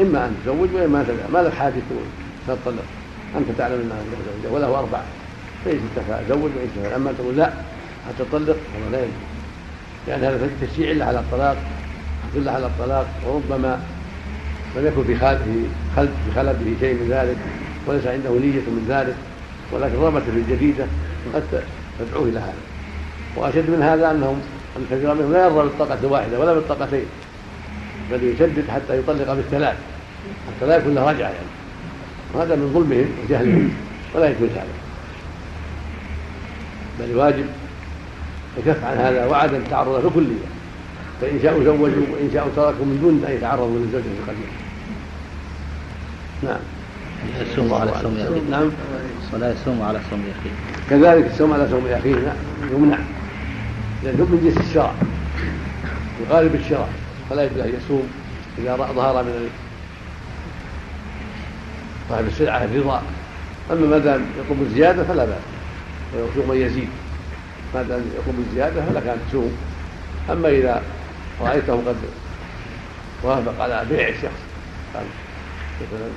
إما 0.00 0.26
أن 0.26 0.36
تزوج 0.44 0.68
وإما 0.74 1.00
أن 1.00 1.06
تدع 1.06 1.40
ما 1.40 1.48
لك 1.48 1.54
حاجة 1.54 1.72
تقول 1.90 2.04
تطلق 2.48 2.84
أنت 3.36 3.58
تعلم 3.58 3.80
أنها 3.80 3.96
له 3.96 4.42
زوجه 4.42 4.54
وله 4.54 4.78
أربعة. 4.78 5.04
فإن 5.64 5.80
شئت 5.94 6.04
فزوج 6.04 6.50
وان 6.56 6.68
شئت 6.74 6.92
أما 6.92 7.12
تقول 7.18 7.36
لا 7.36 7.46
حتى 8.08 8.24
تطلق 8.30 8.56
هذا 8.76 8.90
لا 8.92 8.98
يجوز. 8.98 9.29
لأن 10.06 10.24
هذا 10.24 10.50
تشجيع 10.62 10.92
له 10.92 11.04
على 11.04 11.18
الطلاق 11.18 11.56
تدل 12.34 12.48
على 12.48 12.66
الطلاق 12.66 13.06
وربما 13.26 13.80
لم 14.76 14.86
يكن 14.86 15.04
في 15.04 15.16
خلد 15.96 16.10
في 16.24 16.34
خلده 16.36 16.58
شيء 16.80 16.94
من 16.94 17.08
ذلك 17.10 17.36
وليس 17.86 18.06
عنده 18.06 18.30
نية 18.30 18.60
من 18.60 18.86
ذلك 18.88 19.16
ولكن 19.72 19.94
رغبة 19.94 20.20
في 20.20 20.30
الجديدة 20.30 20.84
قد 21.34 21.42
تدعوه 21.98 22.28
إلى 22.28 22.38
هذا. 22.38 22.54
وأشد 23.36 23.70
من 23.70 23.82
هذا 23.82 24.10
أنهم 24.10 24.40
أن 24.76 24.86
كثيرا 24.90 25.14
منهم 25.14 25.32
لا 25.32 25.44
يرضى 25.44 25.62
بالطاقة 25.62 25.98
الواحدة 26.02 26.38
ولا 26.38 26.54
بالطاقتين 26.54 27.04
بل 28.10 28.24
يشدد 28.24 28.64
حتى 28.68 28.98
يطلق 28.98 29.32
بالثلاث 29.32 29.76
حتى 30.48 30.66
لا 30.66 30.76
يكون 30.76 30.94
له 30.94 31.10
رجعة 31.10 31.28
يعني. 31.28 31.50
وهذا 32.34 32.56
من 32.56 32.70
ظلمهم 32.74 33.06
وجهلهم 33.24 33.70
ولا 34.14 34.28
يجوز 34.28 34.50
هذا. 34.50 34.66
بل 37.00 37.04
الواجب 37.04 37.46
الكف 38.58 38.84
عن 38.84 38.96
هذا 38.96 39.26
وعدم 39.26 39.60
له 39.70 40.10
كليا. 40.14 40.60
فإن 41.20 41.40
شاءوا 41.42 41.64
زوجوا 41.64 41.86
وإن 41.86 42.30
شاءوا 42.34 42.50
تركوا 42.56 42.84
من 42.84 42.98
دون 43.02 43.24
أن 43.28 43.36
يتعرضوا 43.36 43.78
للزوجة 43.78 44.04
القديمة 44.20 44.52
نعم. 46.42 46.60
يصوم 47.52 47.74
على 47.74 47.92
صوم 48.02 48.16
أخيه 48.16 48.50
نعم. 48.50 48.70
ولا 49.32 49.52
يصوم 49.52 49.82
على 49.82 50.00
صوم 50.10 50.24
أخيه 50.40 50.50
كذلك 50.90 51.30
الصوم 51.32 51.52
على 51.52 51.68
صوم 51.70 51.86
أخيه 51.86 52.34
يمنع. 52.72 52.98
لأنه 54.04 54.24
من 54.24 54.40
جنس 54.44 54.68
الشرع. 54.68 54.92
يغالب 56.20 56.54
الشرع. 56.54 56.86
فلا 57.30 57.44
يجوز 57.44 57.58
أن 57.58 57.72
يصوم 57.84 58.08
إذا 58.58 58.76
ظهر 58.76 59.22
من 59.22 59.48
صاحب 62.08 62.24
السلعة 62.26 62.64
الرضا 62.64 63.02
أما 63.72 63.86
ما 63.86 63.98
دام 63.98 64.22
يطلب 64.38 64.62
الزيادة 64.62 65.04
فلا 65.04 65.24
بأس. 65.24 65.36
ويصوم 66.14 66.50
من 66.50 66.56
يزيد 66.56 66.88
ما 67.74 67.82
دام 67.82 68.00
يطلب 68.00 68.44
الزيادة 68.48 68.84
فلك 68.84 69.06
أن 69.06 69.18
تصوم 69.28 69.56
أما 70.30 70.48
إذا 70.48 70.82
رأيته 71.40 71.72
قد 71.72 71.96
وافق 73.22 73.62
على 73.62 73.86
بيع 73.90 74.08
الشخص 74.08 74.40
قال 74.94 75.04
مثلا 75.80 76.08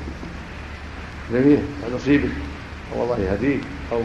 جميل 1.33 1.59
ونصيبك 1.83 2.31
أو 2.95 3.03
الله 3.03 3.19
يهديك 3.19 3.61
أو 3.91 4.01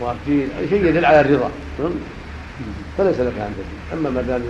وابتين 0.00 0.48
أي 0.58 0.68
شيء 0.68 0.84
يدل 0.84 1.04
على 1.04 1.20
الرضا. 1.20 1.50
فليس 2.98 3.20
لك 3.20 3.38
أن 3.38 3.54
تزيد 3.54 3.98
أما 3.98 4.10
ما 4.10 4.22
دام 4.22 4.42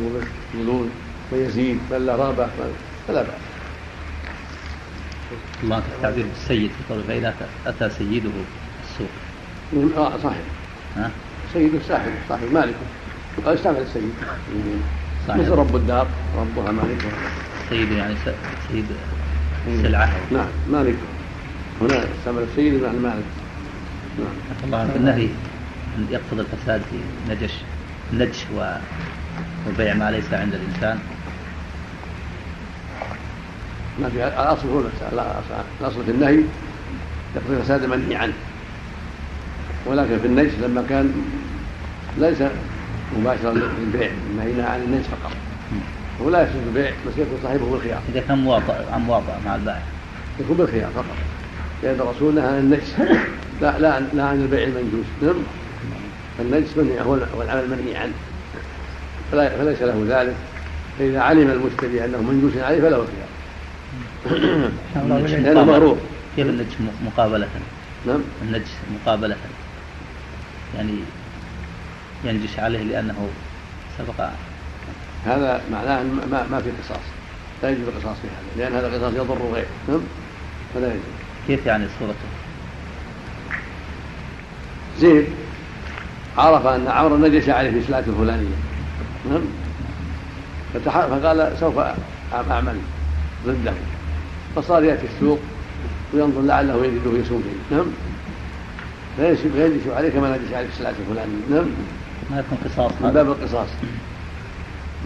يقولون 0.55 0.91
ويزيد 1.33 1.79
بل 1.91 2.07
لا 2.07 2.17
رغبه 2.17 2.49
فلا 3.09 3.23
بأس 3.23 3.41
الله 5.63 5.81
في 5.81 5.87
التعبير 5.97 6.25
بالسيد 6.25 6.71
في 6.71 6.95
قوله 6.95 7.05
فإذا 7.09 7.35
أتى 7.67 7.91
سيده 7.91 8.31
السوق. 8.85 9.09
آه 9.97 10.13
صحيح 10.17 10.43
ها؟ 10.97 11.11
سيده 11.57 11.79
صاحب 11.89 12.11
صاحب 12.29 12.53
مالك. 12.53 12.75
قال 13.45 13.55
استعمل 13.55 13.79
السيد. 13.79 14.13
صحيح. 15.29 15.41
مثل 15.41 15.51
رب 15.51 15.77
الدار. 15.77 16.07
ربها 16.37 16.73
مالك. 16.73 16.99
سيد 17.71 17.93
يعني 17.93 18.15
سيد 18.69 18.87
سلعة. 19.83 20.09
نعم 20.33 20.49
مالك. 20.73 20.95
هنا 21.81 22.05
استعمل 22.19 22.43
السيد 22.43 22.75
بمعنى 22.75 22.99
مالك 22.99 23.25
نعم. 24.19 24.57
الله 24.65 24.89
في 24.93 24.97
النهي 24.97 25.29
يقتضي 26.11 26.41
الفساد 26.41 26.81
في 26.81 26.99
نجش 27.33 27.55
النجش 28.13 28.45
وبيع 29.69 29.95
ما 29.95 30.11
ليس 30.11 30.33
عند 30.33 30.55
الإنسان. 30.55 30.99
ما 34.03 34.09
في 34.09 34.27
الأصل 34.27 34.69
هو 34.69 34.83
الأصل 35.81 36.05
في 36.05 36.11
النهي 36.11 36.41
يقتضي 37.37 37.57
الفساد 37.57 37.85
منهي 37.85 38.17
عنه 38.17 38.33
ولكن 39.87 40.19
في 40.19 40.27
النجش 40.27 40.53
لما 40.63 40.85
كان 40.89 41.13
ليس 42.19 42.43
مباشرا 43.19 43.53
للبيع 43.53 44.11
نهينا 44.37 44.67
عن 44.67 44.81
النجش 44.81 45.07
فقط. 45.07 45.33
ولا 46.21 46.43
يفسد 46.43 46.67
البيع 46.67 46.91
بس 47.07 47.13
يكون 47.19 47.39
صاحبه 47.43 47.71
بالخيار. 47.71 48.01
إذا 48.13 48.21
كان 48.21 48.39
مواطئ 48.39 48.75
عن 48.93 49.01
مواطئ 49.01 49.33
مع 49.47 49.55
البائع. 49.55 49.83
يكون 50.41 50.57
بالخيار 50.57 50.91
فقط. 50.91 51.17
لأن 51.83 52.01
الرسول 52.01 52.35
نهى 52.35 52.47
عن 52.47 52.59
النجس. 52.59 52.95
لا 53.63 53.79
لا 53.79 54.01
لا 54.01 54.25
عن 54.25 54.43
البيع 54.43 54.63
المنجوس. 54.63 55.07
نعم. 55.23 55.35
النجس 56.41 56.77
منهي 56.77 57.01
هو 57.01 57.15
العمل 57.15 57.65
المنهي 57.65 57.97
عنه. 57.97 58.13
فليس 59.33 59.83
له 59.83 60.05
ذلك. 60.09 60.35
فإذا 60.99 61.21
علم 61.21 61.51
المشتري 61.51 62.05
أنه 62.05 62.23
منجوس 62.23 62.57
عليه 62.57 62.81
فله 62.81 62.97
الخيار. 62.97 63.29
لأنه 65.43 65.65
مغرور 65.65 65.97
كيف 66.37 66.47
النجس 66.47 66.77
مقابلة؟ 67.07 67.49
نعم. 68.07 68.21
النجس 68.43 68.75
مقابلة. 68.95 69.37
يعني 70.77 70.93
ينجش 72.25 72.59
عليه 72.59 72.83
لأنه 72.83 73.29
سبق. 73.99 74.29
هذا 75.27 75.61
معناه 75.73 76.03
ما, 76.03 76.47
ما 76.51 76.61
في 76.61 76.71
قصاص. 76.71 77.05
لا 77.63 77.71
يجوز 77.71 77.89
القصاص 77.89 78.17
في 78.23 78.29
هذا 78.29 78.65
لأن 78.65 78.77
هذا 78.77 78.87
القصاص 78.87 79.15
يضر 79.15 79.39
غيره 79.55 79.67
نعم؟ 79.89 80.01
فلا 80.75 80.87
يجوز. 80.87 81.01
كيف 81.47 81.67
يعني 81.67 81.87
صورته؟ 81.99 82.15
زيد 85.01 85.27
عرف 86.39 86.67
أن 86.67 86.89
عمرو 86.89 87.17
نجش 87.17 87.49
عليه 87.49 87.71
في 87.71 87.83
سلعة 87.87 88.05
الفلانية. 88.09 88.57
نعم؟ 89.31 89.43
فقال 90.85 91.53
سوف 91.61 91.79
أعمل 92.51 92.77
ضده. 93.47 93.73
فصار 94.57 94.85
يأتي 94.85 95.07
السوق 95.15 95.39
وينظر 96.15 96.41
لعله 96.41 96.85
يجده 96.87 97.19
يسوم 97.19 97.43
فيه. 97.43 97.77
نعم؟ 97.77 97.87
فينجش 99.17 99.87
عليه 99.97 100.09
كما 100.09 100.37
نجش 100.37 100.55
عليه 100.55 100.67
في 100.67 100.73
السلعة 100.73 100.95
الفلانية. 101.01 101.43
نعم؟ 101.51 101.67
ما 102.31 102.39
يكون 102.39 102.59
قصاص 102.65 102.93
من 103.01 103.11
باب 103.11 103.29
القصاص. 103.29 103.69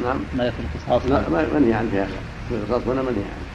نعم. 0.05 0.21
ما 0.37 0.45
يكون 0.45 0.65
قصاص 0.75 1.07
لا 1.07 1.29
ما 1.29 1.47
منهي 1.59 1.73
عن 1.73 1.89
هذا 1.89 2.09
القصاص 2.51 2.83
هنا 2.89 3.03
منهي 3.03 3.25
عنه 3.25 3.51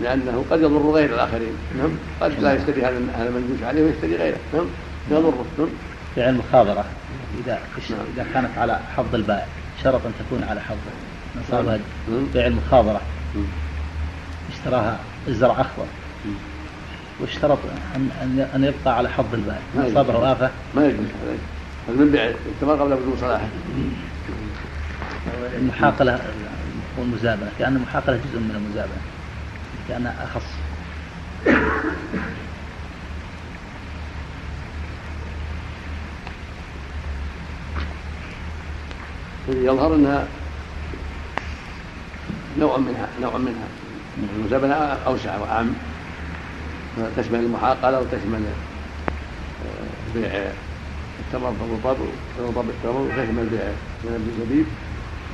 لأنه 0.00 0.44
قد 0.50 0.60
يضر 0.60 0.90
غير 0.90 1.14
الآخرين. 1.14 1.52
نعم. 1.78 1.90
قد 2.20 2.40
لا 2.40 2.54
يشتري 2.54 2.80
هذا 2.82 3.00
هذا 3.16 3.28
المنجوش 3.28 3.62
عليه 3.62 3.84
ويشتري 3.84 4.16
غيره. 4.16 4.38
نعم. 4.54 4.66
يضره. 5.10 5.44
نعم. 5.58 5.68
فعل 6.16 6.28
المخابرة 6.28 6.84
إذا 7.44 7.60
نعم. 7.90 8.00
إذا 8.14 8.26
كانت 8.34 8.58
على 8.58 8.80
حظ 8.96 9.14
البائع 9.14 9.46
شرط 9.84 10.06
أن 10.06 10.12
تكون 10.18 10.44
على 10.44 10.60
حظ 10.60 10.76
نصابها 11.40 11.78
نعم. 12.08 12.26
بيع 12.34 12.46
المخابرة. 12.46 13.00
مم. 13.34 13.44
اشتراها 14.52 14.98
الزرع 15.28 15.60
أخضر. 15.60 15.86
واشترط 17.20 17.58
أن 17.96 18.48
أن 18.54 18.64
يبقى 18.64 18.96
على 18.96 19.08
حظ 19.08 19.34
البائع. 19.34 19.60
ما. 19.76 19.88
أصابه 19.88 20.32
آفة 20.32 20.50
ما 20.74 20.86
يجوز. 20.86 21.06
هذا 21.88 21.96
من 21.96 22.10
بيع 22.12 22.24
الثمر 22.24 22.72
قبل 22.72 22.96
بدون 22.96 23.16
صلاحه 23.20 23.48
المحاقلة 25.56 26.20
والمزابنة 26.98 27.50
لأن 27.60 27.76
المحاقلة 27.76 28.16
جزء 28.16 28.38
من 28.38 28.54
المزابنة 28.56 29.00
لأنها 29.88 30.24
أخص. 30.24 30.46
يظهر 39.48 39.94
أنها 39.94 40.26
نوع 42.58 42.78
منها 42.78 43.08
نوع 43.22 43.36
منها. 43.36 43.68
المزابنة 44.36 44.74
أوسع 44.74 45.38
وأعم. 45.38 45.72
تشمل 47.16 47.38
المحاقلة 47.38 48.00
وتشمل 48.00 48.40
آه، 49.64 50.18
بيع 50.18 50.50
التمر 51.20 51.50
بالرطب 51.50 52.00
والرطب 52.38 52.64
بالتمر 52.66 53.00
وتشمل 53.00 53.46
بيع 53.46 53.64
من 54.04 54.30
الزبيب 54.38 54.66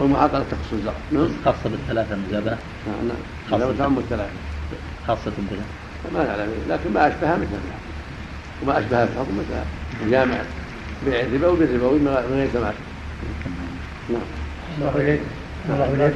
والمحاقلة 0.01 0.45
تخص 0.51 0.73
الزرع 0.73 0.95
نعم. 1.13 1.29
خاصة 1.45 1.71
بالثلاثة 1.71 2.15
المزابنة 2.15 2.59
نعم 2.87 3.09
نعم. 3.09 3.17
خاصة. 3.51 3.79
تعم 3.79 3.99
الثلاثة 3.99 4.31
خاصة 5.07 5.33
بها 5.51 5.65
ما 6.15 6.25
نعلم 6.27 6.51
لكن 6.69 6.93
ما 6.95 7.09
أشبهها 7.09 7.37
مثلها 7.37 7.79
وما 8.63 8.79
أشبهها 8.79 9.07
في 9.07 9.13
الحكم 9.13 9.39
مثلها 9.39 9.65
جامع 10.11 10.39
بيع 11.07 11.21
الربا 11.21 11.49
وبالربوي 11.49 11.99
من 11.99 12.09
غير 12.09 12.49
ثمن 12.49 12.75
نعم. 14.11 14.21
الله 14.79 14.93
إليك. 14.97 15.21
الله 15.71 15.85
إليك. 15.95 16.15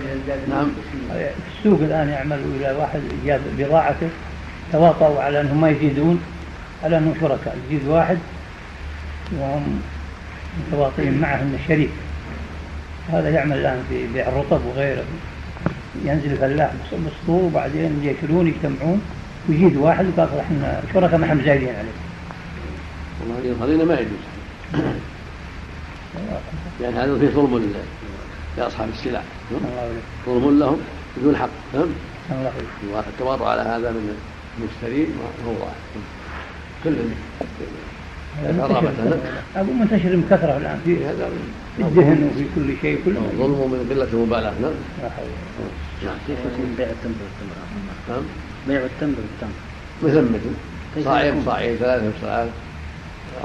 نعم. 0.50 0.68
في 1.12 1.30
السوق 1.58 1.80
الآن 1.80 2.08
يعمل 2.08 2.38
إذا 2.60 2.76
واحد 2.76 3.00
جاب 3.26 3.40
بضاعته. 3.58 4.08
تواطؤوا 4.72 5.22
على 5.22 5.40
أنهم 5.40 5.60
ما 5.60 5.70
يزيدون 5.70 6.22
على 6.84 6.98
أنهم 6.98 7.14
شركاء. 7.20 7.58
يزيد 7.70 7.88
واحد 7.88 8.18
وهم 9.38 9.80
متواطئين 10.68 11.20
معه 11.20 11.42
أنه 11.42 11.58
شريك 11.68 11.90
هذا 13.12 13.30
يعمل 13.30 13.56
الآن 13.56 13.82
في 13.88 14.06
بيع 14.12 14.28
الرطب 14.28 14.60
وغيره. 14.66 15.04
ينزل 16.04 16.32
الفلاح 16.32 16.72
بالسطور 16.92 17.42
وبعدين 17.42 18.00
يشترون 18.02 18.46
يجتمعون 18.46 19.02
ويزيد 19.48 19.76
واحد 19.76 20.06
وقال 20.16 20.28
إحنا 20.40 20.82
شركاء 20.94 21.18
ما 21.18 21.26
إحنا 21.26 21.44
زايدين 21.44 21.68
عليه. 21.68 21.96
والله 23.20 23.50
يظهر 23.50 23.68
لنا 23.68 23.84
ما 23.84 23.94
يجوز 23.94 24.22
يعني 26.82 26.96
هذا 26.96 27.18
فيه 27.18 27.28
ظلم 27.28 27.74
لأصحاب 28.58 28.88
السلع. 28.88 29.22
ظلم 30.26 30.58
لهم 30.58 30.80
بدون 31.16 31.36
حق. 31.36 31.48
نعم 31.74 31.88
الله 32.30 32.52
إليك 32.56 32.96
والتواضع 32.96 33.50
على 33.50 33.60
هذا 33.62 33.90
من 33.90 34.16
المشترين 34.58 35.06
ما 35.06 35.50
هو 35.50 35.54
ظاهر 35.54 35.74
كل 36.84 36.90
منتشر. 36.90 37.72
أقول 39.56 39.74
منتشر 39.74 40.16
بكثرة 40.16 40.56
الآن. 40.56 40.80
في 40.84 41.04
هذا 41.06 41.30
في 41.76 41.82
الدهن 41.82 42.30
وفي 42.34 42.44
كل 42.54 42.74
شيء 42.82 43.00
كل 43.04 43.12
ما 43.12 43.20
ظلم 43.38 43.70
من 43.72 43.86
قلة 43.90 44.08
المبالاة 44.12 44.52
نعم. 44.62 44.72
لا 45.02 45.10
حول 45.10 45.26
نعم. 46.04 46.14
كيف 46.26 46.38
يكون 46.38 46.74
بيع 46.76 46.86
التمر 46.86 47.14
بالتمر 47.20 47.56
نعم. 48.08 48.22
بيع 48.68 48.80
التمر 48.80 49.14
بالتمر 49.24 49.56
مثل 50.02 50.22
مثل 50.22 50.50
كيف 50.94 51.04
صاعين؟ 51.04 51.42
صاعين 51.46 51.76
ثلاثة 51.76 52.12
صاعات 52.22 52.48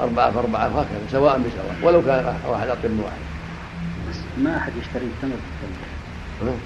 أربعة 0.00 0.30
فأربعة 0.30 0.76
وهكذا 0.76 1.00
سواء 1.12 1.38
بسواء. 1.38 1.76
ولو 1.82 2.02
كان 2.02 2.34
واحد 2.48 2.68
أقل 2.68 2.88
من 2.88 3.00
واحد. 3.04 3.18
ما 4.44 4.56
أحد 4.56 4.72
يشتري 4.80 5.04
التمر 5.04 5.36
بالتمر 5.36 5.78
نعم. 6.44 6.58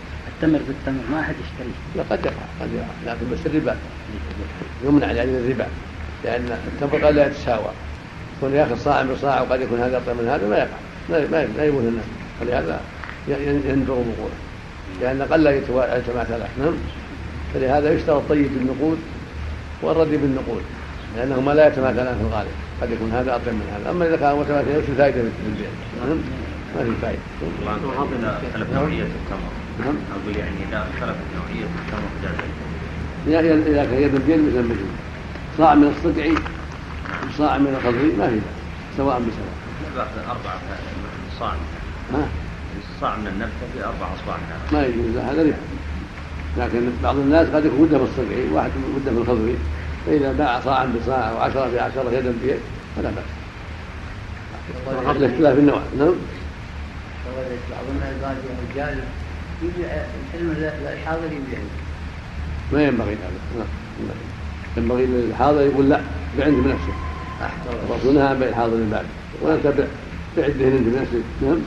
التمر 0.43 0.59
بالتمر 0.69 1.03
ما 1.13 1.21
أحد 1.21 1.35
يشتريه 1.35 1.75
لا 1.97 2.03
قد 2.11 2.25
يقع 2.25 2.47
قد 2.61 2.69
يقع 2.75 3.15
لكن 3.15 3.31
بس 3.33 3.39
الربا. 3.47 3.77
يمنع 4.85 5.13
يعني 5.13 5.31
الربا 5.31 5.67
لأن 6.25 6.59
التمر 6.67 7.07
قد 7.07 7.15
لا 7.15 7.27
يتساوى. 7.27 7.71
يكون 8.37 8.55
ياخذ 8.55 8.77
صاع 8.77 9.03
بصاع 9.03 9.41
وقد 9.41 9.61
يكون 9.61 9.81
هذا 9.81 9.97
أطيب 9.97 10.17
من 10.23 10.29
هذا 10.29 10.49
ما 10.49 10.57
يقع. 10.57 11.47
ما 11.57 11.65
يبون 11.65 11.87
الناس. 11.87 12.05
فلهذا 12.41 12.81
ين- 13.29 13.63
يندر 13.71 13.93
وقوعه 13.93 14.39
لأن 15.01 15.21
يتوا- 15.51 15.97
يتماثلا 15.97 16.47
نعم. 16.61 16.75
فلهذا 17.55 17.93
يشترى 17.93 18.17
الطيب 18.17 18.51
بالنقود 18.55 18.99
والردي 19.83 20.17
بالنقود 20.17 20.63
لأنهما 21.17 21.53
لا 21.53 21.67
يتماثلان 21.67 22.15
في 22.15 22.21
الغالب 22.21 22.51
قد 22.83 22.91
يكون 22.91 23.11
هذا 23.11 23.37
أطيب 23.37 23.55
من 23.55 23.69
هذا. 23.75 23.91
أما 23.91 24.07
إذا 24.07 24.17
كان 24.17 24.37
متماثلين 24.37 24.77
وش 24.77 24.85
الفائدة 24.89 25.15
في 25.23 25.29
البيع. 25.47 25.69
نعم. 26.01 26.19
ما 26.77 26.85
في 26.85 26.91
فائدة 27.03 27.19
نوعية 28.75 29.03
التمر. 29.03 29.68
نعم. 29.79 29.95
أقول 30.13 30.37
يعني 30.37 30.57
إذا 30.69 30.79
اختلفت 30.79 31.25
نوعية 31.37 31.67
التمر 31.79 32.11
جاز 32.23 33.45
إذا 33.45 33.55
إذا 33.71 33.85
كان 33.85 34.03
يد 34.03 34.27
بيد 34.27 34.41
مثل 34.41 34.69
مثل 34.69 34.87
صاع 35.59 35.75
من 35.75 35.95
الصقعي 35.97 36.35
وصاع 37.29 37.59
من 37.59 37.75
الخضري 37.81 38.13
ما 38.19 38.29
في 38.29 38.41
سواء 38.97 39.19
بسواء. 39.19 40.09
أربعة 40.31 40.59
صاع. 41.39 41.53
ها؟ 42.15 42.29
صاع 43.01 43.17
من 43.17 43.27
النبتة 43.27 43.65
في 43.75 43.85
أربع 43.85 44.15
أصباع 44.15 44.37
منها 44.37 44.81
ما 44.81 44.87
يجوز 44.87 45.17
هذا 45.17 45.43
ربا 45.43 45.57
لكن 46.57 46.91
بعض 47.03 47.17
الناس 47.17 47.49
قد 47.49 47.65
يكون 47.65 47.81
وده 47.81 47.99
بالصقعي 47.99 48.49
واحد 48.53 48.71
وده 48.97 49.11
بالخضري 49.11 49.57
فإذا 50.07 50.33
باع 50.33 50.61
صاعا 50.61 50.93
بصاع 51.03 51.33
وعشرة 51.33 51.71
بعشرة 51.75 52.11
يدا 52.13 52.33
بيد 52.43 52.61
فلا 52.97 53.11
بأس. 53.11 53.25
الاختلاف 55.17 55.59
النوع. 55.59 55.81
نعم؟ 55.99 56.15
بعض 57.71 57.85
الناس 57.91 58.25
قال 58.25 58.37
يا 58.77 59.05
يبيع 59.63 59.89
ما 62.73 62.83
ينبغي 62.83 63.13
هذا. 63.13 63.31
نعم 63.59 63.67
ينبغي. 64.77 65.07
للحاضر 65.07 65.61
يقول 65.61 65.91
لا 65.91 66.01
بيع 66.37 66.47
انت 66.47 66.57
بنفسك 66.57 66.95
الرسول 67.91 68.15
نهى 68.15 68.23
عن 68.23 68.39
بيع 68.39 68.49
الحاضر 68.49 68.75
البعد 68.75 69.05
وانت 69.43 69.67
بيع 69.67 69.87
بيع 70.37 70.47
الدهن 70.47 70.73
انت 70.73 70.97
بنفسك. 70.97 71.25
نعم؟ 71.43 71.59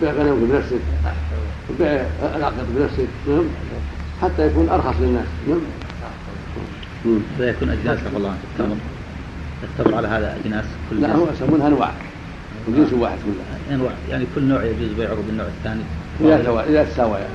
بيع 0.00 0.12
غنمك 0.12 0.50
بنفسك. 0.50 0.80
وبيع 1.70 2.06
العقد 2.36 2.54
بنفسك. 2.76 3.08
نعم؟ 3.28 3.44
حتى 4.22 4.46
يكون 4.46 4.68
أرخص 4.68 4.94
للناس. 5.00 5.26
نعم. 5.48 5.60
فيكون 7.38 7.68
أجناس 7.70 7.98
نسأل 7.98 8.16
الله 8.16 8.28
عنك 8.28 8.38
التمر 8.52 8.76
التمر 9.62 9.94
على 9.94 10.08
هذا 10.08 10.38
أجناس 10.44 10.64
كل 10.90 11.00
لا. 11.00 11.14
هو 11.14 11.26
يسمونها 11.32 11.68
انواع 11.68 11.92
وجنس 12.68 12.92
واحد 12.92 13.18
كلها 13.24 13.76
أنواع. 13.76 13.92
يعني 14.10 14.24
كل 14.34 14.44
نوع 14.44 14.64
يجوز 14.64 14.92
بيعه 14.98 15.14
بالنوع 15.26 15.46
الثاني. 15.46 15.82
اذا 16.20 16.44
سوا 16.44 16.62
اذا 16.62 16.84
تساويا 16.84 17.28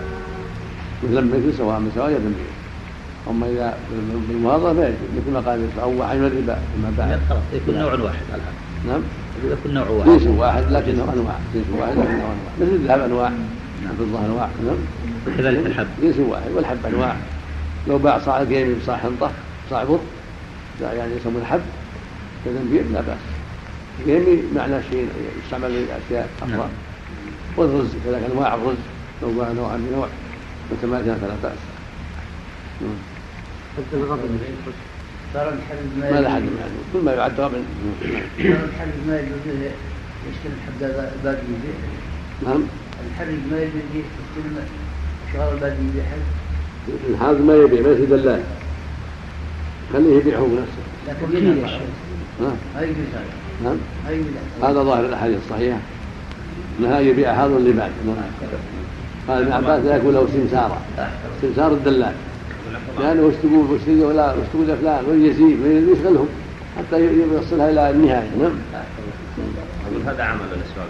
مثل 1.03 1.25
مثل 1.25 1.57
سواء 1.57 1.79
من 1.79 1.91
سواء 1.95 2.09
يدا 2.09 2.19
بيد 2.19 2.59
أما 3.29 3.47
إذا 3.47 3.77
بالمواظبة 4.27 4.73
ما 4.73 4.83
يجوز 4.83 5.09
مثل 5.17 5.31
ما 5.33 5.39
قال 5.39 5.67
أو 5.81 6.03
حجم 6.07 6.23
الربا 6.23 6.57
فيما 6.75 6.93
بعد. 6.97 7.19
خلاص 7.29 7.41
يكون 7.53 7.75
نوع 7.75 7.93
واحد 7.93 8.23
على 8.33 8.41
هذا 8.41 8.53
نعم؟ 8.87 9.01
يكون 9.51 9.73
نوع 9.73 9.87
واحد. 9.89 10.09
جنس 10.09 10.27
واحد 10.27 10.63
لكنه 10.71 11.13
أنواع 11.13 11.35
جنس 11.55 11.65
واحد 11.79 11.91
لكنه 11.91 12.13
أنواع. 12.13 12.33
مثل 12.61 12.71
الذهب 12.71 13.01
أنواع 13.01 13.31
الفضه 13.91 14.25
أنواع 14.25 14.49
نعم؟ 14.65 14.77
كذلك 15.37 15.65
الحب. 15.65 15.87
جنس 16.01 16.15
واحد 16.29 16.51
والحب 16.55 16.85
أنواع. 16.85 17.15
لو 17.87 17.97
باع 17.97 18.19
صاع 18.19 18.39
قيمي 18.39 18.73
بصاع 18.73 18.97
حنطة 18.97 19.31
صاع 19.69 19.83
بر 19.83 19.99
يعني 20.81 21.15
يسمون 21.15 21.41
الحب 21.41 21.61
كذنبير 22.45 22.83
لا 22.93 23.01
بأس. 23.01 23.17
قيمي 24.05 24.43
معنى 24.55 24.83
شيء 24.91 25.07
يستعمل 25.43 25.71
لأشياء 25.71 26.29
أخرى. 26.41 26.57
نعم. 26.57 26.69
والرز 27.59 27.89
كذلك 28.05 28.23
أنواع 28.31 28.55
الرز 28.55 28.77
لو 29.21 29.31
باع 29.31 29.51
نوعا 29.51 29.77
بنوع 29.77 30.07
متماثلا 30.71 31.15
فلا 31.15 31.35
بأس. 31.43 31.59
نعم. 32.81 32.95
صار 35.33 35.49
الحل 35.49 35.77
ما 35.99 36.21
لا 36.21 36.29
حد 36.29 36.41
يعني 36.41 36.71
كل 36.93 36.99
ما 36.99 37.13
يعد 37.13 37.39
غبن 37.39 37.63
ما 39.07 39.19
يجوز 39.19 39.63
يشتري 40.29 40.53
الحب 40.57 40.79
باقي 41.23 41.37
يبيع 41.37 41.75
نعم. 42.43 42.63
الحل 43.11 43.37
ما 43.51 43.61
يجوز 43.61 43.81
يشتري 43.95 44.63
شغال 45.33 45.59
باقي 45.59 45.73
يبيع 45.73 46.03
الحاضر 47.09 47.41
ما 47.41 47.55
يبيع 47.55 47.81
ما 47.81 47.89
يصير 47.89 48.05
دلال 48.05 48.43
خليه 49.93 50.17
يبيعه 50.17 50.41
بنفسه 50.45 50.83
لكن 51.07 51.47
ينفع 51.47 51.79
نعم 52.41 52.55
ما 52.75 52.81
يجوز 52.81 53.05
هذا. 53.13 53.25
نعم. 53.63 53.77
هذا 54.63 54.83
ظاهر 54.83 55.05
الأحاديث 55.05 55.37
الصحيحة. 55.45 55.79
انها 56.79 56.99
يبيع 56.99 57.35
حاضر 57.35 57.57
لبعد 57.57 57.91
نعم. 58.05 58.15
قال 59.27 59.41
ابن 59.43 59.51
عباس 59.51 59.85
لا 59.85 59.95
يكون 59.95 60.13
له 60.13 60.27
سمسارا 60.33 60.81
سمسار 61.41 61.71
الدلال. 61.71 62.13
لأنه 62.99 63.21
وش 63.21 63.33
تقول؟ 63.43 63.71
وش 63.71 63.81
تقول؟ 63.81 63.99
ولا 64.03 64.33
وش 64.33 64.47
تقول 64.53 64.67
لفلان 64.67 65.05
ويزيد 65.09 65.57
ويشغلهم 65.63 66.27
حتى 66.77 66.99
يوصلها 66.99 67.69
إلى 67.69 67.89
النهاية. 67.89 68.29
نعم. 68.41 68.51
أقول 69.87 70.01
هذا 70.05 70.23
عمل 70.23 70.41
الأسواق. 70.41 70.87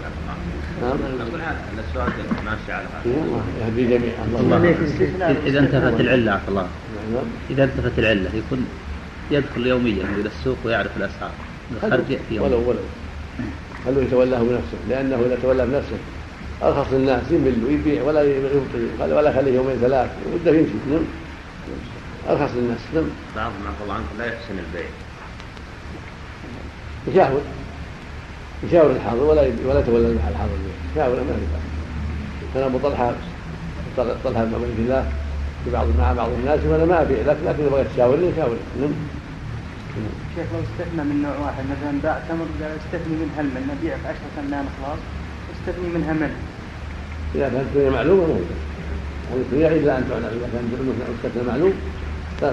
نعم. 0.82 0.96
أقول 1.28 1.40
هذا 1.40 1.58
السؤال 1.88 2.08
ماشي 2.44 2.72
على 2.72 2.84
هذا. 2.84 3.04
الله 3.04 3.42
يهدي 3.60 3.98
جميعا. 3.98 4.58
عليك. 4.60 4.76
إذا- 4.76 5.46
إذا 5.46 5.58
انتفت 5.58 6.00
العلة 6.00 6.32
عفى 6.32 6.48
الله. 6.48 6.66
نعم. 7.14 7.24
إذا 7.50 7.64
انتفت 7.64 7.98
العلة 7.98 8.30
يكون 8.34 8.66
يدخل 9.30 9.66
يوميا 9.66 10.04
إلى 10.20 10.28
السوق 10.38 10.56
ويعرف 10.64 10.96
الأسعار. 10.96 11.30
الخرج 11.76 12.10
يأتي 12.10 12.38
ولو 12.38 12.68
ولو. 12.68 12.78
خلوه 13.86 14.02
يتولاه 14.04 14.38
بنفسه؟ 14.38 14.78
لأنه 14.88 15.16
إذا 15.26 15.38
تولى 15.42 15.66
بنفسه 15.66 15.96
أرخص 16.62 16.92
الناس 16.92 17.22
يمل 17.30 17.64
ويبيع 17.68 18.02
ولا 18.02 18.22
يبطي 18.22 18.86
ولا- 19.00 19.16
ولا 19.16 19.30
يخليه 19.30 19.54
يومين 19.54 19.76
ثلاث 19.80 20.10
وده 20.34 20.50
يمشي. 20.58 20.72
نعم 20.90 21.02
أرخص 22.30 22.50
للناس. 22.56 22.78
نعم 22.94 23.04
بعضهم 23.36 23.52
عفى 23.68 23.82
الله 23.82 23.94
عنكم 23.94 24.18
لا 24.18 24.24
يحسن 24.24 24.54
البيع. 24.58 24.88
يشاور. 27.08 27.40
يشاور 28.68 28.90
الحاضر 28.90 29.22
ولا 29.22 29.42
يبي 29.42 29.64
ولا 29.64 29.80
يتولى 29.80 30.06
الحاضر. 30.06 30.50
يشاور 30.92 31.16
ما 31.16 31.22
في 31.22 31.46
بأس 31.52 31.62
كان 32.54 32.62
أبو 32.62 32.78
طلحة 32.78 33.12
طل- 33.96 34.14
طلحة 34.24 34.44
بن 34.44 34.54
عبيد 34.54 34.78
الله 34.78 35.12
في 35.64 35.70
بعض 35.70 35.86
مع 35.98 36.12
بعض 36.12 36.28
الناس 36.40 36.60
وأنا 36.66 36.84
ما 36.84 37.02
أبيع. 37.02 37.18
لكن 37.26 37.44
لكن 37.46 37.64
يبغى 37.66 37.84
تشاورني 37.94 38.26
يشاور. 38.26 38.56
نعم 38.80 38.90
شيخ 40.34 40.46
لو 40.52 40.60
استثنى 40.68 41.02
من 41.10 41.22
نوع 41.22 41.36
واحد 41.46 41.64
مثلا 41.72 41.92
باع 42.02 42.18
تمر 42.28 42.46
قال 42.60 42.72
استثني 42.80 43.14
منها 43.22 43.40
المن 43.40 43.64
نبيع 43.72 43.96
ب 43.96 44.06
10 44.06 44.16
سنان 44.36 44.64
خلاص 44.76 44.98
استثني 45.54 45.88
منها 45.94 46.12
من؟ 46.12 46.32
اذا 47.34 47.48
كانت 47.48 47.66
الدنيا 47.68 47.90
معلومه 47.90 48.26
ما 48.26 48.34
يبقى 48.34 48.56
يعني 49.30 49.42
الدنيا 49.42 49.68
الا 49.68 49.98
أن 49.98 50.04
تعلم 50.08 50.24
إذا 50.24 50.48
كان 50.52 50.64
السكن 51.24 51.46
معلوم 51.46 51.72
لا 52.42 52.52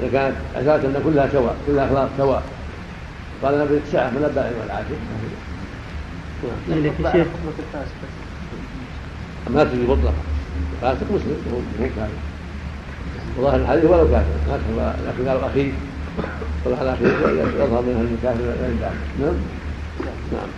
إذا 0.00 0.08
كانت 0.12 0.36
أساسا 0.56 1.00
كلها 1.04 1.28
سواء 1.32 1.56
كلها 1.66 1.84
أخلاق 1.86 2.10
سواء. 2.18 2.42
قال 3.42 3.58
نبي 3.58 3.80
الساعة 3.86 4.10
من 4.10 4.24
البائع 4.24 4.52
والعاشر 4.60 4.96
نعم. 6.68 6.78
لك 6.84 7.00
يا 7.00 7.12
شيخ. 7.12 7.26
ما 9.50 9.64
تجي 9.64 9.82
مطلقا. 9.82 10.34
فاسق 10.82 11.12
مسلم 11.12 11.36
هو 11.52 11.84
هو 11.84 11.88
كافر 11.96 12.08
وظاهر 13.38 13.60
الحديث 13.60 13.84
ولو 13.84 14.08
كافر 14.08 14.24
لكن 14.48 14.92
لكن 15.08 15.28
قال 15.28 15.44
أخي 15.44 15.72
صلح 16.64 16.78
على 16.80 16.92
اخيه 16.92 17.06
يظهر 17.06 17.82
منها 17.82 18.02
يدعم 18.68 18.94
نعم 19.20 19.34
نعم 20.32 20.48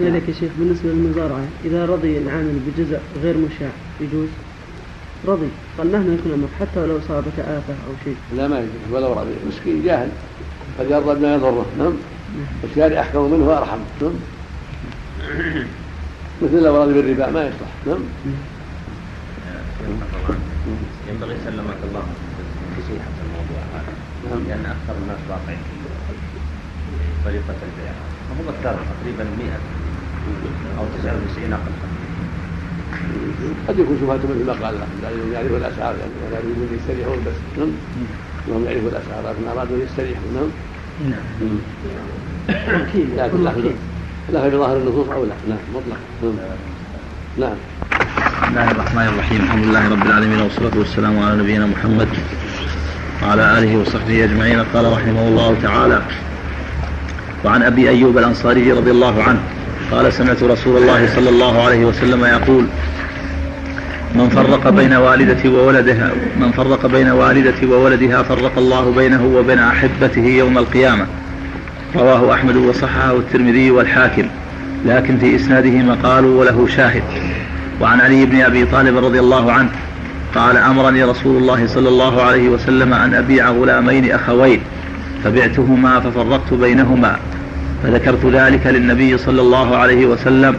لك 0.00 0.28
يا 0.28 0.34
شيخ 0.40 0.50
بالنسبة 0.58 0.88
للمزارعة 0.88 1.44
إذا 1.64 1.86
رضي 1.86 2.18
العامل 2.18 2.58
بجزء 2.66 2.98
غير 3.22 3.36
مشاع 3.36 3.70
يجوز؟ 4.00 4.28
رضي. 5.28 5.48
قال 5.78 5.92
مهما 5.92 6.14
يكون 6.14 6.26
الأمر 6.26 6.48
حتى 6.60 6.80
ولو 6.80 6.98
أصابك 6.98 7.38
آفة 7.38 7.72
أو 7.72 7.92
شيء. 8.04 8.16
لا 8.36 8.48
ما 8.48 8.58
يجوز. 8.58 8.92
ولو 8.92 9.12
رضي. 9.12 9.30
مسكين 9.48 9.84
جاهل. 9.84 10.08
قد 10.78 10.90
يرضى 10.90 11.14
بما 11.14 11.34
يضره. 11.34 11.66
نعم. 11.78 11.92
الشارع 12.64 13.00
أحكم 13.00 13.30
منه 13.30 13.48
وأرحم. 13.48 13.78
نعم. 14.02 14.12
مثل 16.42 16.62
لو 16.62 16.82
رضي 16.82 16.94
بالربا 16.94 17.30
ما 17.30 17.42
يصلح. 17.42 17.70
نعم. 17.86 18.00
ينبغي 21.08 21.36
سلمك 21.44 21.76
الله. 21.88 22.02
نصيحة 22.78 23.08
في 23.16 23.21
نعم. 24.34 24.48
لأن 24.48 24.64
أكثر 24.76 24.94
الناس 25.02 25.20
واقعين 25.30 25.62
في 25.68 25.74
طريقة 27.24 27.58
البيع. 27.68 27.92
هم 28.30 28.46
أكثر 28.48 28.74
تقريبا 28.90 29.24
100 29.38 29.58
أو 30.78 30.84
99 30.98 31.52
أقل 31.52 31.72
قد 33.68 33.78
يكون 33.78 33.96
شبهة 34.00 34.16
مثل 34.16 34.46
ما 34.46 34.52
قال 34.66 34.74
لهم 35.02 35.32
يعرفوا 35.32 35.56
الأسعار 35.56 35.94
يعني 36.00 36.12
ولا 36.26 36.38
يريدون 36.38 36.68
يستريحون 36.78 37.18
بس. 37.26 37.38
نعم. 37.58 37.72
وهم 38.48 38.64
يعرفوا 38.64 38.88
الأسعار 38.88 39.22
لكن 39.30 39.48
أرادوا 39.48 39.78
يستريحوا. 39.84 40.24
نعم. 40.34 40.50
نعم. 41.10 41.58
لكن 43.16 43.44
لا 44.32 44.50
في 44.50 44.56
ظاهر 44.56 44.76
النصوص 44.76 45.08
أو 45.08 45.24
لا. 45.24 45.34
نعم 45.48 45.58
مطلق. 45.74 45.98
نعم. 46.22 46.34
نعم. 47.38 47.56
بسم 48.42 48.48
الله 48.50 48.70
الرحمن 48.70 49.06
الرحيم. 49.08 49.40
الحمد 49.40 49.64
لله 49.64 49.88
رب 49.88 50.06
العالمين 50.06 50.40
والصلاة 50.40 50.78
والسلام 50.78 51.18
على 51.18 51.42
نبينا 51.42 51.66
محمد. 51.66 52.08
وعلى 53.22 53.58
آله 53.58 53.76
وصحبه 53.76 54.24
أجمعين. 54.24 54.60
قال 54.74 54.92
رحمه 54.92 55.28
الله 55.28 55.56
تعالى 55.62 56.02
وعن 57.44 57.62
أبي 57.62 57.88
أيوب 57.88 58.18
الأنصاري 58.18 58.72
رضي 58.72 58.90
الله 58.90 59.22
عنه 59.22 59.40
قال 59.90 60.12
سمعت 60.12 60.42
رسول 60.42 60.76
الله 60.82 61.14
صلى 61.14 61.28
الله 61.28 61.62
عليه 61.62 61.84
وسلم 61.84 62.24
يقول 62.24 62.66
من 64.14 64.28
فرق 64.28 64.68
بين 64.68 64.92
والدتي 64.92 65.48
وولدها 65.48 66.10
من 66.40 66.52
فرق 66.52 66.86
بين 66.86 67.08
والدتي 67.08 67.66
وولدها 67.66 68.22
فرق 68.22 68.58
الله 68.58 68.92
بينه 68.96 69.24
وبين 69.36 69.58
أحبته 69.58 70.24
يوم 70.24 70.58
القيامة. 70.58 71.06
رواه 71.96 72.34
أحمد 72.34 72.56
وصححه 72.56 73.16
الترمذي 73.16 73.70
والحاكم. 73.70 74.26
لكن 74.86 75.18
في 75.18 75.36
إسناده 75.36 75.70
مقال 75.70 76.24
وله 76.24 76.66
شاهد. 76.76 77.02
وعن 77.80 78.00
علي 78.00 78.26
بن 78.26 78.40
أبي 78.40 78.64
طالب 78.64 79.04
رضي 79.04 79.20
الله 79.20 79.52
عنه 79.52 79.68
قال 80.34 80.56
أمرني 80.56 81.04
رسول 81.04 81.36
الله 81.36 81.66
صلى 81.66 81.88
الله 81.88 82.22
عليه 82.22 82.48
وسلم 82.48 82.94
أن 82.94 83.14
أبيع 83.14 83.50
غلامين 83.50 84.12
أخوين 84.12 84.60
فبعتهما 85.24 86.00
ففرقت 86.00 86.54
بينهما 86.54 87.16
فذكرت 87.82 88.26
ذلك 88.26 88.66
للنبي 88.66 89.18
صلى 89.18 89.40
الله 89.40 89.76
عليه 89.76 90.06
وسلم 90.06 90.56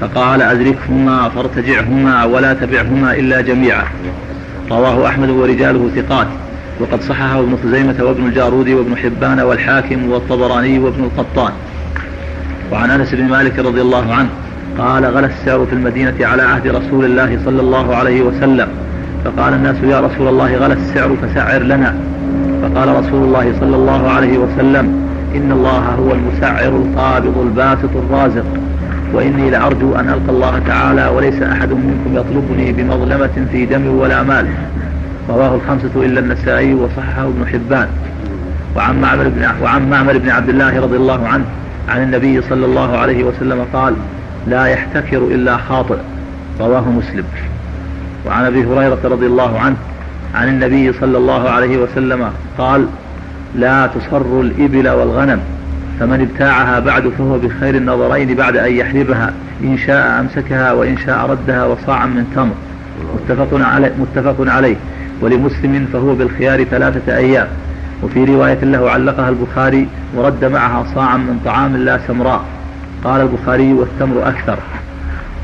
فقال 0.00 0.42
أدركهما 0.42 1.28
فارتجعهما 1.28 2.24
ولا 2.24 2.54
تبعهما 2.54 3.14
إلا 3.14 3.40
جميعا. 3.40 3.84
رواه 4.70 5.08
أحمد 5.08 5.30
ورجاله 5.30 5.90
ثقات 5.96 6.26
وقد 6.80 7.02
صححه 7.02 7.40
ابن 7.40 7.56
خزيمة 7.64 7.94
وابن 8.00 8.26
الجارود 8.26 8.68
وابن 8.68 8.96
حبان 8.96 9.40
والحاكم 9.40 10.10
والطبراني 10.10 10.78
وابن 10.78 11.04
القطان. 11.04 11.52
وعن 12.72 12.90
أنس 12.90 13.14
بن 13.14 13.24
مالك 13.24 13.58
رضي 13.58 13.80
الله 13.80 14.14
عنه 14.14 14.28
قال 14.78 15.04
غلا 15.04 15.26
السعر 15.26 15.66
في 15.66 15.72
المدينة 15.72 16.14
على 16.20 16.42
عهد 16.42 16.66
رسول 16.66 17.04
الله 17.04 17.38
صلى 17.44 17.60
الله 17.60 17.96
عليه 17.96 18.22
وسلم. 18.22 18.68
فقال 19.24 19.54
الناس 19.54 19.76
يا 19.84 20.00
رسول 20.00 20.28
الله 20.28 20.56
غلا 20.56 20.74
السعر 20.74 21.16
فسعر 21.22 21.62
لنا. 21.62 21.94
فقال 22.62 22.88
رسول 22.88 23.24
الله 23.24 23.52
صلى 23.60 23.76
الله 23.76 24.10
عليه 24.10 24.38
وسلم 24.38 25.08
إن 25.34 25.52
الله 25.52 25.78
هو 25.78 26.12
المسعر 26.12 26.68
القابض 26.68 27.38
الباسط 27.38 27.96
الرازق. 27.96 28.44
وإني 29.14 29.50
لأرجو 29.50 29.94
أن 29.94 30.08
ألقى 30.08 30.28
الله 30.28 30.58
تعالى 30.66 31.08
وليس 31.08 31.42
أحد 31.42 31.68
منكم 31.68 32.16
يطلبني 32.16 32.72
بمظلمة 32.72 33.46
في 33.52 33.66
دم 33.66 33.86
ولا 33.86 34.22
مال. 34.22 34.46
رواه 35.28 35.54
الخمسة 35.54 35.90
إلا 35.96 36.20
النسائي 36.20 36.74
وصححه 36.74 37.22
ابن 37.22 37.46
حبان. 37.46 37.88
وعن 38.76 39.00
معمر 39.00 39.28
بن 39.28 39.46
وعن 39.62 39.90
معمر 39.90 40.18
بن 40.18 40.30
عبد 40.30 40.48
الله 40.48 40.80
رضي 40.80 40.96
الله 40.96 41.28
عنه 41.28 41.44
عن 41.88 42.02
النبي 42.02 42.42
صلى 42.42 42.66
الله 42.66 42.98
عليه 42.98 43.24
وسلم 43.24 43.66
قال 43.72 43.94
لا 44.46 44.66
يحتكر 44.66 45.18
إلا 45.18 45.56
خاطئ. 45.56 45.96
رواه 46.60 46.90
مسلم. 46.90 47.24
وعن 48.26 48.44
أبي 48.44 48.64
هريرة 48.64 48.98
رضي 49.04 49.26
الله 49.26 49.58
عنه 49.58 49.76
عن 50.34 50.48
النبي 50.48 50.92
صلى 50.92 51.18
الله 51.18 51.50
عليه 51.50 51.78
وسلم 51.78 52.30
قال 52.58 52.86
لا 53.54 53.86
تصر 53.86 54.40
الإبل 54.40 54.88
والغنم 54.88 55.40
فمن 56.00 56.20
ابتاعها 56.20 56.80
بعد 56.80 57.08
فهو 57.18 57.38
بخير 57.38 57.74
النظرين 57.74 58.34
بعد 58.34 58.56
أن 58.56 58.72
يحلبها 58.72 59.32
إن 59.64 59.78
شاء 59.78 60.20
أمسكها 60.20 60.72
وإن 60.72 60.96
شاء 60.98 61.30
ردها 61.30 61.64
وصاعا 61.64 62.06
من 62.06 62.32
تمر. 62.34 62.54
متفق 63.14 63.66
عليه 63.66 63.92
متفق 63.98 64.52
عليه. 64.52 64.76
ولمسلم 65.20 65.88
فهو 65.92 66.14
بالخيار 66.14 66.64
ثلاثة 66.64 67.16
أيام. 67.16 67.46
وفي 68.02 68.24
رواية 68.24 68.58
له 68.62 68.90
علقها 68.90 69.28
البخاري 69.28 69.88
ورد 70.16 70.44
معها 70.44 70.86
صاعا 70.94 71.16
من 71.16 71.40
طعام 71.44 71.76
لا 71.76 72.00
سمراء. 72.06 72.44
قال 73.04 73.20
البخاري 73.20 73.72
والتمر 73.72 74.28
أكثر. 74.28 74.58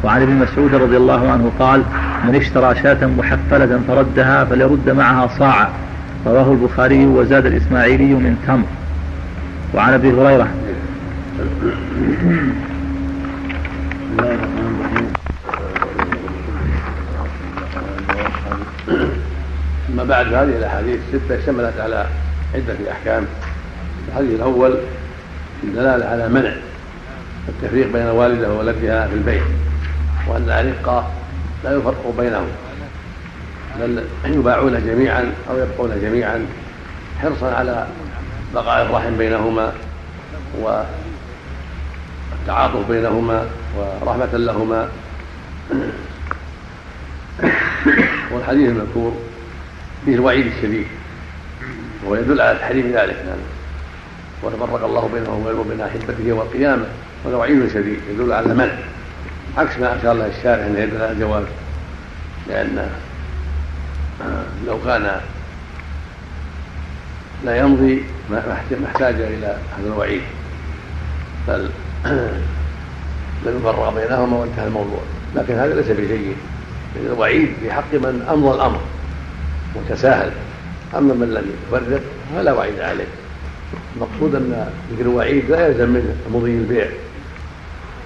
وعن 0.05 0.23
ابن 0.23 0.33
مسعود 0.33 0.75
رضي 0.75 0.97
الله 0.97 1.31
عنه 1.31 1.53
قال 1.59 1.83
من 2.25 2.35
اشترى 2.35 2.75
شاة 2.83 3.07
محفلة 3.07 3.81
فردها 3.89 4.45
فليرد 4.45 4.91
معها 4.91 5.29
صاعا. 5.39 5.69
رواه 6.27 6.53
البخاري 6.53 7.07
وزاد 7.07 7.47
الإسماعيلي 7.47 8.05
من 8.05 8.37
تمر. 8.47 8.65
وعن 9.75 9.93
أبي 9.93 10.13
هريرة. 10.13 10.49
أما 19.93 20.05
بعد 20.05 20.27
هذه 20.27 20.57
الأحاديث 20.59 21.01
ستة 21.09 21.39
اشتملت 21.39 21.81
على 21.81 22.07
عدة 22.55 22.93
أحكام. 22.93 23.25
الحديث 24.09 24.35
الأول 24.35 24.75
الدلالة 25.65 26.07
على 26.07 26.29
منع 26.29 26.53
التفريق 27.49 27.93
بين 27.93 28.07
والدة 28.07 28.53
وولدها 28.53 29.09
في 29.09 29.15
البيت. 29.15 29.43
وأن 30.29 30.43
الأرقة 30.43 31.11
لا 31.64 31.76
يفرق 31.76 32.14
بينهم 32.18 32.49
بل 33.81 34.05
يباعون 34.24 34.87
جميعا 34.87 35.33
أو 35.51 35.59
يبقون 35.59 36.01
جميعا 36.03 36.47
حرصا 37.22 37.55
على 37.55 37.87
بقاء 38.55 38.87
الرحم 38.87 39.16
بينهما 39.16 39.72
والتعاطف 42.39 42.89
بينهما 42.89 43.47
ورحمة 43.76 44.29
لهما. 44.33 44.89
والحديث 48.33 48.68
المذكور 48.68 49.16
فيه 50.05 50.14
الوعيد 50.14 50.47
الشديد 50.47 50.87
وهو 52.05 52.14
يدل 52.14 52.41
على 52.41 52.59
تحريم 52.59 52.87
ذلك 52.87 53.16
يعني 53.26 53.41
وتفرق 54.43 54.85
الله 54.85 55.11
بينه 55.14 55.61
وبين 55.61 55.81
احبته 55.81 56.24
يوم 56.24 56.41
القيامة 56.41 56.85
وهذا 57.24 57.37
وعيد 57.37 57.68
شديد 57.68 58.01
يدل 58.11 58.33
على 58.33 58.47
المنع. 58.47 58.79
عكس 59.57 59.79
ما 59.79 59.99
اشار 59.99 60.13
له 60.13 60.27
الشارع 60.27 60.67
إنه 60.67 60.79
يدل 60.79 61.03
على 61.03 61.13
الجواز 61.13 61.45
لأن 62.49 62.91
لو 64.67 64.79
كان 64.85 65.21
لا 67.45 67.57
يمضي 67.59 68.03
ما 68.31 68.59
احتاج 68.87 69.15
إلى 69.15 69.47
هذا 69.47 69.87
الوعيد. 69.87 70.23
بل 71.49 71.71
لم 73.47 73.57
يفرق 73.59 73.95
بينهما 73.95 74.37
وانتهى 74.37 74.67
الموضوع. 74.67 75.01
لكن 75.37 75.55
هذا 75.55 75.75
ليس 75.75 75.87
بجيد. 75.91 76.37
الوعيد 76.97 77.49
في 77.61 77.73
حق 77.73 77.95
من 77.95 78.27
أمضى 78.31 78.55
الأمر 78.55 78.81
وتساهل 79.75 80.33
أما 80.97 81.15
من 81.15 81.35
لم 81.35 81.51
يفرق 81.69 82.01
فلا 82.35 82.53
وعيد 82.53 82.81
عليه. 82.81 83.07
المقصود 83.97 84.35
أن 84.35 84.71
ذكر 84.93 85.03
الوعيد 85.03 85.51
لا 85.51 85.67
يلزم 85.67 85.89
منه 85.89 86.15
مضي 86.33 86.51
البيع. 86.51 86.89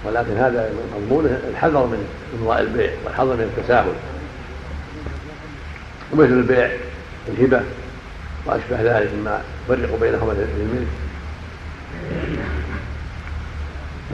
ولكن 0.05 0.37
هذا 0.37 0.71
مضمونه 0.97 1.41
الحذر 1.51 1.87
من 1.87 2.09
امضاء 2.41 2.61
البيع 2.61 2.91
والحذر 3.05 3.37
من 3.37 3.53
التساهل. 3.57 3.93
ومثل 6.13 6.33
البيع 6.33 6.71
الهبة 7.29 7.61
وأشبه 8.47 8.83
ذلك 8.83 9.11
مما 9.15 9.43
يفرق 9.69 10.01
بينهما 10.01 10.35
في 10.35 10.63
الملك. 10.63 10.87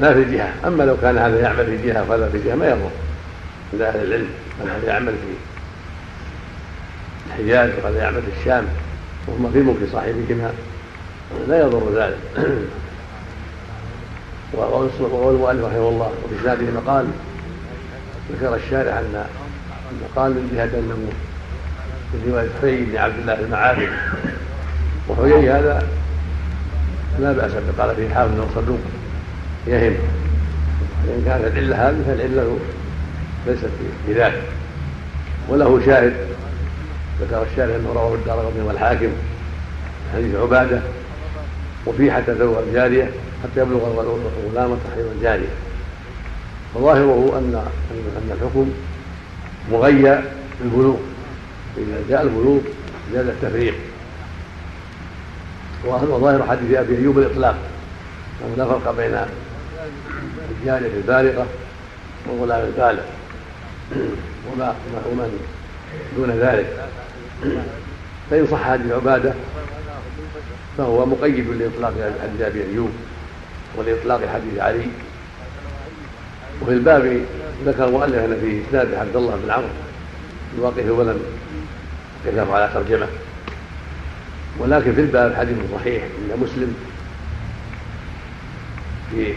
لا 0.00 0.14
في 0.14 0.36
جهة. 0.36 0.54
أما 0.66 0.82
لو 0.82 0.96
كان 0.96 1.18
هذا 1.18 1.40
يعمل 1.40 1.66
في 1.66 1.86
جهة 1.86 2.10
وهذا 2.10 2.28
في 2.28 2.38
جهة 2.38 2.54
ما 2.54 2.66
يضر. 2.66 2.90
عند 3.72 3.82
أهل 3.82 4.02
العلم. 4.02 4.28
من 4.60 4.70
هذا 4.70 4.92
يعمل 4.92 5.12
في 5.12 5.34
الحجاز 7.28 7.70
وهذا 7.84 7.98
يعمل 7.98 8.22
في 8.22 8.40
الشام. 8.40 8.66
وهما 9.26 9.50
في 9.50 9.58
ملك 9.58 9.88
صاحبهما. 9.92 10.52
لا 11.48 11.60
يضر 11.60 11.92
ذلك. 11.94 12.18
وقول 14.52 14.90
المؤلف 15.34 15.64
رحمه 15.64 15.88
الله 15.88 16.12
وفي 16.24 16.40
اسناده 16.40 16.80
مقال 16.80 17.06
ذكر 18.32 18.54
الشارع 18.54 18.98
أن 18.98 19.24
قال 20.16 20.30
من 20.30 20.50
جهة 20.54 20.78
أنه 20.78 20.96
من 22.14 22.32
رواية 22.32 22.48
حيي 22.60 22.84
بن 22.84 22.96
عبد 22.96 23.18
الله 23.18 23.40
المعابد 23.40 23.88
وحيي 25.08 25.50
هذا 25.50 25.88
لا 27.20 27.32
بأس 27.32 27.52
به 27.52 27.82
قال 27.82 27.96
فيه 27.96 28.14
حافظ 28.14 28.30
بن 28.30 28.46
صدوق 28.54 28.78
يهم. 29.66 29.94
وان 31.08 31.22
كانت 31.24 31.58
العلة 31.58 31.88
هذه 31.88 32.02
فالعلة 32.06 32.58
ليست 33.46 33.70
في 34.06 34.12
ذلك 34.12 34.42
وله 35.48 35.80
شاهد 35.86 36.14
ذكر 37.20 37.46
الشارع 37.52 37.76
أنه 37.76 37.92
رواه 37.94 38.14
الدار 38.14 38.52
والحاكم 38.66 39.08
حديث 40.14 40.34
عبادة. 40.34 40.80
وفيه 41.88 42.12
حتى 42.12 42.34
تزوج 42.34 42.56
الجاريه 42.68 43.10
حتى 43.42 43.60
يبلغ 43.60 43.86
الغلام 43.86 44.78
تحريم 44.90 45.06
الجاريه 45.16 45.48
وظاهره 46.74 47.38
ان 47.38 47.66
أن 47.90 48.30
الحكم 48.32 48.70
مغيى 49.72 50.22
بالبلوغ 50.60 50.96
فاذا 51.76 51.98
جاء 52.08 52.22
البلوغ 52.22 52.60
جاز 53.12 53.26
التفريق. 53.26 53.74
وظاهر 55.84 56.46
حديث 56.48 56.76
أبي 56.76 56.98
أيوب 56.98 57.18
الإطلاق. 57.18 57.56
أنه 58.44 58.54
لا 58.56 58.64
فرق 58.64 58.96
بين 58.96 59.16
الجارية 60.60 60.96
البالغة 60.96 61.46
والغلام 62.26 62.66
البالغ. 62.66 63.02
وما 64.52 64.74
ومن 65.10 65.40
دون 66.16 66.30
ذلك. 66.30 66.88
فإن 68.30 68.46
صح 68.50 68.66
هذه 68.66 68.94
عبادة 68.94 69.34
فهو 70.78 71.06
مقيد 71.06 71.48
لإطلاق 71.48 71.92
حديث 72.22 72.40
أبي 72.40 72.62
أيوب 72.62 72.90
ولإطلاق 73.76 74.20
حديث 74.34 74.58
علي. 74.58 74.86
وفي 76.62 76.72
الباب 76.72 77.20
ذكر 77.66 77.84
المؤلف 77.84 78.14
أن 78.14 78.38
فيه 78.40 78.62
إسناد 78.68 78.94
عبد 78.94 79.16
الله 79.16 79.36
بن 79.44 79.50
عمرو 79.50 79.68
الواقف 80.58 80.90
ولم 80.90 81.20
يكلف 82.26 82.50
على 82.50 82.70
ترجمة. 82.74 83.06
ولكن 84.58 84.94
في 84.94 85.00
الباب 85.00 85.34
حديث 85.34 85.56
صحيح 85.78 86.02
عند 86.02 86.42
مسلم 86.42 86.74
في 89.10 89.34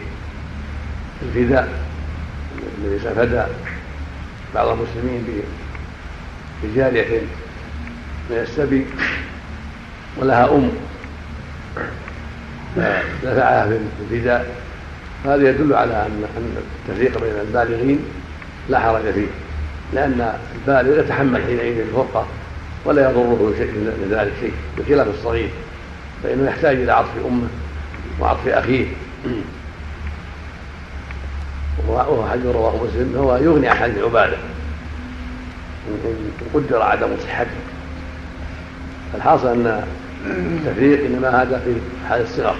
الفداء 1.21 1.69
الذي 2.83 2.99
فدى 2.99 3.43
بعض 4.55 4.67
المسلمين 4.67 5.43
بجارية 6.63 7.21
من 8.29 8.37
السبي 8.37 8.85
ولها 10.17 10.55
أم. 10.55 10.69
فدفعها 12.75 13.67
في 13.67 13.79
الفداء. 14.11 14.55
هذا 15.25 15.49
يدل 15.49 15.73
على 15.73 15.93
أن 15.93 16.23
التفريق 16.87 17.21
بين 17.21 17.33
البالغين 17.41 17.99
لا 18.69 18.79
حرج 18.79 19.01
فيه 19.13 19.27
لأن 19.93 20.33
البالغ 20.55 20.99
يتحمل 20.99 21.41
حينئذ 21.41 21.79
الفرقة 21.79 22.27
ولا 22.85 23.09
يضره 23.09 23.53
شيء 23.57 23.71
من 23.71 24.07
ذلك 24.11 24.31
شيء 24.39 24.53
بخلاف 24.77 25.07
الصغير 25.07 25.49
فإنه 26.23 26.47
يحتاج 26.47 26.75
إلى 26.75 26.91
عطف 26.91 27.09
أمه 27.25 27.47
وعطف 28.19 28.47
أخيه. 28.47 28.85
وهو 31.87 32.27
حديث 32.29 32.45
رواه 32.45 32.83
مسلم 32.83 33.11
فهو 33.13 33.35
يغني 33.37 33.67
عن 33.67 33.77
حديث 33.77 33.97
عبادة. 33.97 34.37
إن 35.87 36.31
قدر 36.53 36.81
عدم 36.81 37.07
صحته. 37.23 37.49
الحاصل 39.15 39.47
أن 39.47 39.83
التفريق 40.25 41.05
إنما 41.05 41.41
هذا 41.41 41.61
في 41.65 41.73
حال 42.09 42.21
الصغر. 42.21 42.55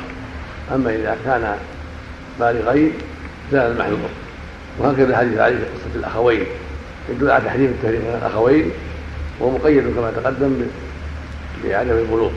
أما 0.76 0.90
إذا 0.90 1.18
كان 1.26 1.56
بالغين 2.40 2.92
زال 3.52 3.72
المحذور 3.72 4.10
وهكذا 4.80 5.18
حديث 5.18 5.38
علي 5.38 5.58
في 5.58 5.64
قصة 5.64 5.96
الأخوين. 5.96 6.44
يدل 7.10 7.32
على 7.32 7.46
تحريم 7.46 7.66
التفريق 7.66 8.02
بين 8.02 8.16
الأخوين 8.16 8.72
وهو 9.40 9.52
مقيد 9.52 9.84
كما 9.96 10.12
تقدم 10.12 10.62
بعدم 11.64 11.92
البلوغ. 11.92 12.32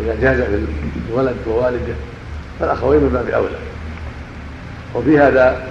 إذا 0.00 0.16
جاز 0.20 0.40
في 0.40 0.64
الولد 1.10 1.36
ووالده 1.46 1.94
فالأخوين 2.60 3.00
من 3.00 3.08
باب 3.08 3.28
أولى. 3.28 3.58
وفي 4.94 5.18
هذا 5.18 5.68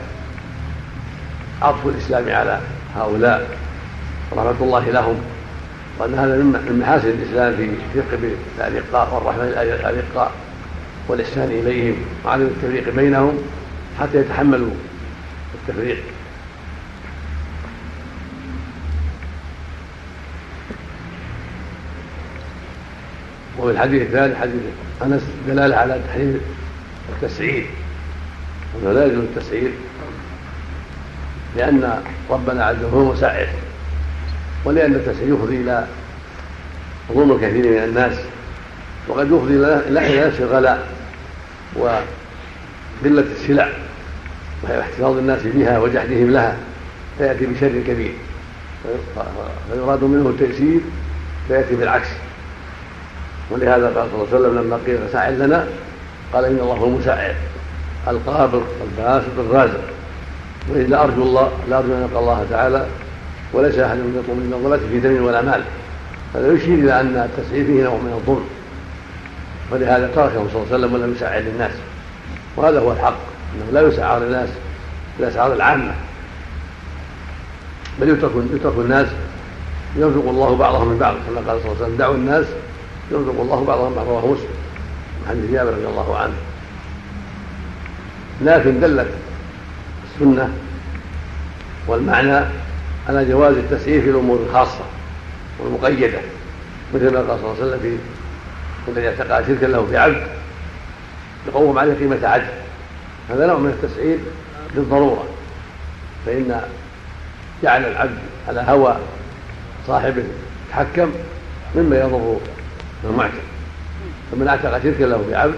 عطف 1.61 1.87
الإسلام 1.87 2.29
على 2.29 2.59
هؤلاء. 2.95 3.57
رحمة 4.33 4.55
الله 4.61 4.89
لهم. 4.89 5.15
وأن 5.99 6.13
هذا 6.13 6.35
من 6.35 6.79
محاسن 6.81 7.09
الإسلام 7.09 7.55
في 7.55 7.69
الرفق 7.93 8.33
بالارقاء 8.57 9.15
والرحمة 9.15 9.43
للارقاء 9.43 10.31
والإحسان 11.07 11.47
إليهم 11.47 11.95
وعدم 12.25 12.43
التفريق 12.43 12.95
بينهم 12.95 13.37
حتى 13.99 14.17
يتحملوا 14.17 14.71
التفريق. 15.55 15.97
وفي 23.59 23.71
الحديث 23.71 24.01
الثاني 24.01 24.35
حديث 24.35 24.61
أنس 25.03 25.21
دلالة 25.47 25.75
على 25.75 26.01
تحريم 26.07 26.41
التسعير. 27.09 27.65
وانه 28.75 28.91
لا 28.91 29.05
يجوز 29.05 29.23
التسعير 29.23 29.71
لأن 31.57 32.03
ربنا 32.29 32.65
عز 32.65 32.75
وجل 32.83 32.93
هو 32.93 33.13
مسعر 33.13 33.47
ولأن 34.68 34.95
التسعير 34.95 35.34
يفضي 35.34 35.55
إلى 35.55 35.88
ظلم 37.13 37.32
الكثير 37.32 37.68
من 37.72 37.84
الناس 37.84 38.13
وقد 39.07 39.28
يفضي 39.28 39.53
إلى 39.55 40.28
نفس 40.28 40.39
الغلاء 40.39 40.88
وقلة 41.76 43.26
السلع 43.36 43.70
واحتفاظ 44.63 45.18
الناس 45.18 45.41
بها 45.43 45.80
وجحدهم 45.80 46.32
لها 46.32 46.57
فيأتي 47.18 47.45
بشر 47.45 47.82
كبير 47.88 48.13
فيراد 49.74 50.03
منه 50.03 50.30
التيسير 50.30 50.80
فيأتي 51.47 51.76
بالعكس. 51.76 52.07
ولهذا 53.51 53.86
قال 53.86 53.93
صلى 53.93 54.24
الله 54.24 54.28
عليه 54.34 54.38
وسلم 54.38 54.57
لما 54.59 54.80
قيل 54.88 54.97
فساعد 55.07 55.34
لنا 55.34 55.68
قال 56.34 56.45
إن 56.45 56.59
الله 56.59 56.76
هو 56.76 56.86
المسعر 56.86 57.36
القابض 58.07 58.63
الباسط 58.88 59.39
الرازق. 59.39 59.84
لا 60.76 61.03
أرجو 61.03 61.24
الله 61.24 61.51
لا 61.70 61.78
أرجو 61.78 61.93
أن 61.93 62.01
يلقى 62.01 62.20
الله 62.20 62.45
تعالى 62.49 62.86
وليس 63.53 63.79
أحد 63.79 63.97
يطلب 63.97 64.29
من 64.29 64.53
الظلمات 64.53 64.79
في 64.79 64.99
دم 64.99 65.25
ولا 65.25 65.41
مال. 65.41 65.63
هذا 66.35 66.53
يشير 66.53 66.73
إلى 66.73 67.01
أن 67.01 67.15
التسعير 67.17 67.65
فيه 67.65 67.83
نوع 67.83 67.95
من 67.95 68.13
الظلم. 68.13 68.45
ولهذا 69.71 70.07
تركه 70.15 70.33
صلى 70.33 70.45
الله 70.45 70.65
عليه 70.73 70.75
وسلم 70.75 70.93
ولم 70.93 71.13
يسعر 71.15 71.39
للناس 71.39 71.71
وهذا 72.55 72.79
هو 72.79 72.91
الحق 72.91 73.17
أنه 73.55 73.71
لا 73.71 73.87
يسعر 73.87 74.19
للناس 74.19 74.49
بالأسعار 75.19 75.53
العامة. 75.53 75.93
بل 78.01 78.09
يترك 78.09 78.31
يترك 78.53 78.73
الناس 78.77 79.07
يرزق 79.95 80.29
الله 80.29 80.55
بعضهم 80.55 80.87
من 80.87 80.97
بعض 80.97 81.15
كما 81.27 81.51
قال 81.51 81.61
صلى 81.61 81.71
الله 81.71 81.75
عليه 81.75 81.85
وسلم 81.85 81.97
دعوا 81.97 82.15
الناس 82.15 82.45
يرزق 83.11 83.41
الله 83.41 83.65
بعضهم 83.67 83.89
من 83.89 83.95
بعض 83.95 84.07
رواه 84.07 84.25
مسلم 84.25 84.49
عن 85.29 85.49
جابر 85.51 85.71
رضي 85.71 85.87
الله 85.87 86.17
عنه. 86.17 86.33
لكن 88.41 88.79
دلت 88.79 89.07
السنة 90.03 90.53
والمعنى 91.87 92.45
على 93.09 93.25
جواز 93.25 93.57
التسعير 93.57 94.01
في 94.01 94.09
الأمور 94.09 94.39
الخاصة 94.49 94.83
والمقيدة 95.59 96.19
مثل 96.93 97.13
ما 97.13 97.19
قال 97.19 97.39
صلى 97.39 97.51
الله 97.51 97.55
عليه 97.61 97.63
وسلم 97.63 97.99
في 98.85 98.91
الذي 98.91 99.07
اعتقد 99.07 99.47
شركا 99.47 99.65
له 99.65 99.85
في 99.85 99.97
عبد 99.97 100.27
يقوم 101.47 101.79
عليه 101.79 101.93
قيمة 101.93 102.27
عدل. 102.27 102.47
هذا 103.29 103.47
نوع 103.47 103.57
من 103.57 103.69
التسعير 103.69 104.17
للضرورة 104.75 105.23
فإن 106.25 106.61
جعل 107.63 107.85
العبد 107.85 108.17
على 108.47 108.65
هوى 108.67 108.97
صاحبه 109.87 110.23
يتحكم 110.67 111.11
مما 111.75 111.99
يضر 111.99 112.37
المعتق. 113.03 113.41
فمن 114.31 114.47
اعتق 114.47 114.83
شركا 114.83 115.03
له 115.03 115.25
بعبد 115.31 115.57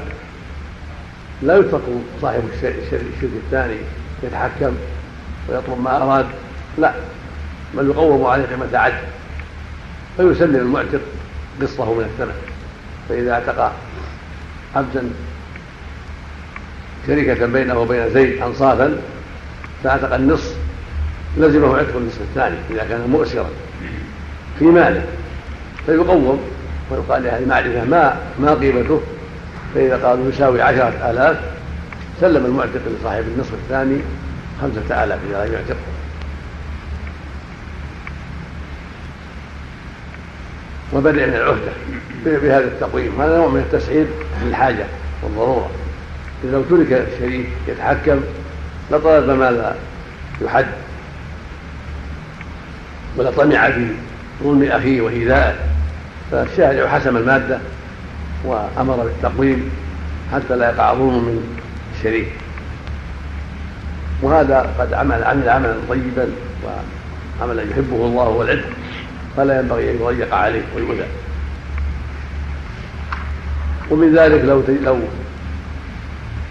لا 1.41 1.57
يترك 1.57 1.81
صاحب 2.21 2.43
الشرك 2.63 3.29
الثاني 3.45 3.77
يتحكم 4.23 4.71
ويطلب 5.49 5.81
ما 5.81 5.97
أراد 6.03 6.25
لا. 6.77 6.93
بل 7.77 7.87
يقوم 7.89 8.25
عليه 8.25 8.45
قيمة 8.45 8.77
عدل 8.77 8.95
فيسلم 10.17 10.55
المعتق 10.55 11.01
قسطه 11.61 11.93
من 11.93 12.03
الثمن 12.03 12.35
فإذا 13.09 13.31
اعتق 13.31 13.71
عبدا 14.75 15.09
شركة 17.07 17.45
بينه 17.45 17.79
وبين 17.79 18.09
زيد 18.09 18.41
أنصافا 18.41 18.97
فاعتق 19.83 20.13
النصف 20.13 20.55
لزمه 21.37 21.77
عتق 21.77 21.95
النصف 21.95 22.21
الثاني 22.21 22.55
إذا 22.71 22.85
كان 22.89 23.09
مؤسرا 23.09 23.49
في 24.59 24.65
ماله. 24.65 25.05
فيقوم 25.85 26.39
ويقال 26.91 27.23
لأهل 27.23 27.43
المعرفة 27.43 27.85
ما 27.85 28.17
ما 28.39 28.53
قيمته. 28.53 29.01
فإذا 29.75 30.07
قالوا 30.07 30.29
يساوي 30.29 30.61
عشرة 30.61 31.09
آلاف 31.11 31.37
سلم 32.21 32.45
المعتق 32.45 32.81
لصاحب 32.99 33.23
النصف 33.35 33.53
الثاني 33.53 33.97
خمسة 34.61 35.03
آلاف 35.03 35.19
إذا 35.29 35.45
لم 35.45 35.53
يعتقه. 35.53 35.98
وبدأ 40.93 41.25
من 41.25 41.33
العهدة 41.33 41.71
بهذا 42.25 42.65
التقويم. 42.65 43.21
هذا 43.21 43.37
نوع 43.37 43.47
من 43.47 43.59
التسعير 43.59 44.05
للحاجة 44.45 44.85
والضرورة. 45.23 45.69
إذا 46.43 46.51
لو 46.51 46.63
ترك 46.63 47.07
الشريك 47.13 47.47
يتحكم 47.67 48.21
لطلب 48.91 49.29
ما 49.29 49.51
لا 49.51 49.75
يحد. 50.41 50.65
ولطمع 53.17 53.71
في 53.71 53.87
ظلم 54.43 54.63
أخيه 54.63 55.01
وإيذائه. 55.01 55.55
فالشارع 56.31 56.87
حسم 56.87 57.17
المادة 57.17 57.59
وأمر 58.45 58.95
بالتقويم 58.95 59.71
حتى 60.33 60.55
لا 60.55 60.69
يقع 60.69 60.93
ظلم 60.93 61.23
من 61.23 61.59
الشريك. 61.97 62.27
وهذا 64.21 64.75
قد 64.79 64.93
عمل 64.93 65.23
عمل 65.23 65.49
عملا 65.49 65.75
طيبا 65.89 66.27
وعملا 66.65 67.63
يحبه 67.63 67.95
الله 67.95 68.23
هو 68.23 68.41
العتق 68.41 68.78
فلا 69.39 69.59
ينبغي 69.59 69.91
أن 69.91 69.95
يضيق 69.95 70.33
عليه 70.33 70.61
ويؤذى. 70.75 71.05
ومن 73.91 74.15
ذلك 74.15 74.43
لو 74.45 74.63
لو 74.83 74.99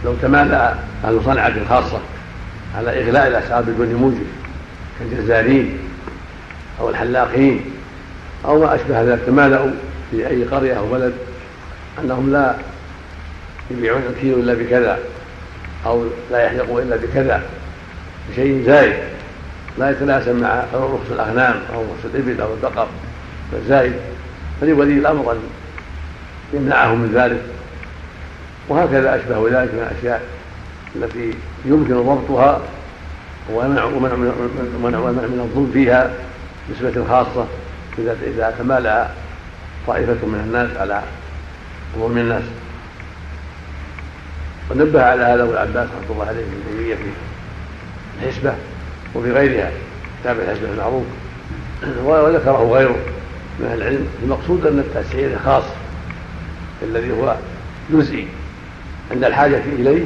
لو 0.05 0.15
تمالى 0.23 0.75
أهل 1.05 1.21
صنعة 1.25 1.69
خاصة 1.69 2.01
على 2.77 3.03
اغلاء 3.03 3.29
الأسعار 3.29 3.63
بدون 3.63 3.95
موجب 3.95 4.27
كالجزارين 4.99 5.79
أو 6.81 6.91
الحلاقين 6.91 7.61
أو 8.45 8.61
ما 8.61 8.75
أشبه 8.75 9.03
ذلك 9.03 9.21
تمالأوا 9.27 9.71
في 10.11 10.29
أي 10.29 10.45
قرية 10.45 10.75
أو 10.75 10.89
بلد 10.89 11.13
أنهم 11.99 12.33
لا 12.33 12.55
يبيعون 13.71 14.03
الكيلو 14.11 14.41
إلا 14.41 14.55
بكذا 14.55 14.99
أو 15.87 16.05
لا 16.31 16.39
يحلقوا 16.39 16.81
إلا 16.81 16.97
بكذا 16.97 17.43
بشيء 18.31 18.65
زايد 18.67 18.95
لا 19.79 19.91
يتناسب 19.91 20.35
مع 20.35 20.65
رخص 20.75 21.11
الأغنام 21.11 21.61
أو 21.75 21.83
رخص 21.83 22.05
الإبل 22.15 22.41
أو 22.41 22.55
البقر 22.55 22.87
فالزايد 23.53 23.93
فلولي 24.61 24.93
الأمر 24.93 25.33
أن 25.33 25.39
يمنعه 26.53 26.95
من 26.95 27.13
ذلك. 27.15 27.43
وهكذا 28.69 29.17
أشبه 29.17 29.63
ذلك 29.63 29.75
من 29.75 29.89
الأشياء 29.91 30.23
التي 30.97 31.35
يمكن 31.65 31.95
ضبطها 31.95 32.61
ومنع 33.53 33.85
ومنع 33.85 34.15
من 34.15 35.41
الظلم 35.45 35.71
فيها 35.73 36.11
نسبة 36.71 37.05
خاصة 37.09 37.47
إذا 37.99 38.17
إذا 38.27 38.55
تمالأ 38.59 39.09
طائفة 39.87 40.27
من 40.27 40.41
الناس 40.47 40.77
على 40.77 41.03
ظلم 41.99 42.19
الناس. 42.19 42.43
ونبه 44.71 45.03
على 45.03 45.23
هذا 45.23 45.43
أبو 45.43 45.53
العباس 45.53 45.89
رحمة 45.89 46.11
الله 46.11 46.27
عليه 46.27 46.45
في 46.97 47.11
الحسبة. 48.23 48.55
وفي 49.15 49.33
غيرها 49.33 49.71
كتاب 50.21 50.41
الحسبه 50.41 50.73
المعروف. 50.73 51.05
وذكره 52.07 52.73
غيره 52.73 52.97
من 53.59 53.67
أهل 53.67 53.79
العلم. 53.83 54.07
المقصود 54.23 54.67
أن 54.67 54.79
التسعير 54.79 55.33
الخاص 55.33 55.65
الذي 56.83 57.13
هو 57.13 57.37
جزئي 57.91 58.29
عند 59.11 59.25
الحاجة 59.25 59.61
إليه 59.79 60.05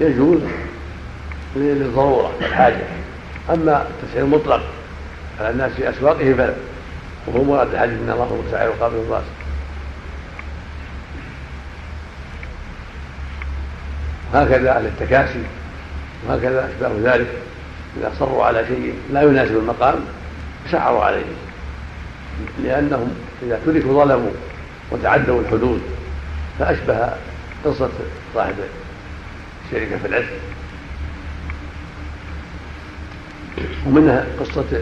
يجوز 0.00 0.40
للضرورة 1.56 2.32
والحاجة 2.40 2.82
أما 3.50 3.86
التسعير 3.90 4.24
المطلق 4.24 4.62
على 5.40 5.50
الناس 5.50 5.72
في 5.72 5.90
أسواقه 5.90 6.34
فلا 6.34 6.54
وهو 7.26 7.44
مراد 7.44 7.74
الحديث 7.74 7.98
إن 7.98 8.10
الله 8.10 8.24
هو 8.24 8.40
السعير 8.46 8.70
وقابل 8.70 8.96
الراس 8.96 9.24
هكذا 14.34 14.76
أهل 14.76 14.86
التكاسي 14.86 15.42
وهكذا 16.28 16.70
أشباه 16.70 17.14
ذلك. 17.14 17.26
إذا 17.98 18.12
أصروا 18.16 18.44
على 18.44 18.66
شيء 18.66 18.94
لا 19.12 19.22
يناسب 19.22 19.56
المقام 19.56 19.94
سعروا 20.70 21.04
عليه. 21.04 21.24
لأنهم 22.64 23.14
إذا 23.42 23.60
تركوا 23.66 24.04
ظلموا 24.04 24.30
وتعدوا 24.90 25.40
الحدود 25.40 25.82
فأشبه 26.58 27.10
قصة 27.64 27.90
صاحب 28.34 28.54
الشركة 29.66 29.98
في 29.98 30.06
العتق 30.06 30.32
ومنها 33.86 34.26
قصة 34.40 34.80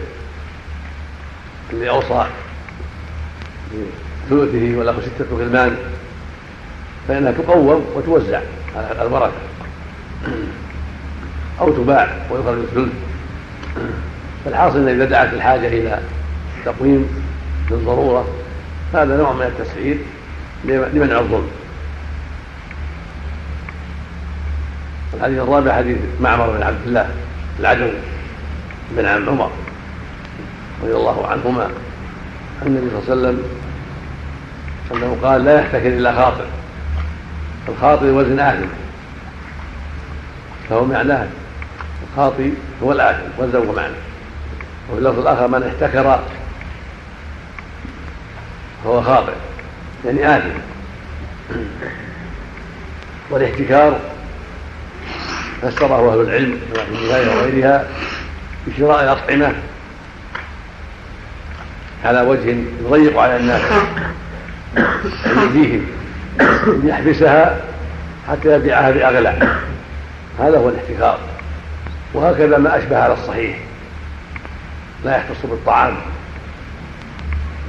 اللي 1.73 1.89
أوصى 1.89 2.25
بثلثه 4.29 4.77
وله 4.77 5.01
ستة 5.01 5.37
غلمان 5.37 5.77
فإنها 7.07 7.31
تقوم 7.31 7.85
وتوزع 7.95 8.41
الورثة 9.01 9.31
أو 11.61 11.71
تباع 11.71 12.07
ويخرج 12.31 12.57
الثلث 12.57 12.93
فالحاصل 14.45 14.77
أن 14.77 14.87
إذا 14.87 15.05
دعت 15.05 15.33
الحاجة 15.33 15.67
إلى 15.67 15.99
تقويم 16.65 17.07
للضرورة 17.71 18.27
هذا 18.93 19.17
نوع 19.17 19.33
من 19.33 19.41
التسعير 19.41 19.97
لمنع 20.65 21.19
الظلم. 21.19 21.47
الحديث 25.13 25.39
الرابع 25.39 25.75
حديث 25.75 25.97
معمر 26.21 26.57
بن 26.57 26.63
عبد 26.63 26.87
الله 26.87 27.09
العدوي 27.59 27.93
بن 28.91 29.05
عم 29.05 29.29
عمر 29.29 29.51
رضي 30.83 30.95
الله 30.95 31.27
عنهما 31.27 31.63
عن 32.61 32.67
النبي 32.67 32.89
صلى 32.89 33.13
الله 33.13 33.27
عليه 33.27 33.37
وسلم 33.37 33.43
أنه 34.91 35.17
قال 35.23 35.45
لا 35.45 35.59
يحتكر 35.59 35.87
إلا 35.87 36.13
خاطئ 36.13 36.45
الخاطئ 37.69 38.05
وزن 38.05 38.39
آثم 38.39 38.67
فهو 40.69 40.85
معناه 40.85 41.27
الخاطئ 42.13 42.49
هو 42.83 42.91
الآثم 42.91 43.23
وزن 43.37 43.67
ومعنى 43.67 43.93
وفي 44.89 44.99
اللفظ 44.99 45.19
الآخر 45.19 45.47
من 45.47 45.63
احتكر 45.63 46.19
فهو 48.83 49.01
خاطئ 49.01 49.33
يعني 50.05 50.37
آثم 50.37 50.59
والاحتكار 53.29 53.99
فسره 55.61 56.13
أهل 56.13 56.21
العلم 56.21 56.59
في 56.73 57.03
النهاية 57.03 57.37
وغيرها 57.37 57.87
بشراء 58.67 59.03
الأطعمة 59.03 59.53
على 62.05 62.21
وجه 62.21 62.55
يضيق 62.85 63.19
على 63.19 63.37
الناس 63.37 63.61
يأذيهم 65.25 65.85
يحبسها 66.83 67.61
حتى 68.29 68.55
يبيعها 68.55 68.91
بأغلى. 68.91 69.57
هذا 70.39 70.57
هو 70.57 70.69
الاحتكار. 70.69 71.19
وهكذا 72.13 72.57
ما 72.57 72.77
أشبه 72.77 72.97
على 72.97 73.13
الصحيح. 73.13 73.57
لا 75.05 75.17
يختص 75.17 75.45
بالطعام 75.45 75.95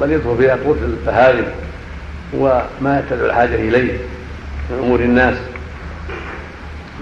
بل 0.00 0.12
يدخل 0.12 0.36
في 0.36 0.50
قوت 0.50 0.78
الفهارم 0.82 1.46
وما 2.34 3.04
تدعو 3.10 3.26
الحاجة 3.26 3.54
إليه 3.54 3.98
من 4.70 4.78
أمور 4.78 5.00
الناس. 5.00 5.36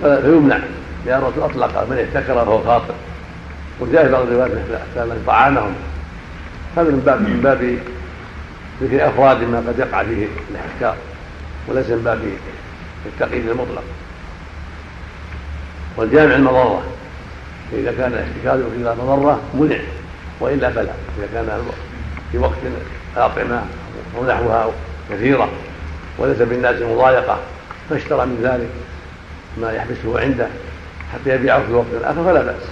فيمنع 0.02 0.59
لأن 1.06 1.19
الرسول 1.19 1.43
أطلق 1.43 1.86
من 1.90 1.98
احتكر 1.98 2.35
فهو 2.35 2.62
خاطئ. 2.62 2.94
وجاء 3.81 4.05
في 4.05 4.12
بعض 4.12 4.23
الروايات 4.23 4.51
من 4.97 5.24
طعامهم. 5.27 5.74
هذا 6.77 6.90
من 6.90 7.02
باب 7.06 7.20
من 7.20 7.40
باب 7.40 7.78
ذكر 8.82 9.09
أفراد 9.09 9.43
ما 9.43 9.59
قد 9.59 9.78
يقع 9.78 10.02
فيه 10.02 10.27
الاحتكار 10.51 10.97
وليس 11.69 11.90
من 11.90 12.02
باب 12.05 12.20
التقييد 13.06 13.48
المطلق. 13.48 13.85
والجامع 15.97 16.35
المضرة. 16.35 16.82
فإذا 17.73 17.93
كان 17.93 18.27
يؤدي 18.44 18.82
إلى 18.82 18.94
مضرة 18.94 19.40
منع 19.55 19.77
وإلا 20.40 20.70
فلا. 20.70 20.93
إذا 21.19 21.28
كان 21.35 21.62
في 22.32 22.39
وقت 22.39 22.59
الأطعمة 23.16 23.62
أو 24.16 24.27
نحوها 24.27 24.70
كثيرة 25.11 25.49
وليس 26.19 26.39
بالناس 26.39 26.82
مضايقة 26.82 27.39
فاشترى 27.90 28.27
من 28.27 28.40
ذلك 28.43 28.69
ما 29.61 29.73
يحبسه 29.73 30.20
عنده 30.20 30.47
حتى 31.12 31.35
يبيعه 31.35 31.66
في 31.66 31.73
وقت 31.73 31.86
آخر 32.05 32.24
فلا 32.24 32.43
بأس. 32.43 32.62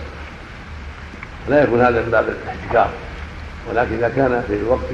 لا 1.48 1.62
يكون 1.62 1.80
هذا 1.80 2.02
من 2.02 2.10
باب 2.10 2.24
الاحتكار. 2.28 2.90
ولكن 3.70 3.94
إذا 3.94 4.08
كان 4.08 4.44
في 4.48 4.54
الوقت 4.54 4.88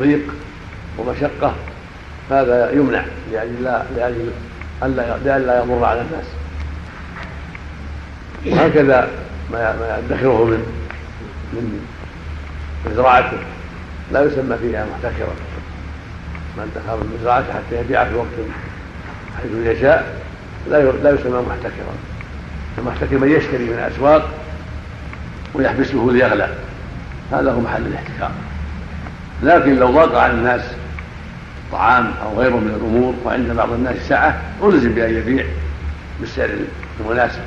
ضيق 0.00 0.34
ومشقة 0.98 1.54
هذا 2.30 2.72
يمنع 2.72 3.04
لأجل 3.32 3.62
لا 3.62 3.82
لأجل 3.96 4.30
ألا 4.82 5.58
يضر 5.62 5.84
على 5.84 6.00
الناس. 6.00 6.26
وهكذا 8.46 9.08
ما 9.52 10.00
يدخره 10.10 10.44
من 10.44 10.62
من 11.52 11.86
مزرعته. 12.86 13.38
لا 14.12 14.24
يسمى 14.24 14.56
فيها 14.56 14.86
محتكرا 14.92 15.34
من 16.56 16.70
ادخر 16.76 16.96
من 16.96 17.18
مزرعته 17.20 17.52
حتى 17.52 17.80
يبيع 17.80 18.04
في 18.04 18.14
وقت 18.14 18.26
حيث 19.42 19.76
يشاء 19.76 20.20
لا 20.70 20.82
لا 20.82 21.10
يسمى 21.10 21.42
محتكرا. 21.48 21.94
المحتكر 22.78 23.18
من 23.18 23.30
يشتري 23.30 23.64
من 23.64 23.72
الأسواق 23.72 24.30
ويحبسه 25.54 26.08
ليغلى. 26.12 26.54
هذا 27.32 27.52
هو 27.52 27.60
محل 27.60 27.86
الاحتكار. 27.86 28.30
لكن 29.42 29.76
لو 29.76 29.90
ضاق 29.90 30.18
على 30.18 30.32
الناس 30.32 30.62
طعام 31.72 32.12
أو 32.22 32.40
غيره 32.40 32.56
من 32.56 32.74
الأمور 32.80 33.14
وعند 33.24 33.50
بعض 33.50 33.72
الناس 33.72 33.96
سعه 34.08 34.40
ألزم 34.62 34.92
بأن 34.92 35.14
يبيع 35.14 35.44
بالسعر 36.20 36.50
المناسب. 37.00 37.40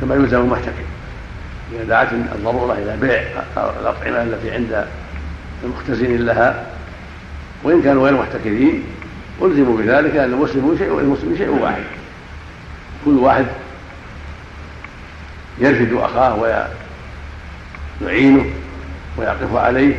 كما 0.00 0.14
يلزم 0.14 0.40
المحتكر 0.40 0.84
إذا 1.72 1.84
دعت 1.84 2.12
الضرورة 2.12 2.72
إلى 2.72 2.96
بيع 3.00 3.22
الأطعمة 3.56 4.22
التي 4.22 4.50
عند 4.50 4.86
المختزن 5.64 6.16
لها 6.16 6.66
وإن 7.62 7.82
كانوا 7.82 8.08
غير 8.08 8.18
محتكرين 8.20 8.82
ألزموا 9.42 9.78
بذلك 9.78 10.16
ان 10.16 10.32
المسلم 10.32 10.76
شيء 10.78 10.90
والمسلم 10.90 11.36
شيء 11.38 11.48
واحد. 11.48 11.82
كل 13.04 13.18
واحد 13.18 13.46
يرفد 15.58 15.92
أخاه 15.92 16.64
ويعينه 18.00 18.44
ويقف 19.16 19.56
عليه 19.56 19.94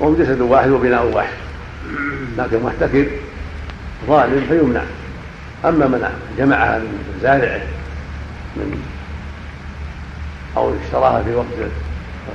وهم 0.00 0.16
جسد 0.16 0.40
واحد 0.40 0.70
وبناء 0.70 1.06
واحد. 1.06 1.36
لكن 2.38 2.62
محتكر 2.62 3.06
ظالم 4.06 4.46
فيمنع. 4.48 4.82
أما 5.64 5.86
من 5.86 6.08
جمعها 6.38 6.78
من 6.78 7.18
زارعه 7.22 7.60
من 8.56 8.82
أو 10.58 10.72
اشتراها 10.84 11.22
في 11.22 11.34
وقت 11.34 11.46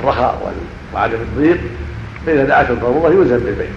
الرخاء 0.02 0.54
وعدم 0.94 1.16
الضيق 1.16 1.58
فإذا 2.26 2.44
دعت 2.44 2.70
الضرورة 2.70 3.10
يلزم 3.10 3.40
بالبيع 3.40 3.70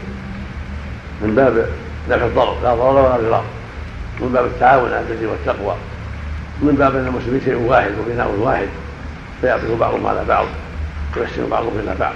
من 1.22 1.34
باب 1.34 1.66
دفع 2.10 2.26
الضرر 2.26 2.56
لا 2.62 2.74
ضرر 2.74 2.96
ولا 2.96 3.16
ضرار 3.16 3.44
من 4.20 4.32
باب 4.32 4.44
التعاون 4.44 4.92
على 4.92 5.00
البر 5.10 5.30
والتقوى. 5.30 5.74
من 6.62 6.74
باب 6.78 6.96
أن 6.96 7.06
المسلمين 7.06 7.40
شيء 7.44 7.54
واحد 7.54 7.90
وبناء 8.00 8.30
واحد 8.38 8.68
فيعطف 9.40 9.80
بعضهم 9.80 10.06
على 10.06 10.24
بعض 10.28 10.46
ويحسن 11.16 11.48
بعضهم 11.50 11.72
إلى 11.84 11.94
بعض. 12.00 12.14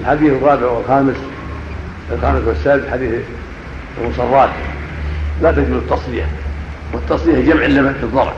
الحديث 0.00 0.32
الرابع 0.32 0.66
والخامس 0.66 1.16
الخامس 2.12 2.46
والسادس 2.46 2.90
حديث 2.90 3.12
المصرات. 4.00 4.50
لا 5.42 5.52
تجوز 5.52 5.70
التصلية 5.70 6.26
والتصلية 6.92 7.52
جمع 7.52 7.64
اللبن 7.64 7.92
في 7.92 8.02
الضرع 8.02 8.32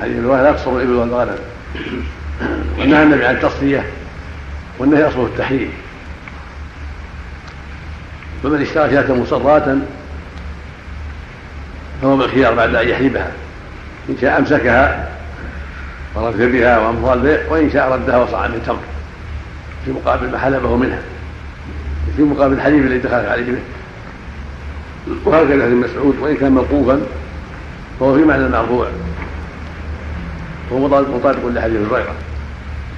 حديث 0.00 0.24
لا 0.24 0.52
تقصر 0.52 0.76
الابل 0.76 0.92
والغنم 0.92 1.38
ونهى 2.78 3.02
النبي 3.02 3.24
عن 3.24 3.34
التصليه 3.34 3.86
والنهي 4.78 5.08
أصله 5.08 5.26
التحريم. 5.26 5.72
فمن 8.42 8.62
اشترى 8.62 8.90
شاة 8.90 9.14
مصراة 9.14 9.76
فهو 12.02 12.16
بالخيار 12.16 12.54
بعد 12.54 12.74
أن 12.74 12.88
يحلبها 12.88 13.32
إن 14.08 14.16
شاء 14.20 14.38
أمسكها 14.38 15.08
ورد 16.14 16.42
بها 16.42 16.78
وامضى 16.78 17.12
البيع 17.12 17.40
وإن 17.50 17.70
شاء 17.70 17.92
ردها 17.92 18.16
وصاع 18.16 18.48
من 18.48 18.62
تمر. 18.66 18.78
في 19.84 19.92
مقابل 19.92 20.30
ما 20.30 20.38
حلبه 20.38 20.76
منها. 20.76 21.00
في 22.16 22.22
مقابل 22.22 22.54
الحليب 22.54 22.86
الذي 22.86 22.98
دخلت 22.98 23.28
عليه 23.28 23.52
به 23.52 23.58
وهكذا 25.24 25.64
ابن 25.64 25.74
مسعود 25.74 26.16
وإن 26.20 26.36
كان 26.36 26.52
موقوفا 26.52 27.00
فهو 28.00 28.14
في 28.14 28.24
معنى 28.24 28.46
المرفوع 28.46 28.88
وهو 30.70 30.88
مطابق 30.88 31.46
لحديث 31.46 31.80
هريرة. 31.92 32.14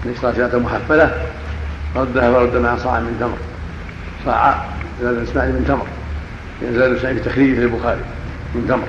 ان 0.06 0.10
اشترى 0.10 0.36
شاة 0.36 0.58
محفلة 0.58 1.22
ردها 1.96 2.32
فرد 2.32 2.56
مع 2.56 2.76
صاع 2.76 3.00
من 3.00 3.16
تمر. 3.20 3.38
صاع 4.24 4.64
زاد 5.02 5.16
اسماعيل 5.16 5.52
من 5.52 5.64
تمر. 5.68 5.86
زاد 6.72 6.98
سعيد 6.98 7.16
في 7.16 7.24
تخريجه 7.24 7.60
للبخاري 7.60 8.00
من 8.54 8.66
تمر. 8.68 8.86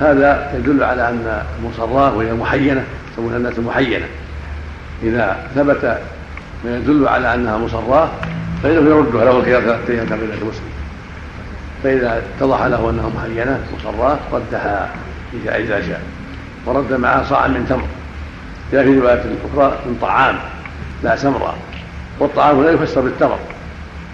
هذا 0.00 0.52
يدل 0.54 0.84
على 0.84 1.08
أن 1.08 1.42
المصراه 1.58 2.16
وهي 2.16 2.32
محينة 2.32 2.84
يسمونها 3.12 3.36
الناس 3.36 3.58
المحينه 3.58 4.06
إذا 5.02 5.36
ثبت 5.54 5.98
ما 6.64 6.76
يدل 6.76 7.08
على 7.08 7.34
أنها 7.34 7.58
مصراه 7.58 8.08
فإنه 8.62 8.90
يردها 8.90 9.24
له 9.24 9.38
الخيار 9.38 9.62
ثلاثة 9.62 9.92
أيام 9.92 10.06
كما 10.06 10.16
المسلم. 10.16 10.70
فإذا 11.84 12.22
اتضح 12.38 12.62
له 12.62 12.90
أنها 12.90 13.10
محينة 13.16 13.60
مصراه 13.78 14.18
ردها 14.32 14.90
إذا 15.44 15.80
شاء. 15.80 16.02
ورد 16.66 16.92
معها 16.92 17.22
صاعا 17.22 17.48
من 17.48 17.66
تمر. 17.68 17.86
جاء 18.72 18.84
في 18.84 18.98
رواية 18.98 19.22
أخرى 19.54 19.78
من 19.86 19.98
طعام 20.02 20.36
لا 21.02 21.16
سمرا 21.16 21.54
والطعام 22.18 22.64
لا 22.64 22.70
يفسر 22.70 23.00
بالتمر. 23.00 23.38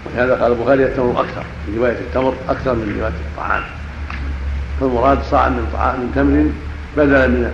ولهذا 0.05 0.35
قال 0.35 0.51
البخاري 0.51 0.85
التمر 0.85 1.21
أكثر. 1.21 1.43
في 1.65 1.77
رواية 1.77 1.91
التمر 1.91 2.33
أكثر 2.49 2.73
من 2.73 2.95
رواية 2.99 3.13
الطعام. 3.31 3.63
فالمراد 4.79 5.23
صاع 5.23 5.49
من 5.49 5.69
طعام 5.73 5.95
من 5.99 6.11
تمر 6.15 6.51
بدلا 6.97 7.27
من 7.27 7.51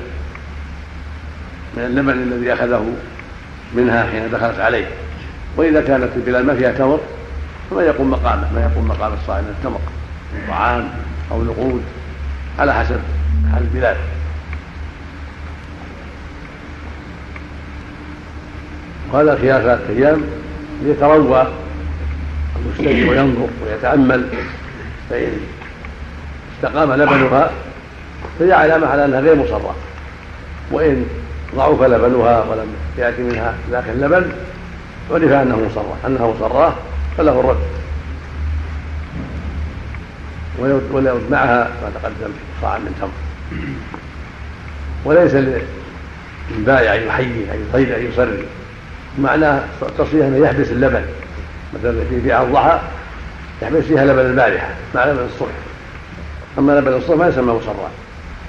من 1.78 1.84
اللبن 1.84 2.12
الذي 2.12 2.54
أخذه 2.54 2.94
منها 3.76 4.04
حين 4.12 4.32
دخلت 4.32 4.60
عليه. 4.60 4.86
وإذا 5.58 5.82
كانت 5.82 6.10
البلاد 6.16 6.46
ما 6.46 6.56
فيها 6.56 6.72
تمر 6.72 7.00
فما 7.72 7.82
يقوم 7.84 8.10
مقامه 8.12 8.54
ما 8.54 8.62
يقوم 8.62 8.88
مقام 8.88 9.14
الصاع 9.14 9.42
من 9.42 9.56
التمر. 9.60 9.80
طعام 10.48 10.90
أو 11.32 11.44
نقود 11.44 11.84
على 12.60 12.74
حسب 12.74 13.00
حال 13.52 13.62
البلاد. 13.62 13.98
وهذا 19.14 19.38
خيار 19.42 19.62
ثلاثة 19.62 19.90
أيام 19.90 20.22
ليتروى 20.84 21.48
المشتري 22.56 23.10
وينظر 23.10 23.48
ويتأمل 23.66 24.28
فإن 25.10 25.32
استقام 26.56 26.94
لبنها 26.94 27.52
فهي 28.40 28.54
علامة 28.54 28.88
على 28.88 29.06
أنها 29.06 29.20
غير 29.20 29.36
مصرة. 29.36 29.76
وإن 30.72 31.06
ضعف 31.56 31.82
لبنها 31.82 32.44
ولم 32.44 32.68
يأتي 32.98 33.22
منها 33.22 33.54
ذاك 33.72 33.84
اللبن 33.90 34.32
عرف 35.12 35.32
أنه 35.32 35.68
مصرة 35.70 35.98
أنها 36.08 36.28
مصرة 36.28 36.76
فله 37.18 37.40
الرد. 37.40 37.64
وليرد 40.92 41.32
معها 41.32 41.72
ما 41.84 41.92
تقدم 42.02 42.34
صاع 42.62 42.78
من 42.78 42.96
تمر. 43.02 43.12
وليس 45.06 45.34
للبائع 46.56 46.96
أن 46.96 47.08
يحيي 47.08 47.52
أن 47.76 48.10
يصري 48.12 48.46
معناه 49.18 49.64
التصريح 49.82 50.26
أنه 50.26 50.38
يحبس 50.38 50.72
اللبن. 50.72 51.06
مثلا 51.74 52.04
في 52.10 52.20
بيع 52.20 52.42
الضحى 52.42 52.80
يحبس 53.62 53.84
فيها 53.84 54.06
لبن 54.06 54.20
البارحة 54.20 54.70
مع 54.96 55.06
لبن 55.06 55.26
الصبح. 55.26 55.54
أما 56.58 56.72
لبن 56.72 56.94
الصبح 56.94 57.18
ما 57.18 57.28
يسمى 57.28 57.54
مصرا 57.54 57.90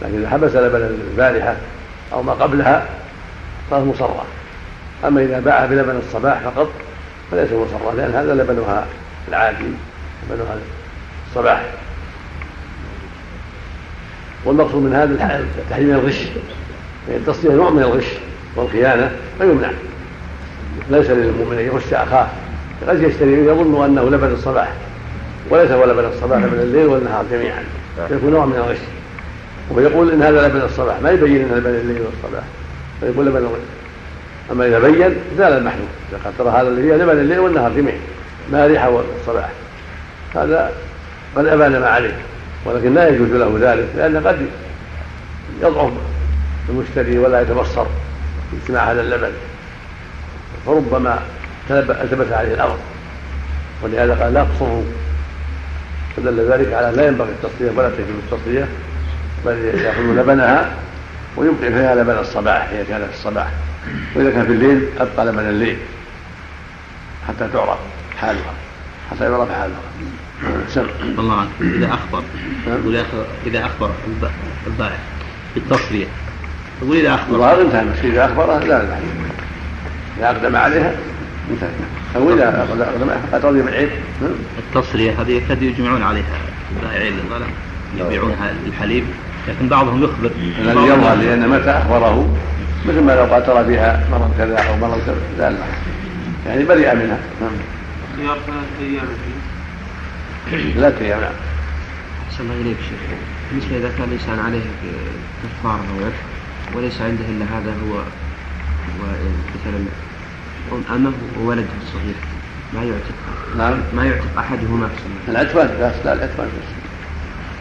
لكن 0.03 0.19
إذا 0.19 0.31
حبس 0.31 0.57
لبن 0.57 0.99
البارحة 1.11 1.57
أو 2.13 2.23
ما 2.23 2.33
قبلها 2.33 2.87
صارت 3.71 3.85
مصرة 3.85 4.25
أما 5.05 5.23
إذا 5.23 5.41
باع 5.41 5.67
بلبن 5.67 6.01
الصباح 6.07 6.39
فقط 6.39 6.71
فليس 7.31 7.49
مصرة 7.53 7.95
لأن 7.97 8.15
هذا 8.15 8.35
لبنها 8.35 8.87
العادي 9.29 9.65
لبنها 10.31 10.57
الصباح. 11.29 11.63
والمقصود 14.45 14.83
من 14.83 14.95
هذا 14.95 15.47
تحريم 15.71 15.91
الغش 15.91 16.21
يعني 17.09 17.21
التصديق 17.21 17.53
نوع 17.53 17.71
من 17.71 17.83
الغش 17.83 18.07
والخيانة 18.57 19.11
فيمنع 19.39 19.71
ليس 20.91 21.11
للمؤمن 21.11 21.59
أن 21.59 21.65
يغش 21.65 21.93
أخاه 21.93 22.27
قد 22.89 23.03
يشتري 23.03 23.33
يظن 23.33 23.85
أنه 23.85 24.03
لبن 24.03 24.33
الصباح 24.33 24.73
وليس 25.51 25.71
هو 25.71 25.85
لبن 25.85 26.05
الصباح 26.05 26.39
لبن 26.39 26.61
الليل 26.61 26.87
والنهار 26.87 27.25
جميعا 27.31 27.65
يكون 28.11 28.31
نوع 28.31 28.47
من 28.47 28.57
الغش. 28.57 28.79
ويقول 29.71 30.11
إن 30.11 30.23
هذا 30.23 30.49
لبن 30.49 30.61
الصباح 30.61 31.01
ما 31.03 31.11
يبين 31.11 31.43
انه 31.45 31.55
لبن 31.55 31.71
الليل 31.71 32.03
والصباح 32.03 32.45
فيقول 33.01 33.27
لبن 33.27 33.37
الغش. 33.37 33.61
أما 34.53 34.67
إذا 34.67 34.79
بين 34.79 35.17
زال 35.39 35.53
المحلول 35.53 35.87
إذا 36.11 36.21
قال 36.25 36.39
ترى 36.39 36.49
هذا 36.49 36.69
اللي 36.69 36.93
هي 36.93 36.97
لبن 36.97 37.19
الليل 37.19 37.39
والنهار 37.39 37.73
جميعا 37.73 37.99
مارحه 38.53 38.91
والصباح. 38.91 39.51
هذا 40.35 40.73
قد 41.37 41.47
أبان 41.47 41.81
ما 41.81 41.87
عليه 41.87 42.17
ولكن 42.65 42.95
لا 42.95 43.09
يجوز 43.09 43.29
له 43.31 43.59
ذلك 43.61 43.89
لأن 43.97 44.27
قد 44.27 44.47
يضعف 45.63 45.91
المشتري 46.69 47.19
ولا 47.19 47.41
يتبصر 47.41 47.85
في 47.85 48.57
اجتماع 48.63 48.93
هذا 48.93 49.01
اللبن. 49.01 49.31
فربما 50.67 51.19
التبس 51.71 52.33
عليه 52.33 52.55
الأمر. 52.55 52.77
ولهذا 53.83 54.15
قال 54.15 54.35
لا 54.35 54.47
تصروا 54.57 54.83
فدل 56.17 56.53
ذلك 56.53 56.73
على 56.73 56.97
لا 56.97 57.07
ينبغي 57.07 57.29
التصفيه 57.31 57.71
ولا 57.77 57.89
تجب 57.89 58.15
التصفيه 58.25 58.69
بل 59.47 59.53
ياخذ 59.85 60.01
لبنها 60.03 60.71
ويبقي 61.37 61.73
فيها 61.73 61.95
لبن 61.95 62.19
الصباح 62.19 62.69
إذا 62.73 62.85
كان 62.89 63.07
في 63.09 63.15
الصباح. 63.15 63.51
وإذا 64.15 64.31
كان 64.31 64.47
في 64.47 64.53
الليل 64.53 64.89
أبقى 65.01 65.27
لبن 65.27 65.39
الليل 65.49 65.77
حتى 67.29 67.49
تعرف 67.53 67.79
حالها 68.21 68.53
حتى 69.11 69.25
يعرف 69.25 69.49
حالها. 69.53 69.81
سم. 70.69 70.87
الله 71.19 71.35
عنك 71.41 71.49
أخ- 73.03 73.47
إذا 73.47 73.65
أخبر 73.67 73.91
الب- 74.07 74.31
البائع 74.67 74.99
بالتصرية 75.55 76.07
يقول 76.83 76.97
إذا 76.97 77.15
أخبر. 77.15 77.35
الظاهر 77.35 77.61
انتهى 77.61 77.85
إذا 78.05 78.25
أخبره 78.25 78.59
لا 78.59 78.67
لا. 78.83 78.99
إذا 80.19 80.27
أقدم 80.27 80.57
عليها. 80.57 80.93
أو 82.17 82.35
إذا 82.35 82.67
أقدم 82.69 83.09
فقد 83.33 83.47
رضي 83.47 83.63
بالعيب 83.63 83.89
نعم. 84.23 84.31
التصرية 84.59 85.21
هذه 85.21 85.31
يكاد 85.31 85.63
يجمعون 85.63 86.03
عليها. 86.03 86.25
البائعين 86.77 87.13
الغنم 87.27 87.51
يبيعونها 87.99 88.55
الحليب 88.67 89.05
لكن 89.49 89.69
بعضهم 89.69 90.05
يخبر. 90.05 90.31
الذي 90.61 90.81
يظهر 90.81 91.17
لأن 91.17 91.49
متى 91.49 91.71
أخبره. 91.71 92.37
مثل 92.89 93.01
ما 93.01 93.13
لو 93.13 93.25
قاتل 93.35 93.65
بها 93.65 94.07
مرض 94.11 94.35
كذا 94.39 94.59
أو 94.59 94.77
مرض 94.77 95.01
كذا. 95.07 95.17
لا 95.39 95.51
لا. 95.51 95.59
يعني 96.47 96.65
برئ 96.65 96.95
منها. 96.95 97.19
خيار 98.17 98.39
ثلاثة 98.47 98.81
أيام 98.81 99.07
ثلاثة 100.75 101.05
أيام 101.05 101.21
نعم 101.21 101.33
أحسن 102.29 102.45
الله 102.45 102.55
إليك 102.61 102.77
شيخ. 102.77 103.19
بالنسبة 103.51 103.77
إذا 103.77 103.91
كان 103.99 104.09
الإنسان 104.09 104.39
عليه 104.39 104.61
كفارة 105.43 105.79
أو 105.79 106.11
وليس 106.79 107.01
عنده 107.01 107.25
إلا 107.29 107.45
هذا 107.45 107.71
هو 107.71 108.03
مثلا 109.55 109.85
أمه 110.73 111.13
وولده 111.41 111.65
الصغير 111.83 112.15
ما 112.75 112.83
يعتق 112.85 113.15
نعم. 113.59 113.79
ما 113.97 114.05
يعتق 114.05 114.39
أحدهما 114.39 114.89
العتق 115.29 115.55
ما 115.57 115.63
بأس 115.65 115.95
لا 116.05 116.15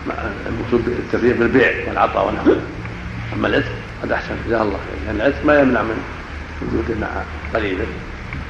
ما- 0.08 0.32
المقصود 0.50 0.88
التفريق 0.88 1.38
بالبيع 1.40 1.72
والعطاء 1.88 2.26
والنحو. 2.28 2.52
أما 3.34 3.48
العتق 3.48 3.72
قد 4.04 4.12
أحسن 4.12 4.36
جزاه 4.48 4.62
الله 4.62 4.78
خير 4.78 5.06
لأن 5.08 5.16
العتق 5.16 5.46
ما 5.46 5.60
يمنع 5.60 5.82
من 5.82 5.98
وجوده 6.62 7.02
مع 7.02 7.08
قريبه 7.54 7.86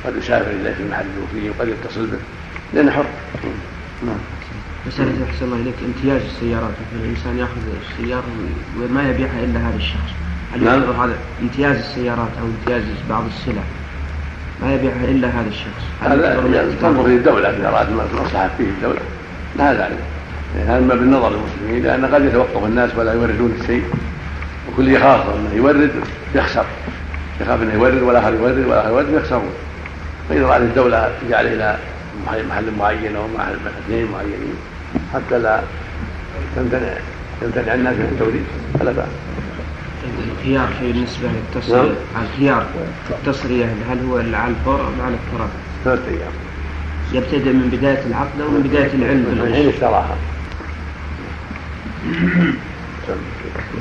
قد 0.05 0.15
يسافر 0.17 0.51
إليه 0.51 0.73
في 0.73 0.83
هو 0.83 1.25
فيه 1.33 1.49
وقد 1.49 1.67
يتصل 1.67 2.07
به. 2.07 2.17
لأنه 2.73 2.91
حر. 2.91 3.05
نعم. 4.05 4.15
مسألة 4.87 5.25
أحسن 5.29 5.45
الله 5.45 5.55
إليك. 5.57 5.75
امتياز 5.85 6.21
السيارات. 6.21 6.71
مثلا 6.71 7.03
الإنسان 7.05 7.37
يأخذ 7.37 7.61
السيارة 7.91 8.23
وما 8.81 9.09
يبيعها 9.09 9.43
إلا 9.43 9.59
هذا 9.59 9.75
الشخص. 9.77 10.11
هل 10.53 10.63
نعم. 10.63 10.81
هذا 10.81 11.17
امتياز 11.41 11.75
السيارات 11.77 12.29
أو 12.41 12.45
امتياز 12.45 12.83
بعض 13.09 13.23
السلع؟ 13.25 13.63
ما 14.61 14.73
يبيعها 14.73 15.03
إلا 15.05 15.27
هذا 15.27 15.47
الشخص. 15.49 15.83
هذا 16.01 16.33
يعني؟ 16.55 16.71
تنظر 16.81 17.03
في 17.03 17.15
الدولة 17.15 17.49
إذا 17.49 17.69
رأت 17.69 17.87
مصلحة 17.89 18.49
فيه 18.57 18.63
الدولة. 18.63 18.99
لا 19.57 19.73
ذلك 19.73 19.99
يعني 20.57 20.69
هذا 20.69 20.79
ما 20.79 20.95
بالنظر 20.95 21.29
للمسلمين 21.29 21.83
لأن 21.83 22.05
قد 22.15 22.25
يتوقف 22.25 22.65
الناس 22.65 22.89
ولا 22.97 23.13
يوردون 23.13 23.57
الشيء. 23.61 23.83
وكل 24.69 24.89
يخاف 24.89 25.21
أنه 25.35 25.53
يورد 25.55 25.91
يخسر. 26.35 26.65
يخاف 27.41 27.61
أنه 27.61 27.73
يورد 27.73 28.01
والآخر 28.01 28.33
يورد 28.33 28.57
والآخر 28.57 28.89
يورد 28.89 29.09
يخسرون. 29.13 29.53
فإذا 30.29 30.45
رأت 30.47 30.61
الدولة 30.61 31.11
تجعل 31.27 31.47
إلى 31.47 31.77
محل- 32.25 32.47
محل 32.47 32.63
معين 32.79 33.15
أو 33.15 33.27
محل 33.37 33.53
اثنين 33.85 34.07
معينين 34.11 34.55
حتى 35.13 35.39
لا 35.39 35.59
تمتنع 36.55 36.93
يمتنع 37.41 37.73
الناس 37.73 37.93
من 37.95 38.09
التوريد 38.11 38.43
فلا 38.79 38.91
بأس. 38.91 39.07
الخيار 40.31 40.67
في 40.79 40.91
بالنسبة 40.91 41.27
للتصرية 41.27 41.81
نعم. 41.81 42.23
الخيار 42.23 42.65
التصرية 43.09 43.65
هل 43.65 44.05
هو 44.09 44.17
على 44.17 44.53
الفور 44.59 44.81
أو 44.81 45.05
على 45.05 45.15
التراث؟ 45.15 45.49
ثلاثة 45.83 46.07
أيام 46.07 46.31
يبتدئ 47.13 47.53
من 47.53 47.69
بداية 47.69 48.03
العقد 48.07 48.41
أو 48.41 48.49
من 48.49 48.61
بداية 48.63 48.93
العلم 48.93 49.19
من 49.19 49.53
حين 49.53 49.63
بالغش 49.63 49.73
اشتراها 49.73 50.15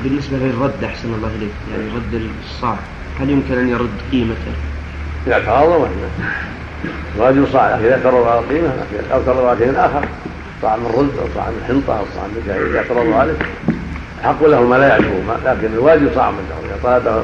بالنسبة 0.03 0.37
للرد 0.37 0.83
أحسن 0.83 1.13
الله 1.13 1.29
إليك 1.37 1.51
يعني 1.71 1.95
رد 1.95 2.29
الصاع. 2.45 2.75
هل 3.19 3.29
يمكن 3.29 3.57
أن 3.57 3.69
يرد 3.69 3.89
قيمته؟ 4.11 4.53
إذا 5.27 5.51
وإحنا 5.51 6.07
الرجل 7.17 7.47
صاع 7.53 7.75
إذا 7.75 7.99
ترضوا 8.03 8.27
على 8.27 8.45
قيمة 8.47 8.69
أو 9.13 9.21
ترضوا 9.21 9.49
على 9.49 9.59
شيء 9.59 9.73
آخر. 9.75 10.05
صاع 10.61 10.75
من 10.75 10.85
رز 10.85 11.19
أو 11.19 11.27
صاع 11.35 11.49
من 11.49 11.63
حنطة 11.67 11.99
أو 11.99 12.05
صاع 12.15 12.23
من 12.27 12.67
إذا 12.69 12.83
ترضوا 12.83 13.15
عليه. 13.15 13.33
حق 14.23 14.43
له 14.45 14.61
ما 14.61 14.75
لا 14.75 14.87
يعجبه 14.87 15.21
ما- 15.27 15.37
لكن 15.45 15.73
الواجب 15.73 16.09
صاع 16.15 16.31
من 16.31 16.37
تمر 16.49 16.69
إذا 16.69 16.79
طلبه 16.99 17.23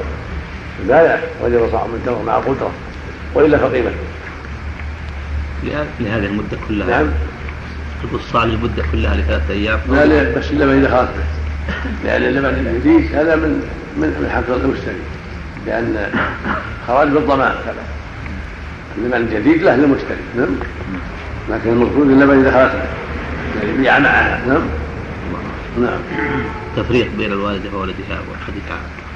البائع 0.84 1.19
وجب 1.43 1.69
صاع 1.71 1.84
من 1.85 2.01
تمر 2.05 2.21
مع 2.27 2.34
قدرة 2.38 2.71
وإلا 3.35 3.57
فقيمة 3.57 3.91
لهذه- 5.63 6.26
المدة 6.26 6.57
كلها. 6.67 6.88
نعم. 6.88 7.07
تقول 8.03 8.19
الصاع 8.19 8.43
للمدة 8.43 8.84
كلها 8.91 9.15
لثلاثة 9.15 9.53
أيام. 9.53 9.80
لا 9.89 10.05
لا 10.05 10.39
بس 10.39 10.51
اللبن 10.51 10.77
إذا 10.85 10.89
خالف 10.97 11.09
به 11.11 11.23
لأن 12.09 12.23
اللبن 12.23 12.47
الجديد 12.67 13.15
هذا 13.15 13.35
من 13.35 13.49
من 13.97 14.30
حق 14.35 14.55
المشتري 14.55 14.95
لأن 15.65 16.11
خراج 16.88 17.07
بالضمان 17.07 17.51
كذا. 17.65 17.84
اللبن 18.97 19.17
الجديد 19.17 19.63
له 19.63 19.76
للمشتري 19.76 20.17
نعم. 20.38 20.47
لكن 21.49 21.69
المقصود 21.69 22.09
اللبن 22.11 22.39
إذا 22.39 22.51
خالف 22.51 22.73
به 22.73 23.59
يعني 23.61 23.73
يبيع 23.73 23.99
معها 23.99 24.39
نعم. 24.47 24.61
نعم. 25.81 25.99
تفريق 26.77 27.07
بين 27.18 27.31
الوالدة 27.31 27.77
وولدها 27.77 28.19
وحديث 28.31 28.64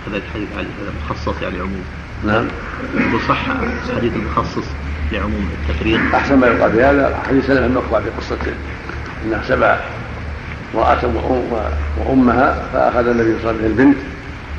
كذلك 0.06 0.24
حديث 0.34 0.48
علي 0.58 0.68
هذا 0.82 0.94
مخصص 1.06 1.42
يعني 1.42 1.60
عموم. 1.60 1.84
نعم. 2.26 2.46
وصح 3.16 3.38
حديث 3.96 4.14
المخصص 4.16 4.66
لعموم 5.12 5.50
التفريق. 5.70 6.00
أحسن 6.16 6.38
ما 6.40 6.48
يقال 6.48 6.72
في 6.72 6.84
هذا 6.84 7.20
حديث 7.28 7.48
سلمة 7.48 7.66
المقطع 7.66 8.00
في 8.00 8.10
قصة 8.18 8.38
أنها 9.26 9.42
سبع 9.48 9.80
امرأة 10.76 11.02
وأم- 11.02 12.00
وأمها 12.00 12.64
فأخذ 12.74 13.08
النبي 13.08 13.34
صلى 13.42 13.42
الله 13.42 13.48
عليه 13.50 13.58
وسلم 13.60 13.66
البنت 13.66 13.98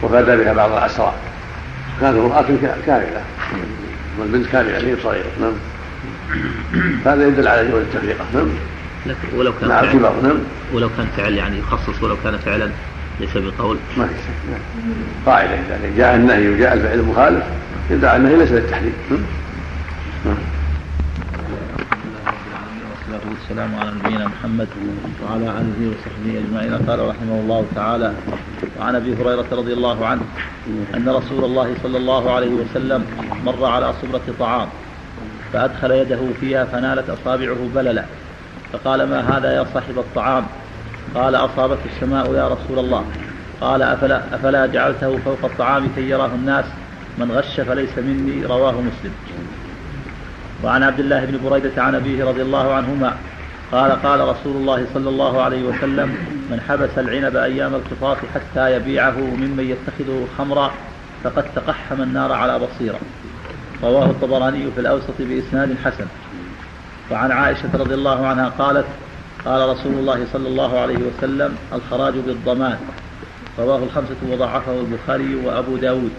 وفادى 0.02 0.36
بها 0.44 0.52
بعض 0.52 0.72
الأسرى. 0.72 1.12
كانت 2.00 2.16
امرأة 2.18 2.42
كا- 2.62 2.76
كاملة. 2.86 3.22
والبنت 4.18 4.46
كاملة 4.46 4.78
هي 4.78 4.96
صغيرة. 5.02 5.26
نعم. 5.40 5.52
هذا 7.06 7.26
يدل 7.26 7.48
على 7.48 7.68
جواز 7.70 7.82
التفريقة 7.82 8.24
نعم. 8.34 8.48
لكن 9.06 9.38
ولو 9.38 9.52
كان 9.60 9.68
فعل 9.68 10.02
نعم 10.02 10.38
ولو 10.72 10.88
كان 10.96 11.06
فعل 11.16 11.34
يعني 11.34 11.58
يخصص 11.58 12.02
ولو 12.02 12.16
كان 12.24 12.38
فعلا 12.38 12.70
ليس 13.20 13.36
بقول. 13.36 13.78
ما 13.96 14.06
في 14.06 14.14
شك 14.14 14.50
نعم. 14.50 14.60
قاعدة 15.26 15.54
إذا 15.54 15.96
جاء 15.96 16.16
النهي 16.16 16.48
وجاء 16.48 16.74
الفعل 16.74 16.98
المخالف 16.98 17.44
يدعى 17.90 18.16
النهي 18.16 18.36
ليس 18.36 18.52
للتحريم 18.52 18.92
والسلام 23.30 23.74
على 23.74 23.90
نبينا 23.90 24.28
محمد 24.28 24.68
وعلى 25.22 25.44
آله 25.44 25.90
وصحبه 25.90 26.38
أجمعين. 26.38 26.88
قال 26.88 27.08
رحمه 27.08 27.40
الله 27.40 27.66
تعالى 27.74 28.12
وعن 28.80 28.94
أبي 28.94 29.14
هريرة 29.14 29.46
رضي 29.52 29.72
الله 29.72 30.06
عنه 30.06 30.22
أن 30.94 31.08
رسول 31.08 31.44
الله 31.44 31.74
صلى 31.82 31.98
الله 31.98 32.34
عليه 32.34 32.50
وسلم 32.50 33.04
مر 33.44 33.64
على 33.64 33.94
صبرة 34.02 34.22
طعام 34.38 34.68
فأدخل 35.52 35.90
يده 35.90 36.20
فيها 36.40 36.64
فنالت 36.64 37.10
أصابعه 37.10 37.68
بللا 37.74 38.04
فقال 38.74 39.08
ما 39.08 39.38
هذا 39.38 39.52
يا 39.52 39.66
صاحب 39.74 39.98
الطعام؟ 39.98 40.46
قال 41.14 41.34
أصابت 41.34 41.78
السماء 41.94 42.34
يا 42.34 42.48
رسول 42.48 42.78
الله. 42.78 43.04
قال 43.60 43.82
أفلا, 43.82 44.34
أفلا 44.34 44.66
جعلته 44.66 45.18
فوق 45.18 45.38
الطعام 45.44 45.88
كي 45.96 46.10
يراه 46.10 46.26
الناس؟ 46.34 46.64
من 47.18 47.32
غش 47.32 47.60
فليس 47.60 47.98
مني 47.98 48.46
رواه 48.46 48.72
مسلم. 48.72 49.12
وعن 50.64 50.82
عبد 50.82 51.00
الله 51.00 51.24
بن 51.24 51.48
بريدة 51.48 51.82
عن 51.82 51.94
أبيه 51.94 52.24
رضي 52.24 52.42
الله 52.42 52.74
عنهما 52.74 53.14
قال 53.72 54.02
قال 54.02 54.20
رسول 54.20 54.56
الله 54.56 54.86
صلى 54.94 55.08
الله 55.08 55.42
عليه 55.42 55.62
وسلم 55.62 56.08
من 56.50 56.60
حبس 56.68 56.98
العنب 56.98 57.36
أيام 57.36 57.74
القطاف 57.74 58.18
حتى 58.34 58.76
يبيعه 58.76 59.18
ممن 59.18 59.76
يتخذه 59.76 60.26
خمرا 60.38 60.70
فقد 61.24 61.44
تقحم 61.56 62.02
النار 62.02 62.32
على 62.32 62.58
بصيرة. 62.58 62.98
رواه 63.82 64.04
الطبراني 64.04 64.70
في 64.74 64.80
الأوسط 64.80 65.14
بإسناد 65.18 65.76
حسن. 65.84 66.06
وعن 67.10 67.32
عائشة 67.32 67.70
رضي 67.74 67.94
الله 67.94 68.26
عنها 68.26 68.48
قالت 68.48 68.86
قال 69.44 69.68
رسول 69.68 69.92
الله 69.92 70.26
صلى 70.32 70.48
الله 70.48 70.80
عليه 70.80 70.98
وسلم 70.98 71.56
الخراج 71.72 72.14
بالضمان. 72.14 72.78
رواه 73.58 73.78
الخمسة 73.78 74.16
وضعفه 74.30 74.80
البخاري 74.80 75.34
وأبو 75.34 75.76
داود. 75.76 76.10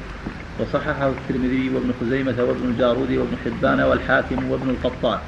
وصححه 0.59 1.09
الترمذي 1.09 1.69
وابن 1.75 1.91
خزيمة 2.01 2.35
وابن 2.39 2.69
الجارود 2.69 3.11
وابن 3.11 3.37
حبان 3.45 3.81
والحاكم 3.81 4.51
وابن 4.51 4.69
القطان. 4.69 5.19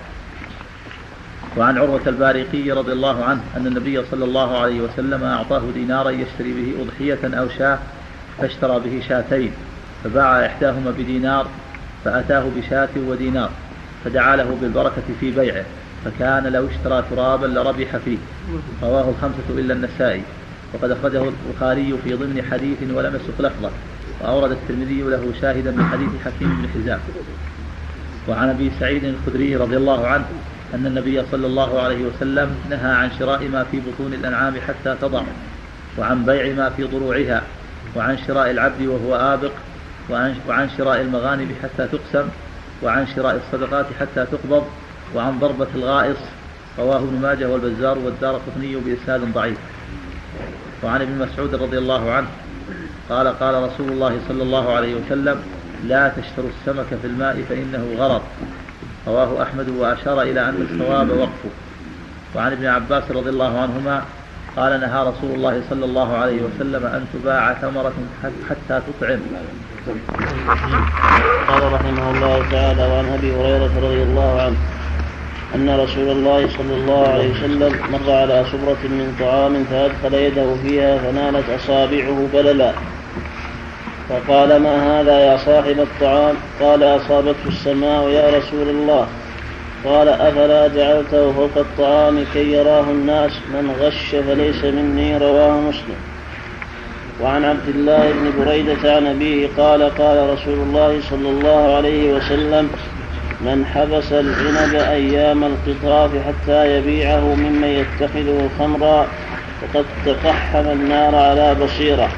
وعن 1.57 1.77
عروة 1.77 2.01
البارقي 2.07 2.71
رضي 2.71 2.91
الله 2.91 3.23
عنه 3.23 3.41
أن 3.57 3.67
النبي 3.67 4.03
صلى 4.11 4.25
الله 4.25 4.57
عليه 4.57 4.81
وسلم 4.81 5.23
أعطاه 5.23 5.61
دينارا 5.73 6.09
يشتري 6.09 6.53
به 6.53 6.83
أضحية 6.83 7.37
أو 7.39 7.49
شاة 7.49 7.79
فاشترى 8.37 8.79
به 8.79 9.01
شاتين 9.09 9.51
فباع 10.03 10.45
إحداهما 10.45 10.91
بدينار 10.91 11.47
فأتاه 12.05 12.45
بشاة 12.55 12.89
ودينار. 13.07 13.49
فدعا 14.07 14.35
له 14.35 14.57
بالبركة 14.61 15.03
في 15.19 15.31
بيعه 15.31 15.65
فكان 16.05 16.47
لو 16.47 16.67
اشترى 16.67 17.03
ترابا 17.09 17.45
لربح 17.45 17.97
فيه. 18.05 18.17
رواه 18.83 19.09
الخمسة 19.09 19.49
إلا 19.49 19.73
النسائي. 19.73 20.21
وقد 20.73 20.91
أخرجه 20.91 21.23
البخاري 21.23 21.93
في 22.03 22.13
ضمن 22.13 22.43
حديث 22.51 22.77
ولم 22.93 23.15
يسق 23.15 23.41
لفظه. 23.41 23.71
وأورد 24.21 24.51
الترمذي 24.51 25.01
له 25.01 25.33
شاهدا 25.41 25.71
من 25.71 25.85
حديث 25.85 26.09
حكيم 26.25 26.49
بن 26.61 26.69
حزام. 26.69 26.99
وعن 28.29 28.49
أبي 28.49 28.71
سعيد 28.79 29.03
الخدري 29.03 29.55
رضي 29.55 29.77
الله 29.77 30.07
عنه 30.07 30.25
أن 30.73 30.85
النبي 30.85 31.23
صلى 31.31 31.47
الله 31.47 31.81
عليه 31.81 32.05
وسلم 32.05 32.55
نهى 32.69 32.91
عن 32.91 33.09
شراء 33.19 33.47
ما 33.47 33.63
في 33.63 33.79
بطون 33.79 34.13
الأنعام 34.13 34.53
حتى 34.67 34.95
تضع 35.01 35.23
وعن 35.97 36.25
بيع 36.25 36.55
ما 36.55 36.69
في 36.69 36.83
ضروعها 36.83 37.41
وعن 37.95 38.17
شراء 38.27 38.51
العبد 38.51 38.81
وهو 38.81 39.15
آبق 39.15 39.51
وعن, 40.09 40.69
شراء 40.77 41.01
المغانم 41.01 41.51
حتى 41.63 41.87
تقسم 41.87 42.29
وعن 42.83 43.07
شراء 43.15 43.35
الصدقات 43.35 43.85
حتى 43.99 44.25
تقبض 44.25 44.63
وعن 45.15 45.39
ضربة 45.39 45.67
الغائص 45.75 46.17
رواه 46.79 46.97
ابن 46.97 47.19
ماجه 47.21 47.49
والبزار 47.49 47.97
والدار 47.97 48.35
قطني 48.35 48.75
بإسناد 48.75 49.33
ضعيف. 49.33 49.57
وعن 50.83 51.01
ابن 51.01 51.17
مسعود 51.17 51.55
رضي 51.55 51.77
الله 51.77 52.11
عنه 52.11 52.27
قال 53.09 53.27
قال 53.27 53.63
رسول 53.63 53.89
الله 53.89 54.19
صلى 54.27 54.43
الله 54.43 54.73
عليه 54.73 54.95
وسلم 54.95 55.39
لا 55.83 56.09
تشتروا 56.09 56.49
السمك 56.59 56.85
في 57.01 57.07
الماء 57.07 57.43
فإنه 57.49 57.95
غرض 57.97 58.21
رواه 59.07 59.43
أحمد 59.43 59.69
وأشار 59.69 60.21
إلى 60.21 60.49
أن 60.49 60.67
الصواب 60.71 61.09
وقفه. 61.09 61.49
وعن 62.35 62.51
ابن 62.51 62.65
عباس 62.65 63.11
رضي 63.11 63.29
الله 63.29 63.59
عنهما 63.59 64.03
قال 64.55 64.79
نهى 64.79 65.03
رسول 65.03 65.31
الله 65.35 65.61
صلى 65.69 65.85
الله 65.85 66.17
عليه 66.17 66.41
وسلم 66.41 66.85
أن 66.85 67.05
تباع 67.13 67.53
ثمرة 67.53 67.93
حتى 68.49 68.81
تطعم 68.87 69.19
قال 71.47 71.73
رحمه 71.73 72.11
الله 72.11 72.45
تعالى 72.51 72.87
وعن 72.87 73.05
أبي 73.13 73.31
هريرة 73.31 73.71
رضي 73.83 74.03
الله 74.03 74.41
عنه 74.41 74.55
أن 75.55 75.79
رسول 75.79 76.09
الله 76.09 76.47
صلى 76.57 76.73
الله 76.75 77.07
عليه 77.07 77.31
وسلم 77.31 77.75
مر 77.91 78.11
على 78.11 78.45
صبرة 78.51 78.81
من 78.83 79.15
طعام 79.19 79.63
فأدخل 79.63 80.13
يده 80.13 80.55
فيها 80.63 80.97
فنالت 80.97 81.49
أصابعه 81.49 82.27
بللا. 82.33 82.71
فقال 84.09 84.59
ما 84.59 85.01
هذا 85.01 85.19
يا 85.19 85.37
صاحب 85.37 85.79
الطعام؟ 85.79 86.35
قال 86.61 86.83
أصابته 86.83 87.47
السماء 87.47 88.09
يا 88.09 88.37
رسول 88.37 88.69
الله. 88.69 89.07
قال 89.85 90.09
أفلا 90.09 90.67
جعلته 90.67 91.31
فوق 91.31 91.57
الطعام 91.57 92.25
كي 92.33 92.51
يراه 92.53 92.83
الناس؟ 92.83 93.31
من 93.31 93.75
غش 93.79 94.15
فليس 94.15 94.63
مني 94.63 95.17
رواه 95.17 95.51
مسلم. 95.51 96.16
وعن 97.21 97.45
عبد 97.45 97.67
الله 97.75 98.11
بن 98.11 98.45
بريدة 98.45 98.95
عن 98.95 99.07
أبيه 99.07 99.47
قال 99.57 99.83
قال 99.97 100.29
رسول 100.29 100.53
الله 100.53 101.01
صلى 101.09 101.29
الله 101.29 101.75
عليه 101.75 102.13
وسلم 102.13 102.69
من 103.41 103.65
حبس 103.65 104.11
العنب 104.11 104.75
أيام 104.75 105.43
القطاف 105.43 106.11
حتى 106.27 106.77
يبيعه 106.77 107.35
ممن 107.35 107.67
يتخذه 107.67 108.49
خمرا 108.59 109.07
فقد 109.61 109.85
تقحم 110.05 110.69
النار 110.71 111.15
على 111.15 111.55
بصيرة. 111.55 112.09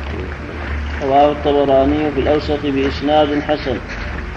رواه 1.03 1.31
الطبراني 1.31 2.11
في 2.15 2.19
الأوسط 2.19 2.59
بإسناد 2.63 3.41
حسن. 3.41 3.77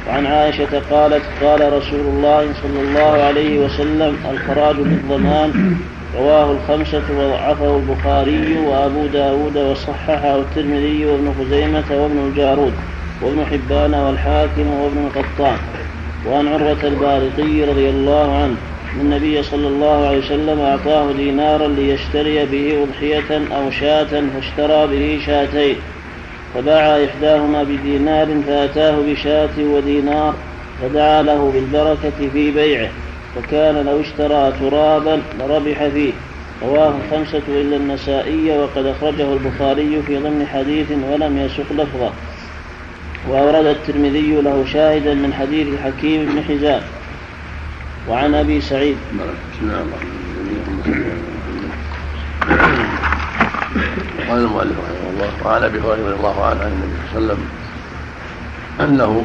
وعن 0.08 0.26
عائشة 0.26 0.82
قالت 0.90 1.22
قال 1.42 1.72
رسول 1.72 2.00
الله 2.00 2.48
صلى 2.62 2.80
الله 2.80 3.22
عليه 3.22 3.58
وسلم 3.58 4.16
الخراج 4.30 4.76
بالضمان 4.76 5.76
رواه 6.18 6.52
الخمسة 6.52 7.02
وضعفه 7.18 7.76
البخاري 7.76 8.58
وأبو 8.66 9.06
داود 9.06 9.56
وصححه 9.56 10.36
الترمذي 10.36 11.06
وابن 11.06 11.34
خزيمة 11.40 11.84
وابن 11.90 12.18
الجارود 12.28 12.72
وابن 13.22 13.44
حبان 13.44 13.94
والحاكم 13.94 14.70
وابن 14.80 15.06
القطان. 15.06 15.56
وعن 16.28 16.48
عروة 16.48 16.84
البارقي 16.84 17.64
رضي 17.64 17.90
الله 17.90 18.36
عنه 18.36 18.56
أن 18.94 19.00
النبي 19.00 19.42
صلى 19.42 19.68
الله 19.68 20.06
عليه 20.06 20.18
وسلم 20.18 20.60
أعطاه 20.60 21.12
دينارا 21.12 21.68
ليشتري 21.68 22.46
به 22.46 22.82
أضحية 22.82 23.56
أو 23.56 23.70
شاة 23.70 24.22
فاشترى 24.34 24.86
به 24.86 25.20
شاتين. 25.26 25.76
فباع 26.54 27.04
إحداهما 27.04 27.62
بدينار 27.62 28.28
فأتاه 28.46 28.96
بشاة 29.08 29.58
ودينار 29.58 30.34
فدعا 30.82 31.22
له 31.22 31.52
بالبركة 31.54 32.28
في 32.32 32.50
بيعه. 32.50 32.90
فكان 33.36 33.86
لو 33.86 34.00
اشترى 34.00 34.52
ترابا 34.60 35.22
لربح 35.38 35.88
فيه. 35.88 36.12
رواه 36.62 36.94
الخمسة 37.04 37.42
إلا 37.48 37.76
النسائي 37.76 38.58
وقد 38.58 38.86
أخرجه 38.86 39.32
البخاري 39.32 40.02
في 40.06 40.16
ضمن 40.18 40.46
حديث 40.46 40.90
ولم 40.90 41.38
يسق 41.38 41.72
لفظه 41.72 42.10
وأورد 43.28 43.66
الترمذي 43.66 44.40
له 44.40 44.64
شاهدا 44.72 45.14
من 45.14 45.34
حديث 45.34 45.80
حكيم 45.84 46.26
بن 46.26 46.44
حزام. 46.44 46.82
وعن 48.08 48.34
أبي 48.34 48.60
سعيد. 48.60 48.96
قال 54.28 54.38
المؤلف 54.38 54.76
رحمه 54.78 55.10
الله 55.10 55.30
وعن 55.44 55.62
أبي 55.62 55.78
هريرة 55.78 56.06
رضي 56.06 56.14
الله 56.14 56.44
عنه 56.44 56.60
عن 56.60 56.72
النبي 56.72 56.96
صلى 57.12 57.18
الله 57.18 57.34
عليه 57.34 57.42
وسلم 57.42 57.48
أنه 58.80 59.24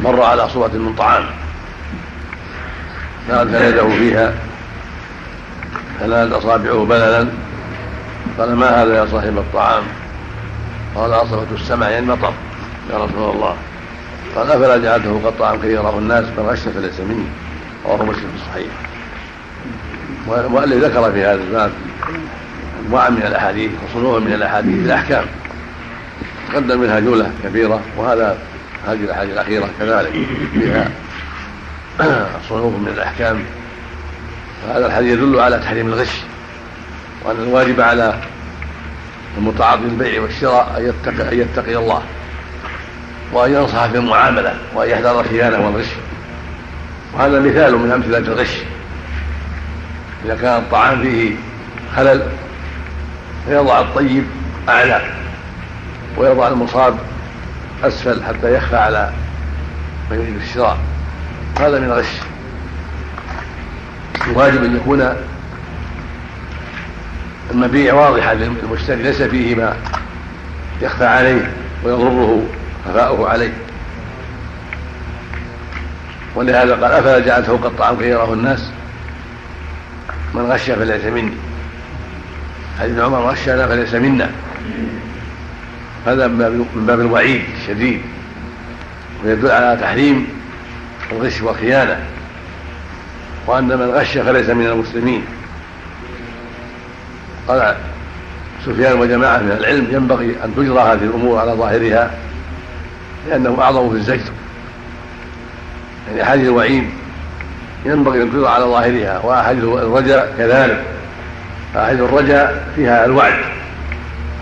مر 0.04 0.22
على 0.22 0.48
صورة 0.48 0.68
من 0.68 0.94
طعام. 0.98 1.24
فأدخل 3.28 3.64
يده 3.64 3.88
فيها. 3.88 4.34
فنالت 6.00 6.32
أصابعه 6.32 6.84
بللا. 6.84 7.26
قال 8.38 8.56
ما 8.56 8.82
هذا 8.82 8.94
يا 8.94 9.06
صاحب 9.06 9.38
الطعام؟ 9.38 9.82
قال 10.94 11.12
أصبت 11.12 11.46
السمع 11.54 11.88
يعني 11.88 12.06
مطر 12.06 12.32
يا 12.92 13.04
رسول 13.04 13.34
الله. 13.34 13.56
قال 14.36 14.50
أفلا 14.50 14.78
جعلته 14.78 15.20
قد 15.24 15.60
كي 15.60 15.72
يراه 15.72 15.98
الناس؟ 15.98 16.24
من 16.24 16.46
غش 16.48 16.58
فليس 16.58 17.00
مني. 17.00 17.24
رواه 17.86 18.02
مسلم 18.02 18.14
في 18.14 18.36
الصحيح. 18.36 18.72
والمؤلف 20.26 20.84
ذكر 20.84 21.12
في 21.12 21.24
هذا 21.24 21.42
الباب 21.42 21.70
أنواع 22.86 23.10
من 23.10 23.22
الأحاديث 23.26 23.70
وصنوع 23.88 24.18
من 24.18 24.32
الأحاديث 24.32 24.86
الأحكام. 24.86 25.24
تقدم 26.52 26.80
منها 26.80 27.00
جملة 27.00 27.30
كبيرة 27.44 27.80
وهذا 27.96 28.38
هذه 28.86 29.04
الأحاديث 29.04 29.32
الأخيرة 29.32 29.68
كذلك. 29.78 30.12
فيها 30.52 30.90
صنوف 32.48 32.74
من 32.74 32.88
الأحكام. 32.88 33.44
وهذا 34.68 34.86
الحديث 34.86 35.12
يدل 35.12 35.40
على 35.40 35.58
تحريم 35.58 35.86
الغش 35.88 36.20
وأن 37.24 37.36
الواجب 37.36 37.80
على 37.80 38.14
المتعاطي 39.38 39.82
البيع 39.82 40.22
والشراء 40.22 40.74
أن 40.78 40.86
يتقي 40.88 41.32
أن 41.32 41.40
يتقي 41.40 41.76
الله 41.76 42.02
وأن 43.32 43.52
ينصح 43.52 43.86
في 43.86 43.96
المعاملة 43.96 44.54
وأن 44.74 44.90
يحذر 44.90 45.20
الخيانه 45.20 45.66
والغش. 45.66 45.88
وهذا 47.14 47.40
مثال 47.40 47.76
من 47.76 47.92
أمثلة 47.92 48.18
الغش. 48.18 48.56
إذا 50.24 50.34
كان 50.34 50.58
الطعام 50.58 51.02
فيه 51.02 51.34
خلل 51.96 52.22
فيضع 53.46 53.80
الطيب 53.80 54.24
أعلى 54.68 55.00
ويضع 56.16 56.48
المصاب 56.48 56.98
أسفل 57.84 58.24
حتى 58.24 58.54
يخفى 58.54 58.76
على 58.76 59.10
من 60.10 60.16
يريد 60.16 60.36
الشراء. 60.36 60.78
هذا 61.58 61.78
من 61.78 61.84
الغش 61.84 62.06
الواجب 64.26 64.64
أن 64.64 64.76
يكون 64.76 65.16
المبيع 67.50 67.94
واضحا 67.94 68.34
للمشتري 68.34 69.02
ليس 69.02 69.22
فيه 69.22 69.54
ما 69.54 69.76
يخفى 70.82 71.04
عليه 71.04 71.50
ويضره 71.84 72.42
خفاؤه 72.86 73.28
عليه. 73.28 73.52
ولهذا 76.34 76.72
قال 76.72 76.92
أفلا 76.92 77.18
جعلت 77.18 77.46
فوق 77.46 77.66
الطعام 77.66 77.96
كي 77.96 78.08
يراه 78.08 78.32
الناس؟ 78.32 78.70
من 80.34 80.42
غش 80.42 80.70
فليس 80.70 81.04
مني. 81.04 81.32
حديث 82.80 82.98
عمر 82.98 83.18
غشنا 83.18 83.66
فليس 83.66 83.94
منا. 83.94 84.30
هذا 86.06 86.26
من 86.26 86.84
باب 86.86 87.00
الوعيد 87.00 87.42
الشديد. 87.60 88.00
ويدل 89.24 89.50
على 89.50 89.78
تحريم 89.80 90.39
الغش 91.12 91.42
والخيانه 91.42 92.00
وأن 93.46 93.64
من 93.64 93.90
غش 93.90 94.18
فليس 94.18 94.48
من 94.50 94.66
المسلمين. 94.66 95.24
قال 97.48 97.76
سفيان 98.66 99.00
وجماعة 99.00 99.38
من 99.38 99.56
العلم 99.60 99.86
ينبغي 99.90 100.36
أن 100.44 100.54
تجرى 100.56 100.80
هذه 100.80 101.04
الأمور 101.04 101.38
على 101.38 101.52
ظاهرها 101.52 102.10
لأنه 103.28 103.56
أعظم 103.60 103.90
في 103.90 103.96
الزجر 103.96 104.32
يعني 106.08 106.22
احاديث 106.22 106.44
الوعيد 106.48 106.84
ينبغي 107.84 108.22
أن 108.22 108.32
تجرى 108.32 108.48
على 108.48 108.64
ظاهرها 108.64 109.20
وأحاديث 109.24 109.64
الرجاء 109.64 110.34
كذلك. 110.38 110.84
أحد 111.76 112.00
الرجاء 112.00 112.68
فيها 112.76 113.04
الوعد 113.04 113.34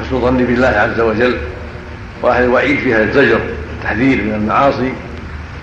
حسن 0.01 0.17
الظن 0.17 0.37
بالله 0.37 0.69
عز 0.69 1.01
وجل 1.01 1.39
وأحد 2.23 2.43
الوعيد 2.43 2.79
فيها 2.79 3.03
الزجر 3.03 3.41
التحذير 3.79 4.23
من 4.23 4.35
المعاصي. 4.35 4.93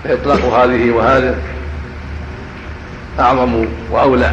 فإطلاق 0.08 0.44
هذه 0.44 0.90
وهذا 0.90 1.38
أعظم 3.20 3.66
وأولى 3.90 4.30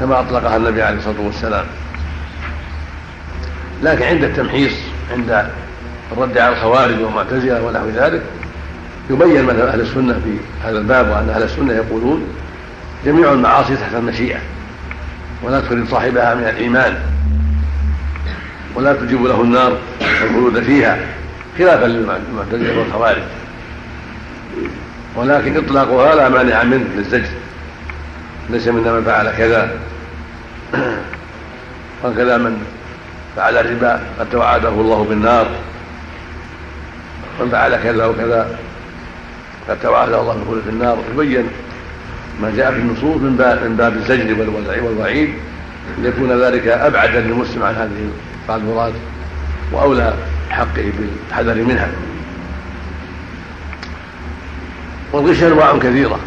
كما 0.00 0.20
أطلقها 0.20 0.56
النبي 0.56 0.82
عليه 0.82 0.98
الصلاة 0.98 1.20
والسلام. 1.20 1.64
لكن 3.82 4.04
عند 4.04 4.24
التمحيص 4.24 4.72
عند 5.12 5.46
الرد 6.12 6.38
على 6.38 6.52
الخوارج 6.52 7.00
والمعتزلة 7.00 7.62
ونحو 7.62 7.88
ذلك 7.88 8.22
يبين 9.10 9.44
مذهب 9.44 9.66
أهل 9.66 9.80
السنة 9.80 10.12
في 10.12 10.36
هذا 10.64 10.78
الباب 10.78 11.08
وأن 11.08 11.28
أهل 11.28 11.42
السنة 11.42 11.72
يقولون 11.72 12.26
جميع 13.04 13.32
المعاصي 13.32 13.76
تحت 13.76 13.94
المشيئة 13.94 14.38
ولا 15.42 15.60
تخرج 15.60 15.88
صاحبها 15.88 16.34
من 16.34 16.44
الإيمان 16.44 16.94
ولا 18.74 18.92
تجيب 18.92 19.24
له 19.24 19.42
النار 19.42 19.78
والخلود 20.00 20.62
فيها 20.62 20.98
خلافا 21.58 21.86
للمعتزلة 21.86 22.78
والخوارج 22.78 23.22
ولكن 25.16 25.56
إطلاقها 25.56 26.14
لا 26.14 26.28
مانع 26.28 26.62
منه 26.62 26.84
للزجر. 26.96 27.28
ليس 28.50 28.68
منا 28.68 28.92
من 28.92 29.04
فعل 29.04 29.36
كذا. 29.38 29.70
وكذا 32.04 32.38
من 32.38 32.66
فعل 33.36 33.56
الربا 33.56 34.00
قد 34.18 34.30
توعده 34.30 34.68
الله 34.68 35.04
بالنار. 35.04 35.46
من 37.40 37.48
فعل 37.48 37.76
كذا 37.82 38.06
وكذا 38.06 38.58
قد 39.68 39.80
توعده 39.82 40.20
الله 40.20 40.34
بخلود 40.34 40.68
النار. 40.68 40.98
يبين 41.14 41.48
ما 42.42 42.52
جاء 42.56 42.72
في 42.72 42.78
النصوص 42.78 43.16
من 43.16 43.36
باب 43.36 43.64
من 43.64 43.76
باب 43.76 43.96
الزجر 43.96 44.50
والوعيد. 44.84 45.34
ليكون 45.98 46.42
ذلك 46.42 46.66
أبعد 46.66 47.16
للمسلم 47.16 47.62
عن 47.62 47.74
هذه 47.74 48.10
المراد. 48.56 48.92
وأولى 49.72 50.14
حقه 50.50 50.92
بالحذر 50.98 51.54
منها. 51.54 51.88
والغش 55.12 55.42
أنواع 55.42 55.78
كثيرة. 55.78 56.18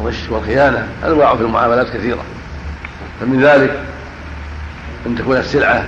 الغش 0.00 0.28
والخيانة 0.30 0.88
أنواع 1.04 1.36
في 1.36 1.42
المعاملات 1.42 1.96
كثيرة. 1.96 2.24
فمن 3.20 3.42
ذلك 3.42 3.80
أن 5.06 5.16
تكون 5.16 5.36
السلعة 5.36 5.86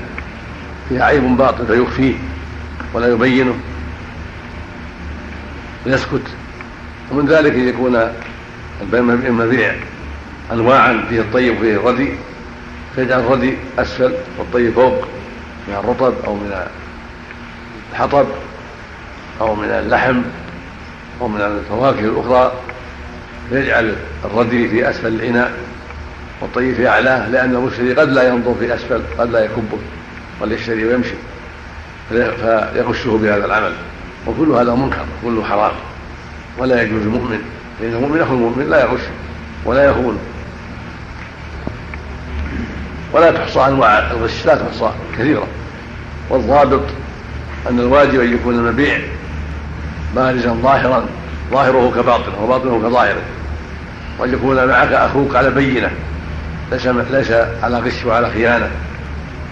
فيها 0.88 1.04
عيب 1.04 1.36
باطل 1.36 1.66
فيخفيه 1.66 2.14
ولا 2.94 3.08
يبينه 3.08 3.54
ويسكت. 5.86 6.22
ومن 7.10 7.26
ذلك 7.26 7.52
أن 7.52 7.68
يكون 7.68 8.12
المبيع 9.26 9.74
انواعا 10.52 11.04
فيه 11.08 11.20
الطيب 11.20 11.56
وفيه 11.56 11.76
الردي 11.76 12.08
فيجعل 12.94 13.20
الردي 13.20 13.56
أسفل 13.78 14.12
والطيب 14.38 14.72
فوق 14.72 15.04
من 15.68 15.74
الرطب 15.74 16.14
أو 16.24 16.34
من 16.34 16.66
الحطب 17.92 18.26
أو 19.40 19.54
من 19.54 19.68
اللحم. 19.68 20.22
أو 21.22 21.28
من 21.28 21.40
الفواكه 21.40 22.00
الأخرى 22.00 22.52
فيجعل 23.50 23.96
الردي 24.24 24.68
في 24.68 24.90
أسفل 24.90 25.06
الإناء 25.06 25.52
والطيب 26.40 26.74
في 26.74 26.88
أعلاه 26.88 27.28
لأن 27.28 27.54
المشتري 27.54 27.94
قد 27.94 28.08
لا 28.08 28.28
ينظر 28.28 28.54
في 28.60 28.74
أسفل 28.74 29.02
قد 29.18 29.30
لا 29.30 29.44
يكبه 29.44 29.78
بل 30.40 30.52
يشتري 30.52 30.84
ويمشي 30.84 31.14
فيغشه 32.08 33.18
بهذا 33.22 33.44
العمل. 33.44 33.72
وكل 34.26 34.50
هذا 34.50 34.74
منكر 34.74 35.04
كله 35.24 35.44
حرام. 35.44 35.72
ولا 36.58 36.82
يجوز 36.82 37.02
المؤمن 37.02 37.38
فإن 37.80 37.92
المؤمن 37.92 38.20
أخو 38.20 38.34
المؤمن 38.34 38.70
لا 38.70 38.80
يغش 38.80 39.00
ولا 39.64 39.84
يخون. 39.84 40.18
ولا 43.12 43.30
تحصى 43.30 43.60
أنواع 43.60 44.10
الغش 44.10 44.46
لا 44.46 44.54
تحصى 44.54 44.90
كثيرة. 45.18 45.46
والضابط 46.30 46.84
أن 47.70 47.78
الواجب 47.78 48.20
أن 48.20 48.34
يكون 48.34 48.54
المبيع 48.54 48.98
بارزا 50.16 50.52
ظاهرا 50.62 51.06
ظاهره 51.50 51.92
كباطنه 51.96 52.42
وباطنه 52.42 52.88
كظاهره. 52.88 53.22
وأن 54.18 54.32
يكون 54.32 54.66
معك 54.66 54.92
أخوك 54.92 55.36
على 55.36 55.50
بينة. 55.50 55.90
ليس 56.72 56.86
ليس 56.86 57.30
على 57.62 57.78
غش 57.78 58.04
وعلى 58.04 58.30
خيانة. 58.30 58.70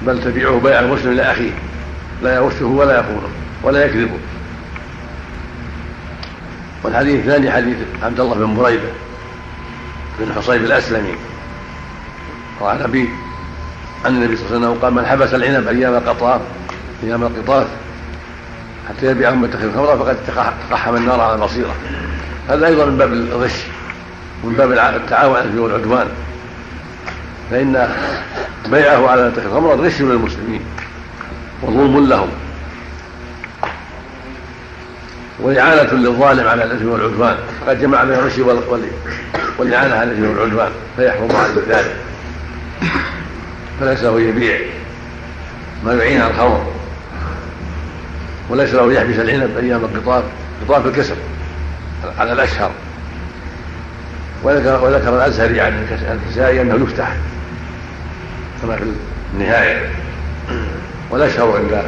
بل 0.06 0.24
تبيعه 0.24 0.60
بيع 0.60 0.80
المسلم 0.80 1.12
لأخيه 1.12 1.50
لا 2.22 2.34
يغشه 2.34 2.64
ولا 2.64 3.00
يخونه 3.00 3.28
ولا 3.62 3.84
يكذبه. 3.84 4.18
والحديث 6.84 7.20
الثاني 7.20 7.50
حديث 7.50 7.76
عبد 8.02 8.20
الله 8.20 8.34
بن 8.34 8.54
بريدة 8.54 8.88
بن 10.20 10.32
حصيب 10.32 10.64
الأسلمي. 10.64 11.14
وعن 12.60 12.82
ابي 12.82 13.08
عن 14.04 14.16
النبي 14.16 14.36
صلى 14.36 14.46
الله 14.46 14.56
عليه 14.56 14.66
وسلم 14.66 14.82
قال 14.82 14.94
من 14.94 15.06
حبس 15.06 15.34
العنب 15.34 15.68
أيام 15.68 15.94
القطار 15.94 16.40
أيام 17.04 17.22
القطاف 17.22 17.66
حتى 18.90 19.06
يبيعه 19.06 19.30
متخذ 19.30 19.64
الخمر 19.64 19.98
فقد 19.98 20.16
تقحم 20.70 20.96
النار 20.96 21.20
على 21.20 21.34
البصيره 21.34 21.74
هذا 22.48 22.66
أيضا 22.66 22.84
من 22.84 22.98
باب 22.98 23.12
الغش 23.12 23.52
ومن 24.44 24.54
باب 24.54 24.72
التعاون 24.96 25.36
على 25.36 25.58
والعدوان. 25.58 26.08
فإن 27.50 27.88
بيعه 28.66 29.08
على 29.10 29.28
متخذ 29.28 29.46
الخمر 29.46 29.74
غش 29.74 30.00
للمسلمين 30.00 30.62
وظلم 31.62 32.08
لهم. 32.08 32.28
وإعانة 35.40 35.92
للظالم 35.92 36.48
على 36.48 36.64
الإثم 36.64 36.88
والعدوان. 36.88 37.36
فقد 37.60 37.80
جمع 37.80 38.04
بين 38.04 38.14
الغش 38.14 38.38
والإعانة 39.58 39.94
على 39.94 40.10
الإثم 40.10 40.30
والعدوان. 40.30 40.70
فيحرم 40.96 41.36
عليه 41.36 41.54
ذلك. 41.68 41.96
فليس 43.80 44.02
له 44.02 44.20
يبيع. 44.20 44.60
ما 45.84 45.94
يعين 45.94 46.20
على 46.20 46.30
الخمر. 46.30 46.79
وليس 48.50 48.74
له 48.74 48.92
يحبس 48.92 49.18
العنب 49.18 49.58
أيام 49.58 49.84
القطاف 49.84 50.24
قطاف 50.68 50.86
الكسر 50.86 51.16
على 52.18 52.32
الأشهر. 52.32 52.70
وذكر 54.42 54.84
وذكر 54.84 55.16
الأزهري 55.16 55.60
عن 55.60 55.86
الكسائي 56.26 56.62
أنه 56.62 56.74
يفتح 56.74 57.16
كما 58.62 58.76
في 58.76 58.84
النهاية. 59.34 59.90
والأشهر 61.10 61.56
عند 61.56 61.84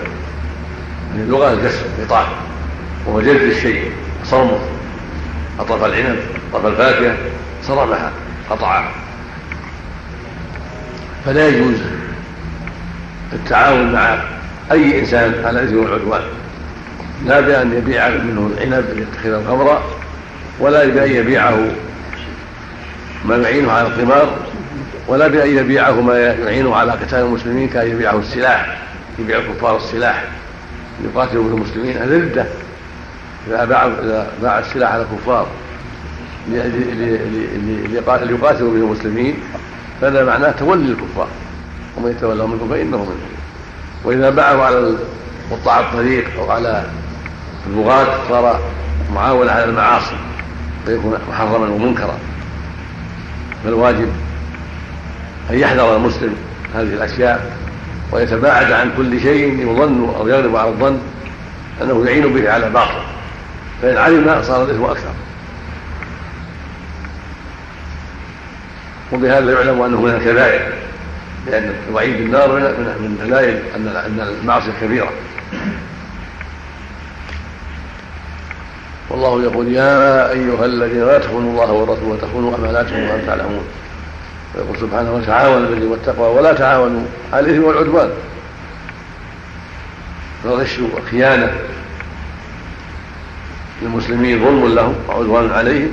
اللغة 1.14 1.52
الكسر 1.52 1.84
قطاف 2.04 2.26
وهو 3.06 3.20
جلد 3.20 3.42
الشيء 3.42 3.92
صرمه 4.24 4.58
أطرف 5.60 5.84
العنب 5.84 6.18
أطرف 6.54 6.66
الفاكهة 6.66 7.16
صرمها 7.62 8.12
قطعها. 8.50 8.90
فلا 11.24 11.48
يجوز 11.48 11.76
التعاون 13.32 13.92
مع 13.92 14.18
أي 14.72 15.00
إنسان 15.00 15.44
على 15.44 15.60
الإثم 15.60 15.76
والعدوان. 15.76 16.22
لا 17.26 17.40
بأن 17.40 17.72
يبيع 17.72 18.08
منه 18.08 18.50
العنب 18.56 18.84
ليتخذه 18.94 19.44
خمرا 19.48 19.82
ولا 20.60 20.84
بأن 20.84 21.10
يبيعه 21.10 21.58
ما 23.24 23.36
يعينه 23.36 23.72
على 23.72 23.88
القمار 23.88 24.36
ولا 25.08 25.28
بأن 25.28 25.56
يبيعه 25.58 26.00
ما 26.00 26.18
يعينه 26.18 26.76
على 26.76 26.92
قتال 26.92 27.18
المسلمين 27.18 27.68
كأن 27.68 27.90
يبيعه 27.90 28.18
السلاح 28.18 28.78
يبيع 29.18 29.38
الكفار 29.38 29.76
السلاح 29.76 30.24
يقاتلوا 31.04 31.44
المسلمين. 31.44 31.96
هذه 31.96 32.18
ردة. 32.18 32.46
إذا 33.48 33.64
باع 33.64 33.88
باع 34.42 34.58
السلاح 34.58 34.92
على 34.92 35.02
الكفار 35.12 35.46
ليقاتلوا 38.26 38.70
به 38.70 38.76
المسلمين 38.76 39.34
فهذا 40.00 40.24
معناه 40.24 40.50
تولي 40.50 40.92
الكفار. 40.92 41.28
ومن 41.96 42.10
يتولوا 42.10 42.46
منكم 42.46 42.68
فإنه 42.68 42.96
منهم. 42.96 43.18
وإذا 44.04 44.30
باعه 44.30 44.62
على 44.62 44.96
قطاع 45.50 45.80
الطريق 45.80 46.24
أو 46.38 46.50
على 46.50 46.84
البغاة 47.66 48.28
صار 48.28 48.60
معاونة 49.14 49.50
على 49.50 49.64
المعاصي 49.64 50.16
فيكون 50.86 51.18
محرما 51.28 51.68
ومنكرا. 51.68 52.18
فالواجب 53.64 54.08
أن 55.50 55.58
يحذر 55.58 55.96
المسلم 55.96 56.36
هذه 56.74 56.82
الأشياء 56.94 57.56
ويتباعد 58.12 58.72
عن 58.72 58.90
كل 58.96 59.20
شيء 59.20 59.60
يظن 59.60 60.14
أو 60.16 60.28
يغلب 60.28 60.56
على 60.56 60.68
الظن 60.68 60.98
أنه 61.82 62.06
يعين 62.06 62.32
به 62.32 62.52
على 62.52 62.70
باطل 62.70 63.02
فإن 63.82 63.96
علم 63.96 64.42
صار 64.42 64.64
الإثم 64.64 64.84
أكثر. 64.84 65.12
وبهذا 69.12 69.52
يعلم 69.52 69.82
أنه 69.82 70.00
من 70.00 70.10
الكبائر 70.10 70.72
لأن 71.46 71.74
الوعيد 71.88 72.16
بالنار 72.16 72.52
من 72.52 73.32
أن 73.76 73.88
أن 73.88 74.20
المعصية 74.42 74.72
كبيرة. 74.80 75.10
والله 79.12 79.42
يقول 79.42 79.72
يا 79.72 80.30
أيها 80.30 80.64
الذين 80.64 81.06
لا 81.06 81.18
تخونوا 81.18 81.50
الله 81.50 81.72
والرسول 81.72 82.04
وتخونوا 82.04 82.56
أماناتكم 82.56 83.08
وأنتم 83.08 83.26
تعلمون. 83.26 83.64
ويقول 84.54 84.78
سبحانه 84.78 85.12
وتعاونوا 85.12 85.68
بالبر 85.68 85.86
والتقوى 85.86 86.28
ولا 86.38 86.52
تعاونوا 86.52 87.02
على 87.32 87.46
الإثم 87.46 87.64
والعدوان. 87.64 88.10
فالغش 90.44 90.78
والخيانة. 90.78 91.52
للمسلمين 93.82 94.44
ظلم 94.44 94.74
لهم 94.74 94.94
وعدوان 95.08 95.50
عليهم. 95.52 95.92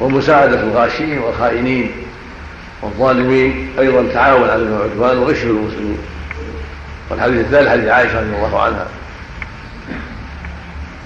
ومساعدة 0.00 0.60
الغاشين 0.60 1.18
والخائنين. 1.18 1.90
والظالمين 2.82 3.70
أيضا 3.78 4.12
تعاون 4.12 4.50
على 4.50 4.62
العدوان 4.62 5.18
وغش 5.18 5.44
للمسلمين 5.44 5.98
والحديث 7.10 7.40
الثالث 7.40 7.68
حديث 7.68 7.88
عائشة 7.88 8.20
رضي 8.20 8.36
الله 8.36 8.60
عنها. 8.60 8.86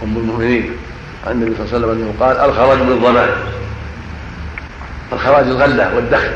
أم 0.03 0.17
المؤمنين. 0.17 0.71
عن 1.27 1.33
النبي 1.33 1.55
صلى 1.57 1.65
الله 1.65 1.77
عليه 1.77 1.87
وسلم 1.87 1.91
أنه 1.91 2.27
قال 2.27 2.51
الخراج 2.51 2.79
بالضمان 2.79 3.29
الخراج 5.13 5.45
الغلة 5.47 5.97
والدخل. 5.97 6.31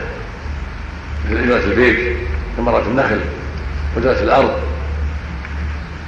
مثل 1.27 1.37
إجرة 1.43 1.65
البيت 1.65 2.17
ثمرة 2.57 2.83
النخل 2.87 3.21
وإجرة 3.97 4.23
الأرض 4.23 4.51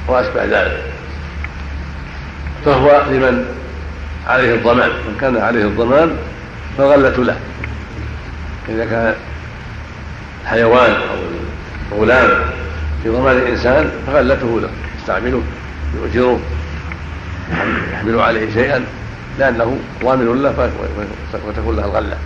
وأشبه 0.08 0.44
ذلك. 0.44 0.82
فهو 2.64 3.02
لمن 3.10 3.44
عليه 4.26 4.54
الضمان. 4.54 4.88
من 4.88 5.16
كان 5.20 5.36
عليه 5.36 5.64
الضمان 5.64 6.16
فالغلة 6.78 7.24
له. 7.24 7.36
إذا 8.68 8.84
كان 8.84 9.14
حيوان 10.46 10.90
أو 10.90 12.00
غلام 12.00 12.30
في 13.02 13.08
ضمان 13.08 13.36
الإنسان 13.36 13.90
فغلته 14.06 14.60
له. 14.60 14.70
يستعمله 14.98 15.42
يؤجره. 15.96 16.40
يحمل 17.92 18.20
عليه 18.20 18.52
شيئا 18.54 18.84
لأنه 19.38 19.78
ضامن 20.02 20.42
له 20.42 20.70
وتكون 21.46 21.76
له 21.76 21.84
الغلة. 21.84 22.16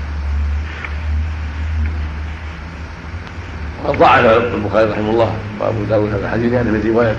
وقد 3.85 3.99
ضعف 3.99 4.25
البخاري 4.55 4.91
رحمه 4.91 5.11
الله 5.11 5.37
وأبو 5.61 5.85
داود 5.85 6.15
هذا 6.15 6.27
الحديث 6.27 6.53
يعني 6.53 6.71
من 6.71 6.93
رواية 6.95 7.17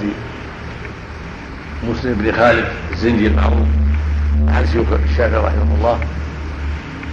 مسلم 1.90 2.14
بن 2.14 2.32
خالد 2.32 2.66
الزنجي 2.92 3.28
المعروف 3.28 3.68
عن 4.48 4.68
شيوخ 4.74 4.88
الشافعي 5.10 5.40
رحمه 5.40 5.76
الله. 5.78 6.00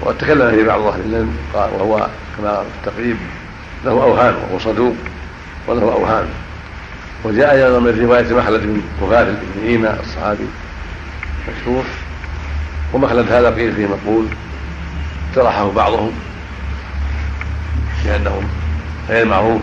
وقد 0.01 0.19
تكلم 0.19 0.51
فيه 0.51 0.65
بعض 0.65 0.81
أهل 0.81 1.01
العلم 1.01 1.37
وهو 1.55 2.07
كما 2.39 2.63
التقريب 2.63 3.17
له 3.85 3.91
أوهام 3.91 4.35
وهو 4.35 4.59
صدوق 4.59 4.95
وله 5.69 5.83
أوهام. 5.83 6.25
وجاء 7.25 7.55
أيضا 7.55 7.79
من 7.79 8.01
رواية 8.01 8.35
مخلد 8.35 8.63
بن 8.63 8.81
مغافل 9.03 9.35
بن 9.57 9.67
ايما 9.67 10.01
الصحابي 10.01 10.47
مشهور 11.49 11.85
ومخلد 12.93 13.33
هذا 13.33 13.51
قيل 13.51 13.75
فيه 13.75 13.87
مقبول. 13.87 14.27
جرحه 15.37 15.71
بعضهم 15.71 16.13
لأنه 18.07 18.43
غير 19.09 19.25
معروف. 19.25 19.63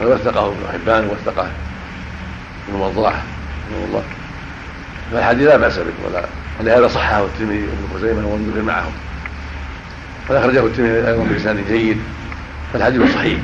ووثقه 0.00 0.46
ابن 0.46 0.72
حبان 0.72 1.04
ووثقه 1.04 1.50
ابن 2.68 2.80
وضاح 2.80 3.14
رحمه 3.14 3.84
الله. 3.88 4.02
فالحديث 5.12 5.48
لا 5.48 5.56
بأس 5.56 5.78
به 5.78 5.92
ولا 6.08 6.24
ولهذا 6.60 6.88
صححه 6.88 7.24
الترمذي 7.24 7.62
وابن 7.62 7.94
خزيمة 7.94 8.26
والمنذر 8.26 8.62
معهم. 8.62 8.92
فاخرجه 10.28 10.66
الترمذي 10.66 11.08
أيضا 11.08 11.24
بلسان 11.24 11.64
جيد. 11.68 11.98
فالحديث 12.72 13.14
صحيح. 13.14 13.38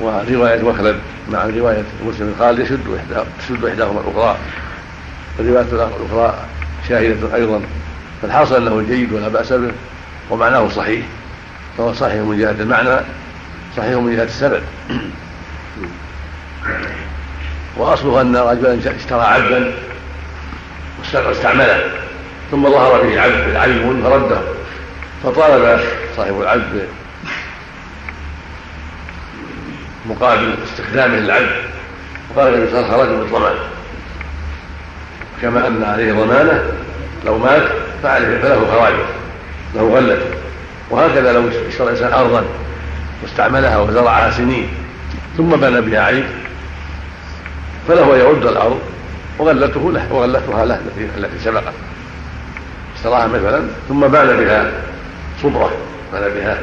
ورواية 0.00 0.62
مخلد 0.62 1.00
مع 1.32 1.44
رواية 1.44 1.84
مسلم 2.06 2.34
قال 2.40 2.60
يشد 2.60 2.80
تشد 3.38 3.64
إحداهما 3.64 4.00
الأخرى 5.38 5.58
والروايه 5.58 5.88
الأخرى 6.00 6.34
شاهدة 6.88 7.34
أيضا 7.34 7.60
فالحاصل 8.22 8.56
أنه 8.56 8.82
جيد 8.88 9.12
ولا 9.12 9.28
بأس 9.28 9.52
به 9.52 9.72
ومعناه 10.30 10.68
صحيح 10.68 11.06
فهو 11.78 11.92
صحيح 11.92 12.14
من 12.14 12.38
جهة 12.38 12.50
المعنى 12.50 13.00
صحيح 13.76 13.98
من 13.98 14.16
جهة 14.16 14.24
السند 14.24 14.62
وأصله 17.76 18.20
أن 18.20 18.36
رجلا 18.36 18.96
اشترى 18.96 19.20
عبدا 19.20 19.72
واستعمله 21.14 21.84
ثم 22.50 22.70
ظهر 22.70 23.02
به 23.02 23.20
عبد 23.20 23.56
عيب 23.56 24.02
فرده 24.02 24.40
فطالب 25.22 25.80
صاحب 26.16 26.40
العبد 26.40 26.88
مقابل 30.06 30.54
استخدامه 30.64 31.16
للعبد 31.16 31.56
وقال 32.30 32.54
النبي 32.54 32.70
صلى 32.70 32.80
الله 32.80 32.92
عليه 32.92 33.02
وسلم 33.02 33.06
خرج 33.06 33.18
بالضمان 33.18 33.54
كما 35.42 35.66
أن 35.66 35.82
عليه 35.82 36.12
ضمانة 36.12 36.62
لو 37.26 37.38
مات 37.38 37.62
فعليه 38.02 38.38
فله 38.38 38.66
خراجه 38.72 39.04
له 39.74 39.94
غلته 39.94 40.26
وهكذا 40.90 41.32
لو 41.32 41.42
اشترى 41.68 41.86
الإنسان 41.86 42.12
ارضا 42.12 42.44
واستعملها 43.22 43.78
وزرعها 43.78 44.30
سنين 44.30 44.68
ثم 45.36 45.50
بنى 45.50 45.80
بها 45.80 46.00
عيب 46.00 46.24
فله 47.88 48.16
يرد 48.16 48.46
الأرض. 48.46 48.80
وغلته 49.38 49.92
له 49.92 50.12
وغلتها 50.12 50.64
له 50.64 50.80
التي 51.18 51.38
سبقت. 51.44 51.72
اشتراها 52.96 53.26
مثلا 53.26 53.62
ثم 53.88 54.00
بنى 54.00 54.44
بها 54.44 54.70
صبرة 55.42 55.70
بنى 56.12 56.30
بها 56.30 56.58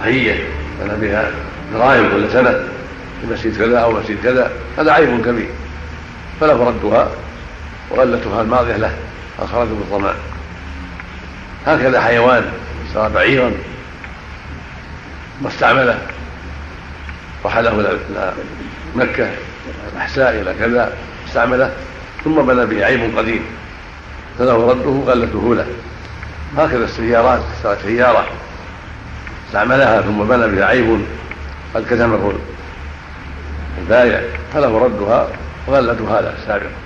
ضحيه 0.00 0.44
بنى 0.80 1.08
بها 1.08 1.30
دراهم 1.74 2.08
كل 2.12 2.32
سنة 2.32 2.50
في 3.20 3.32
مسجد 3.32 3.58
كذا 3.58 3.78
أو 3.78 3.92
مسجد 3.92 4.16
كذا. 4.22 4.50
هذا 4.78 4.92
عيب 4.92 5.24
كبير. 5.26 5.48
فله 6.40 6.64
ردها. 6.68 7.08
وغلتها 7.94 8.42
الماضيه 8.42 8.76
له؟ 8.76 8.94
اخرجه 9.38 9.68
بالضمان 9.68 10.14
هكذا 11.66 12.00
حيوان 12.00 12.44
اشترى 12.86 13.08
بعيرا. 13.08 13.52
واستعمله. 15.42 15.98
رحله 17.44 17.70
إلى 17.70 18.32
مكة. 18.96 19.30
الاحساء 19.92 20.40
إلى 20.40 20.54
كذا. 20.58 20.92
استعمله. 21.28 21.72
ثم 22.24 22.42
بنى 22.42 22.66
به 22.66 22.84
عيب 22.84 23.18
قديم. 23.18 23.44
فله 24.38 24.70
رده 24.70 25.12
غلته 25.12 25.54
له. 25.54 25.66
هكذا 26.58 26.84
السيارات 26.84 27.40
اشترت 27.56 27.78
سيارة. 27.82 28.26
استعملها 29.46 30.00
ثم 30.00 30.24
بنى 30.24 30.56
بها 30.56 30.64
عيب 30.64 31.00
قد 31.74 31.86
كتمه 31.90 32.32
البايع 33.78 34.20
فله 34.54 34.78
ردها 34.78 35.28
وغلتها 35.66 36.20
له. 36.20 36.34
السابق 36.42 36.83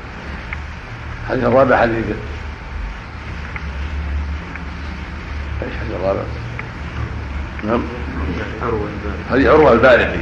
الحديث 1.28 1.44
الرابع 1.44 1.76
حديث 1.76 2.04
إيش 5.62 5.72
الحديث 5.72 5.94
الرابع؟ 6.00 6.20
نعم. 7.64 7.82
حديث 9.30 9.46
عروة 9.46 9.72
البارقي 9.72 10.18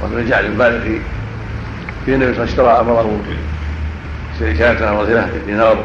وابن 0.00 0.28
جعل 0.28 0.46
البارقي 0.46 0.98
في 2.06 2.14
النبي 2.14 2.34
صلى 2.34 2.42
الله 2.42 2.42
عليه 2.42 2.42
وسلم 2.42 2.42
اشترى 2.42 2.80
أمره 2.80 3.20
شاة 4.58 5.00
رضيله 5.00 5.28
بدينار 5.42 5.84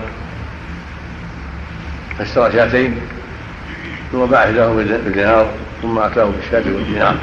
فاشترى 2.17 2.51
شاتين 2.51 2.99
ثم 4.11 4.25
باع 4.25 4.43
إحداهما 4.43 4.99
بدينار 5.05 5.47
ثم 5.81 5.99
أتاه 5.99 6.25
بالشاة 6.25 6.73
والدينار 6.73 7.17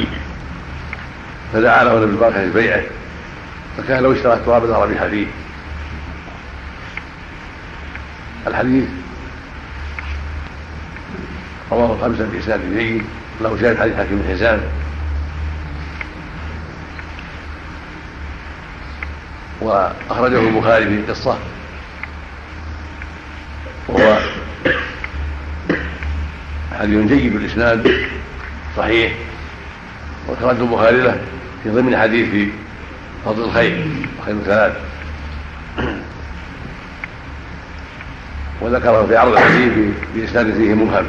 فدعا 1.52 1.84
له 1.84 1.92
النبي 1.92 2.06
بالبركه 2.06 2.40
في 2.40 2.50
بيعه 2.50 2.82
فكان 3.78 4.02
لو 4.02 4.12
اشترى 4.12 4.34
التراب 4.34 4.64
لربح 4.64 5.04
فيه 5.04 5.26
الحديث. 8.46 8.84
رواه 11.72 11.92
الخمسه 11.92 12.26
باسناد 12.32 12.60
جيد 12.78 13.02
له 13.40 13.58
شاهد 13.60 13.78
حديث 13.78 13.96
حكيم 13.96 14.18
بن 14.18 14.34
حزام. 14.34 14.60
وأخرجه 19.60 20.40
البخاري 20.48 20.84
في 20.84 21.12
قصة. 21.12 21.38
وهو 23.88 24.18
حديث 26.80 27.06
جيد 27.08 27.34
الاسناد 27.34 28.06
صحيح. 28.76 29.12
وأخرجه 30.28 30.60
البخاري 30.62 31.00
له 31.00 31.20
في 31.62 31.70
ضمن 31.70 31.96
حديث 31.96 32.48
فضل 33.24 33.44
الخير 33.44 33.86
وخير 34.18 34.34
الثلاث. 34.34 34.76
وذكره 38.62 39.06
في 39.06 39.16
عرض 39.16 39.32
الحديث 39.32 39.72
بإسناد 40.14 40.54
فيه 40.54 40.74
مبهم 40.74 41.04